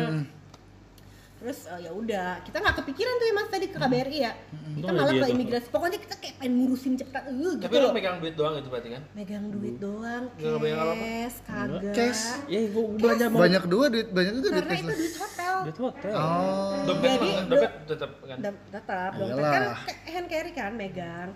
terus 1.41 1.65
eh, 1.65 1.79
ya 1.83 1.91
udah. 1.91 2.29
Kita 2.45 2.57
nggak 2.61 2.75
kepikiran 2.85 3.13
tuh 3.17 3.25
ya 3.25 3.33
mas 3.33 3.47
tadi 3.49 3.65
ke 3.67 3.77
KBRI 3.81 4.19
ya. 4.21 4.31
Kita 4.37 4.85
Untung 4.85 4.95
malah 4.95 5.13
ke 5.13 5.25
tuh. 5.25 5.33
imigrasi. 5.33 5.67
Pokoknya 5.73 5.99
kita 5.99 6.15
kayak 6.21 6.35
pengen 6.37 6.53
ngurusin 6.61 6.93
cepat 7.01 7.23
uh, 7.25 7.33
gitu 7.33 7.65
Tapi 7.65 7.75
lu 7.75 7.81
loh. 7.81 7.93
pegang 7.97 8.17
duit 8.21 8.35
doang 8.37 8.53
itu 8.61 8.69
berarti 8.69 8.89
kan? 8.93 9.01
megang 9.17 9.45
duit 9.49 9.75
doang. 9.81 10.23
Nggak 10.37 10.59
pegang 10.61 10.79
apa-apa? 10.79 11.03
cash 11.03 11.37
kagak. 11.41 11.93
Cash. 11.97 12.23
Ya 12.45 12.59
gua 12.69 12.83
belanja 12.93 13.25
mau 13.27 13.39
banyak 13.41 13.63
dua 13.65 13.85
duit 13.89 14.07
banyak 14.13 14.33
juga 14.37 14.47
duit 14.47 14.61
karena 14.61 14.71
cash 14.71 14.83
itu 14.85 14.93
duit 14.93 15.15
hotel. 15.17 15.55
Di 15.61 15.71
hotel. 15.81 16.13
oh. 16.13 16.71
Dompet, 16.85 17.09
Jadi, 17.11 17.31
dompet 17.49 17.71
tetap 17.89 18.09
kan? 18.21 18.37
Tetap 18.69 19.11
dompet. 19.17 19.41
Kan 19.41 19.63
hand 20.05 20.27
carry 20.29 20.51
kan 20.53 20.71
megang 20.77 21.29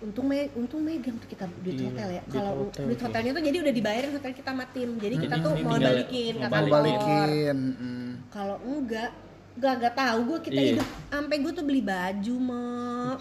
untung 0.00 0.26
me 0.26 0.48
untung 0.54 0.80
megang 0.80 1.16
tuh 1.16 1.28
kita 1.28 1.44
duit 1.60 1.76
Iya, 1.76 1.86
hotel 1.86 2.08
ya. 2.10 2.22
duit 2.22 2.32
kalau 2.32 2.52
hotel 2.64 2.84
duit 2.84 2.96
tuh. 2.96 3.04
hotelnya 3.04 3.30
tuh 3.30 3.42
jadi 3.42 3.56
udah 3.60 3.74
dibayarin 3.74 4.10
hotel 4.10 4.32
kita 4.32 4.50
sama 4.50 4.64
tim. 4.72 4.90
Jadi 4.96 5.14
kita 5.18 5.34
Jadi 5.34 5.44
tuh 5.44 5.52
mau 5.58 5.76
balikin 5.76 6.34
mau 6.34 6.40
ke 6.40 6.46
kantor 6.46 6.66
balikin 6.70 7.56
kalau 8.28 8.56
enggak 8.62 9.10
Gak, 9.50 9.76
gak 9.76 9.92
tahu 9.92 10.18
gue 10.24 10.38
kita 10.40 10.56
Iya. 10.56 10.68
hidup 10.72 10.88
sampai 11.10 11.36
gue 11.36 11.52
tuh 11.52 11.64
beli 11.66 11.82
baju 11.82 12.34
mau 12.38 13.12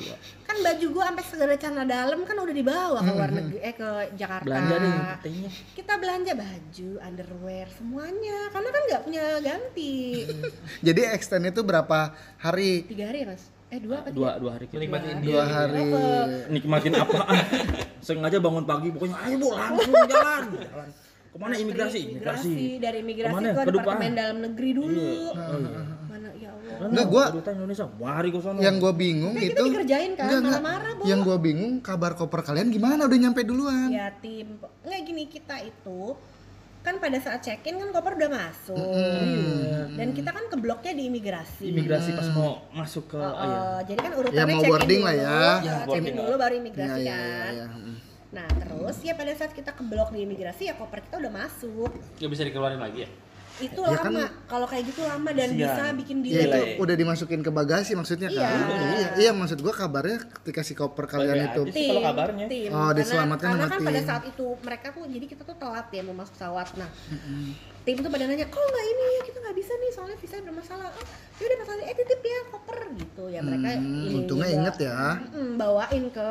kan 0.46 0.56
baju 0.56 0.86
gue 0.88 1.04
sampai 1.04 1.24
segala 1.26 1.54
celana 1.58 1.84
dalam 1.84 2.20
kan 2.22 2.38
udah 2.38 2.56
dibawa 2.56 3.00
ke 3.02 3.12
luar 3.12 3.32
negeri 3.34 3.58
eh 3.60 3.74
ke 3.74 3.89
Jakarta. 4.15 4.46
Belanja 4.46 4.76
deh 4.78 4.94
katanya. 5.18 5.50
kita 5.74 5.94
belanja 5.98 6.34
baju 6.38 6.89
underwear 7.02 7.68
semuanya. 7.74 8.39
Karena 8.48 8.70
kan 8.70 8.82
nggak 8.88 9.02
punya 9.04 9.26
ganti. 9.42 9.98
Jadi 10.88 11.02
extend 11.10 11.44
itu 11.46 11.60
berapa 11.60 12.13
hari? 12.38 12.86
Tiga 12.86 13.10
hari 13.10 13.26
ya 13.26 13.34
mas 13.34 13.44
eh 13.69 13.79
dua 13.79 13.95
apa 13.99 14.10
Dua 14.10 14.32
dua 14.36 14.51
hari 14.53 14.65
kita. 14.65 14.77
Menikmati 14.77 15.08
Dua 15.21 15.21
dua 15.21 15.43
hari 15.45 15.84
Nikmatin 16.49 16.93
apaan? 16.95 17.38
Sengaja 18.05 18.38
bangun 18.38 18.63
pagi 18.63 18.89
pokoknya 18.89 19.17
ayo 19.21 19.36
Bu 19.38 19.47
langsung 19.51 19.93
jalan. 20.08 20.43
Jalan. 20.58 20.89
Ke 21.29 21.38
mana 21.38 21.53
imigrasi? 21.55 21.99
Imigrasi. 22.10 22.51
dari 22.82 22.97
imigrasi 22.99 23.29
Ke 23.29 23.38
mana? 23.38 23.49
ke 23.55 23.69
departemen 23.69 24.12
dalam 24.12 24.38
negeri 24.41 24.69
dulu 24.73 25.10
iya. 25.29 25.45
mana 26.01 26.29
ya 26.34 26.49
Allah 26.49 26.89
Enggak, 26.89 27.05
gua- 27.05 27.29
Kedutaan 27.29 27.55
Indonesia. 27.55 27.86
Wah, 27.95 28.13
hari 28.15 28.29
sono. 28.34 28.58
yang 28.58 28.75
gue 28.77 28.93
bingung 28.95 29.34
kita 29.36 29.51
itu 29.51 29.63
dikerjain 29.67 30.12
kan, 30.15 30.25
Enggak, 30.25 30.39
enggak. 30.39 30.62
marah-marah, 30.63 30.91
Bo. 30.95 31.03
yang 31.05 31.19
gue 31.21 31.38
bingung 31.39 31.73
kabar 31.79 32.12
koper 32.13 32.41
kalian 32.41 32.67
gimana 32.67 33.05
udah 33.05 33.19
nyampe 33.19 33.41
duluan 33.43 33.89
ya 33.89 34.10
tim 34.15 34.58
nggak 34.58 35.01
gini 35.03 35.23
kita 35.27 35.62
itu 35.62 36.17
kan 36.80 36.96
pada 36.96 37.18
saat 37.18 37.39
check 37.39 37.60
in 37.63 37.76
kan 37.76 37.89
koper 37.89 38.15
udah 38.15 38.32
masuk 38.32 38.80
dan 39.92 40.08
kita 40.10 40.30
kan 40.30 40.48
ke 40.48 40.56
bloknya 40.56 40.94
di 40.94 41.04
imigrasi 41.06 41.65
imigrasi 41.68 42.10
pas 42.13 42.28
mau 42.32 42.63
masuk 42.72 43.10
ke 43.10 43.18
Oh, 43.18 43.26
oh, 43.26 43.36
iya. 43.38 43.60
oh, 43.60 43.80
jadi 43.84 44.00
kan 44.00 44.12
urutannya 44.13 44.39
Ya, 44.39 44.46
mau 44.46 44.56
check-in 44.58 44.72
boarding 44.72 44.88
dulu, 44.96 45.06
lah 45.06 45.13
ya. 45.13 45.28
uh, 45.28 45.36
Ya, 45.36 45.52
check-in 45.52 45.86
boarding 45.86 46.15
dulu 46.18 46.36
baru 46.36 46.54
ya, 46.54 46.60
imigrasi 46.60 47.02
ya, 47.02 47.13
kan. 47.13 47.52
ya, 47.52 47.52
ya. 47.54 47.68
Nah 48.30 48.48
terus 48.48 48.98
ya 49.02 49.13
pada 49.13 49.32
saat 49.34 49.52
kita 49.52 49.72
ke 49.72 49.84
blok 49.84 50.10
di 50.10 50.20
imigrasi 50.22 50.63
ya 50.65 50.74
koper 50.74 51.02
kita 51.02 51.15
udah 51.18 51.32
masuk. 51.36 51.92
Gak 52.15 52.30
bisa 52.30 52.44
dikeluarin 52.44 52.78
lagi 52.78 53.04
ya? 53.04 53.10
Itu 53.60 53.82
Ya 53.82 53.98
kan- 53.98 54.10
lama. 54.10 54.26
Kalau 54.45 54.65
kayak 54.65 54.84
gitu 54.88 55.02
lama 55.02 55.30
dan 55.30 55.50
Kasian. 55.50 55.60
bisa 55.60 55.84
bikin 55.93 56.17
Ya 56.22 56.26
delay. 56.41 56.48
itu 56.48 56.80
udah 56.80 56.95
dimasukin 56.95 57.39
ke 57.39 57.52
bagasi 57.52 57.91
maksudnya 57.93 58.28
Iya. 58.28 58.39
kan? 58.41 58.60
Iya, 58.69 59.08
iya 59.19 59.32
maksud 59.32 59.60
gua 59.60 59.74
kabarnya 59.74 60.17
ketika 60.34 60.62
si 60.62 60.74
koper 60.74 61.06
kalian 61.06 61.50
itu. 61.50 61.62
Sih, 61.69 61.88
kalau 61.89 62.04
kabarnya. 62.06 62.45
tim. 62.48 62.69
Oh, 62.69 62.80
Karena- 62.82 62.95
diselamatkan 62.95 63.50
karena 63.50 63.62
sama 63.62 63.69
kan 63.69 63.80
pada 63.84 64.00
tim. 64.00 64.08
saat 64.08 64.24
itu 64.26 64.45
mereka 64.60 64.88
tuh 64.89 65.04
jadi 65.06 65.26
kita 65.28 65.41
tuh 65.43 65.56
telat 65.56 65.88
ya 65.89 66.02
mau 66.02 66.15
masuk 66.15 66.34
pesawat. 66.34 66.67
Nah, 66.76 66.89
tim 67.82 67.95
tuh 67.98 68.10
pada 68.10 68.24
nanya, 68.26 68.45
kok 68.45 68.60
nggak 68.62 68.86
ini 68.88 69.04
ya 69.10 69.22
kita 69.24 69.38
nggak 69.39 69.58
bisa 69.58 69.74
nih 69.74 69.91
soalnya 69.91 70.17
visa 70.17 70.36
bermasalah. 70.39 70.88
Oh, 70.89 71.06
ya 71.36 71.45
udah 71.45 71.58
masalah 71.60 71.82
eh 71.82 71.95
titip 71.95 72.22
ya 72.22 72.39
koper 72.50 72.78
gitu 72.95 73.24
ya 73.28 73.39
mereka. 73.39 73.67
Hmm, 73.72 73.84
ini 74.02 74.13
untungnya 74.17 74.48
juga, 74.48 74.58
inget 74.58 74.76
ya. 74.82 74.98
bawain 75.56 76.06
ke 76.10 76.30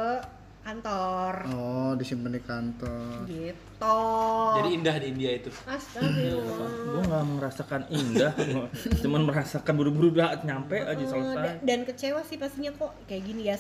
kantor 0.69 1.33
Oh, 1.49 1.91
disimpan 1.97 2.29
di 2.31 2.43
kantor. 2.43 3.25
gitu. 3.25 3.97
Jadi 4.55 4.69
indah 4.71 4.95
di 4.95 5.07
India 5.09 5.31
itu. 5.33 5.49
Astagfirullah. 5.65 6.69
Gue 6.85 7.03
nggak 7.05 7.25
merasakan 7.31 7.83
indah, 7.89 8.33
cuman 9.01 9.23
merasakan 9.25 9.73
buru-buru 9.73 10.13
udah 10.13 10.37
nyampe 10.43 10.77
aja 10.79 10.99
Oh, 10.99 11.09
selesai. 11.09 11.41
da- 11.41 11.61
dan 11.65 11.81
kecewa 11.83 12.21
sih 12.21 12.37
pastinya 12.37 12.69
kok 12.71 12.93
kayak 13.07 13.23
gini 13.25 13.49
ya 13.49 13.57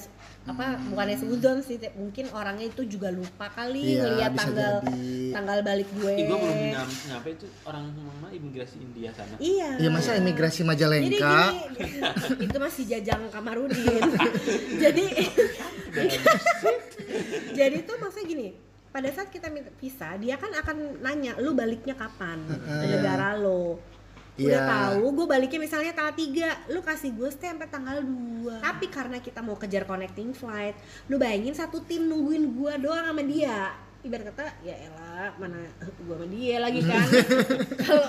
apa 0.48 0.64
bukannya 0.82 1.14
suzon 1.14 1.60
sih 1.60 1.76
mungkin 1.92 2.32
orangnya 2.32 2.66
itu 2.66 2.82
juga 2.88 3.08
lupa 3.08 3.46
kali 3.48 3.84
Iya, 3.90 4.00
ngeliat 4.02 4.32
tanggal 4.34 4.74
jadi. 4.80 5.30
tanggal 5.30 5.58
balik 5.60 5.88
gue 5.92 6.12
Ih, 6.14 6.24
gua 6.24 6.38
belum 6.38 6.56
nyam, 6.72 6.88
nyampe 7.06 7.28
itu 7.30 7.46
orang 7.62 7.84
mana 7.92 8.28
imigrasi 8.32 8.76
India 8.78 9.12
sana. 9.12 9.36
iya 9.36 9.76
Iya 9.76 9.88
masa 9.88 10.16
imigrasi 10.16 10.60
jadi 10.60 10.68
Majalengka? 10.68 11.36
gini 11.36 11.60
itu 12.40 12.56
masih 12.58 12.84
jajang 12.86 13.22
Kamarudin 13.28 14.02
jadi 14.82 15.04
jadi 17.54 17.76
tuh 17.82 17.96
maksudnya 17.98 18.26
gini 18.26 18.48
pada 18.88 19.08
saat 19.12 19.28
kita 19.28 19.46
minta 19.48 19.68
visa 19.76 20.16
dia 20.16 20.34
kan 20.34 20.48
akan 20.50 20.76
nanya 21.00 21.36
lu 21.36 21.52
baliknya 21.52 21.92
kapan 21.92 22.40
ke 22.48 22.84
negara 22.88 23.36
lo 23.36 23.76
udah 24.40 24.46
Iya. 24.54 24.64
tahu 24.64 25.04
gue 25.12 25.26
baliknya 25.26 25.58
misalnya 25.58 25.92
tanggal 25.92 26.14
3 26.14 26.70
lu 26.70 26.80
kasih 26.80 27.10
gue 27.10 27.28
stay 27.28 27.48
sampai 27.48 27.66
tanggal 27.66 27.98
2 27.98 28.58
tapi 28.60 28.86
karena 28.86 29.18
kita 29.18 29.40
mau 29.40 29.54
kejar 29.54 29.82
connecting 29.82 30.30
flight 30.30 30.78
lu 31.06 31.16
bayangin 31.16 31.52
satu 31.52 31.80
tim 31.80 32.04
nungguin 32.04 32.46
gue 32.48 32.72
doang 32.78 33.02
sama 33.04 33.20
dia 33.20 33.74
ibarat 34.00 34.30
kata 34.30 34.62
ya 34.62 34.78
elah 34.80 35.34
mana 35.34 35.58
gue 35.82 36.06
sama 36.08 36.26
dia 36.28 36.56
lagi 36.58 36.80
kan 36.80 37.02
kalau 37.82 38.08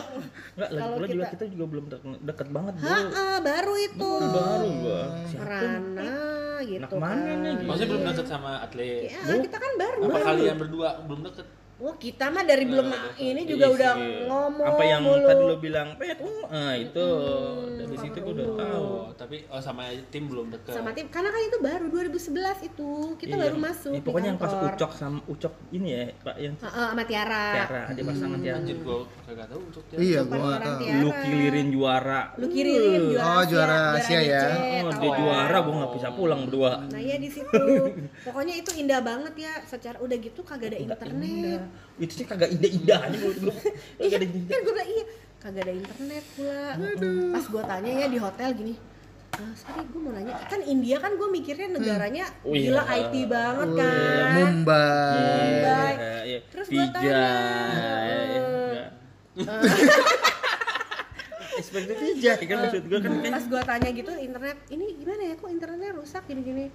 kalau 0.56 0.96
pula 0.96 1.08
juga 1.08 1.26
kita- 1.26 1.34
kita 1.34 1.46
juga 1.50 1.66
belum 1.68 1.86
dek- 1.88 2.22
deket 2.24 2.48
banget 2.48 2.74
bro. 2.78 2.94
Ha, 2.94 3.26
baru 3.42 3.74
itu 3.76 4.12
Baru 4.22 4.70
gua. 4.80 5.04
Rana 5.40 6.14
gitu 6.62 6.78
Anak 6.78 6.92
mana 6.94 7.26
kan. 7.26 7.38
nih? 7.42 7.66
Maksudnya 7.66 7.90
belum 7.90 8.04
deket 8.06 8.26
sama 8.28 8.52
atlet. 8.60 9.02
Ya, 9.10 9.36
kita 9.40 9.58
kan 9.58 9.72
baru. 9.78 10.00
Apa 10.00 10.12
baru. 10.12 10.26
kalian 10.28 10.56
berdua 10.58 10.90
belum 11.02 11.22
deket? 11.24 11.48
Wah, 11.80 11.96
kita 11.96 12.28
mah 12.28 12.44
dari 12.44 12.64
belum 12.64 12.92
ini 13.18 13.42
juga 13.46 13.66
Iya 13.66 13.72
udah 13.72 13.94
ngomong 14.28 14.68
Apa 14.68 14.84
yang 14.84 15.00
mulu. 15.02 15.24
tadi 15.24 15.44
lo 15.46 15.56
bilang, 15.58 15.88
pet, 15.96 16.20
uh, 16.20 16.44
ah 16.46 16.76
itu 16.76 17.06
dari 17.80 17.96
situ 17.98 18.18
gue 18.20 18.34
udah 18.36 18.48
tahu. 18.52 18.84
Oh, 18.84 19.08
tapi 19.16 19.48
oh 19.48 19.58
sama 19.58 19.82
tim 20.06 20.28
belum 20.28 20.52
deket. 20.52 20.76
sama 20.76 20.92
tim 20.92 21.08
karena 21.08 21.30
kan 21.30 21.42
itu 21.42 21.58
baru 21.58 21.86
2011 21.88 22.20
itu 22.66 22.90
kita 23.16 23.32
Iya. 23.32 23.42
baru 23.42 23.56
masuk 23.58 23.92
Iya, 23.92 23.96
di 23.96 24.04
pokoknya 24.04 24.30
yang 24.30 24.38
pas. 24.38 24.52
Ucok 24.60 24.92
sama 24.92 25.20
Ucok 25.26 25.54
ini 25.72 25.88
ya, 25.90 26.02
Pak 26.20 26.36
yang 26.38 26.56
Heeh, 26.58 26.88
sama 26.90 27.04
Tiara. 27.06 27.46
Tiara, 27.56 27.82
dia 27.90 28.04
pasangan 28.04 28.40
Tiara. 28.40 28.58
Anjir 28.60 28.78
gua 28.80 28.98
kagak 29.24 29.48
tahu 29.48 29.62
untuk 29.64 29.84
dia. 29.88 29.98
Iya, 29.98 30.20
gua 30.22 30.36
nggak 30.38 30.60
tahu. 30.60 30.78
Tiara. 30.80 31.00
Lu 31.00 31.10
kilirin 31.16 31.68
juara. 31.72 32.22
Lu 32.36 32.46
kiririn 32.50 33.04
juara 33.10 33.32
Oh, 33.32 33.44
juara 33.46 33.78
Asia 33.96 34.20
ya. 34.20 34.44
DC, 34.52 34.84
Oh, 34.84 34.94
dia 34.94 35.12
juara, 35.16 35.58
gua 35.62 35.74
nggak 35.80 35.94
bisa 35.96 36.08
pulang 36.12 36.40
berdua. 36.44 36.72
Nah, 36.86 37.00
ya 37.00 37.16
di 37.16 37.30
situ. 37.30 37.64
Pokoknya 38.22 38.54
itu 38.54 38.72
indah 38.76 39.00
banget 39.00 39.34
ya. 39.38 39.54
Secara 39.64 39.96
udah 39.98 40.18
gitu 40.18 40.44
kagak 40.44 40.76
ada 40.76 40.80
internet. 40.82 41.69
Itu 41.98 42.14
sih 42.14 42.24
kagak 42.24 42.50
indah-indahnya 42.50 43.16
menurut 43.16 43.38
gua. 43.42 43.56
Iya, 44.00 44.08
Kagak 44.10 44.18
ada 44.18 44.28
indah. 44.28 44.48
kan 44.48 44.60
gue 44.60 44.74
bilang 44.74 44.90
iya, 44.90 45.04
kagak 45.38 45.62
ada 45.62 45.74
internet 45.74 46.24
pula. 46.34 46.64
Pas 47.30 47.46
gue 47.46 47.64
tanya 47.66 47.92
ya 47.94 48.08
di 48.08 48.18
hotel 48.18 48.50
gini, 48.54 48.74
"Ah, 49.34 49.52
sorry 49.54 49.84
gue 49.84 50.00
mau 50.00 50.12
nanya, 50.12 50.34
kan 50.44 50.60
India 50.62 50.98
kan 50.98 51.12
gue 51.14 51.28
mikirnya 51.30 51.68
negaranya 51.70 52.26
Oh, 52.42 52.52
iya. 52.52 52.72
gila 52.72 52.84
IT 52.88 53.16
banget 53.26 53.68
Wih, 53.68 53.78
kan. 53.78 54.32
Mumbai. 54.34 55.20
Mumbai. 55.20 55.94
Iya, 55.94 56.20
iya. 56.26 56.40
Terus 56.50 56.68
Vijay. 56.68 56.90
tanya, 56.90 57.22
Iya. 58.30 58.86
Seperti 61.60 61.92
Vijay 61.94 62.40
kan 62.42 62.58
maksud 62.62 62.84
gua 62.86 63.00
kan 63.00 63.12
kan 63.14 63.32
Pas 63.34 63.46
gue 63.46 63.62
tanya 63.66 63.90
gitu 63.92 64.12
internet, 64.14 64.58
ini 64.70 64.86
gimana 64.96 65.22
ya 65.26 65.36
kok 65.36 65.50
internetnya 65.50 65.92
rusak 65.92 66.24
gini-gini. 66.26 66.72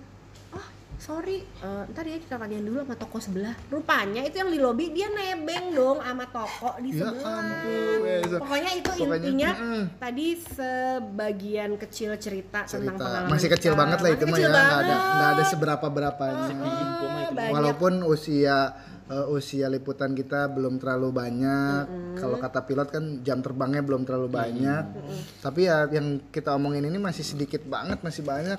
Oh 0.52 0.66
sorry, 1.04 1.44
Eh, 1.60 1.82
ntar 1.86 2.02
ya 2.02 2.16
kita 2.16 2.34
tanyain 2.34 2.60
dulu 2.60 2.80
sama 2.80 2.96
toko 2.96 3.16
sebelah. 3.18 3.52
Rupanya 3.68 4.20
itu 4.20 4.36
yang 4.36 4.48
di 4.48 4.56
lobi 4.56 4.88
dia 4.90 5.08
nebeng 5.08 5.70
dong 5.70 5.98
sama 5.98 6.24
toko 6.26 6.70
di 6.78 6.90
Ya 6.90 7.04
sebelah. 7.04 7.36
ampun, 7.36 7.98
Weza. 8.02 8.36
Pokoknya 8.38 8.70
itu 8.72 8.90
Pokoknya, 8.90 9.14
intinya 9.14 9.50
mm-mm. 9.54 9.82
tadi 9.96 10.26
sebagian 10.40 11.70
kecil 11.76 12.10
cerita, 12.16 12.58
tentang 12.62 12.70
cerita 12.70 12.92
pengalaman 12.96 13.28
masih 13.30 13.48
kecil 13.50 13.72
kita. 13.72 13.80
banget 13.80 13.98
lah 13.98 14.10
itu 14.10 14.24
Masih 14.24 14.32
mah 14.32 14.40
ya 14.40 14.48
nggak 14.48 14.80
ada 14.80 14.94
nggak 15.10 15.30
ada 15.30 15.44
seberapa 15.44 15.86
berapanya 15.86 16.42
mah 16.50 16.72
itu. 16.74 17.06
banyak. 17.30 17.50
walaupun 17.50 17.92
usia 18.04 18.58
eh, 19.04 19.26
usia 19.28 19.68
liputan 19.68 20.12
kita 20.12 20.48
belum 20.48 20.76
terlalu 20.76 21.10
banyak. 21.10 21.82
Kalau 22.16 22.36
kata 22.36 22.64
pilot 22.64 22.88
kan 22.88 23.04
jam 23.20 23.38
terbangnya 23.38 23.84
belum 23.84 24.02
terlalu 24.02 24.28
banyak. 24.28 24.84
Tapi 25.40 25.60
ya 25.64 25.84
yang 25.90 26.24
kita 26.28 26.56
omongin 26.56 26.84
ini 26.84 26.96
masih 26.96 27.20
sedikit 27.20 27.60
banget 27.64 28.00
masih 28.00 28.24
banyak. 28.24 28.56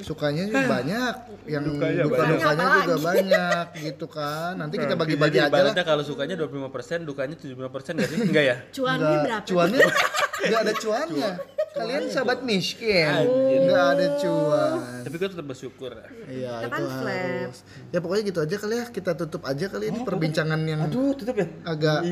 Sukanya 0.00 0.44
juga 0.44 0.64
banyak. 0.76 1.14
Yang 1.48 1.64
Dukanya 1.72 2.02
duka 2.04 2.16
banyak. 2.16 2.36
dukanya 2.36 2.66
juga 2.84 2.96
banyak 3.00 3.66
gitu 3.80 4.06
kan. 4.06 4.52
Nanti 4.54 4.74
kita 4.76 4.94
bagi-bagi 4.94 5.38
aja 5.40 5.48
lah. 5.50 5.74
kalau 5.80 6.04
sukanya 6.04 6.36
25%, 6.36 7.08
dukanya 7.08 7.34
75% 7.36 7.96
enggak 7.96 8.08
sih? 8.12 8.18
Enggak 8.20 8.44
ya? 8.44 8.56
Cuannya 8.70 9.16
berapa? 9.24 9.46
cuannya 9.48 9.86
nggak 10.40 10.60
ada 10.60 10.74
cuannya 10.74 11.30
kalian 11.70 12.04
sahabat 12.08 12.38
miskin 12.42 13.26
nggak 13.64 13.84
ada 13.92 14.06
cuan 14.16 14.78
Tapi 15.02 15.14
gue 15.16 15.28
tetap 15.30 15.46
bersyukur. 15.46 15.92
Iya 16.26 16.52
itu 16.58 16.68
kan 16.68 16.82
harus. 16.84 17.56
Ya 17.88 17.98
pokoknya 17.98 18.22
gitu 18.26 18.38
aja 18.40 18.56
kali 18.56 18.74
ya 18.76 18.86
kita 18.88 19.12
tutup 19.14 19.42
aja 19.42 19.66
kali 19.66 19.88
ini 19.88 19.98
perbincangan 20.02 20.60
yang 20.62 20.80
Aduh, 20.84 21.12
tutup 21.12 21.32
ya. 21.34 21.46
agak 21.64 22.04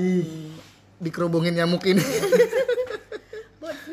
dikerubungin 0.98 1.52
nyamuk 1.52 1.84
ini. 1.84 2.00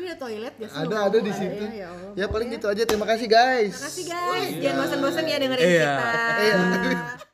ada 0.04 0.22
toilet 0.22 0.54
gak 0.54 0.70
sih? 0.70 0.78
ada 0.78 0.96
ada 1.10 1.18
di 1.18 1.32
situ 1.32 1.64
ya 1.74 1.90
Allah. 1.90 2.12
ya 2.14 2.26
paling 2.30 2.48
gitu 2.48 2.66
aja 2.70 2.82
terima 2.86 3.02
kasih 3.02 3.26
guys 3.26 3.74
Makasih 3.74 4.04
guys, 4.06 4.50
jangan 4.62 4.76
bosan-bosan 4.78 5.24
ya 5.26 5.36
dengerin 5.42 5.64
Iya. 5.66 5.90
kita. 5.90 7.14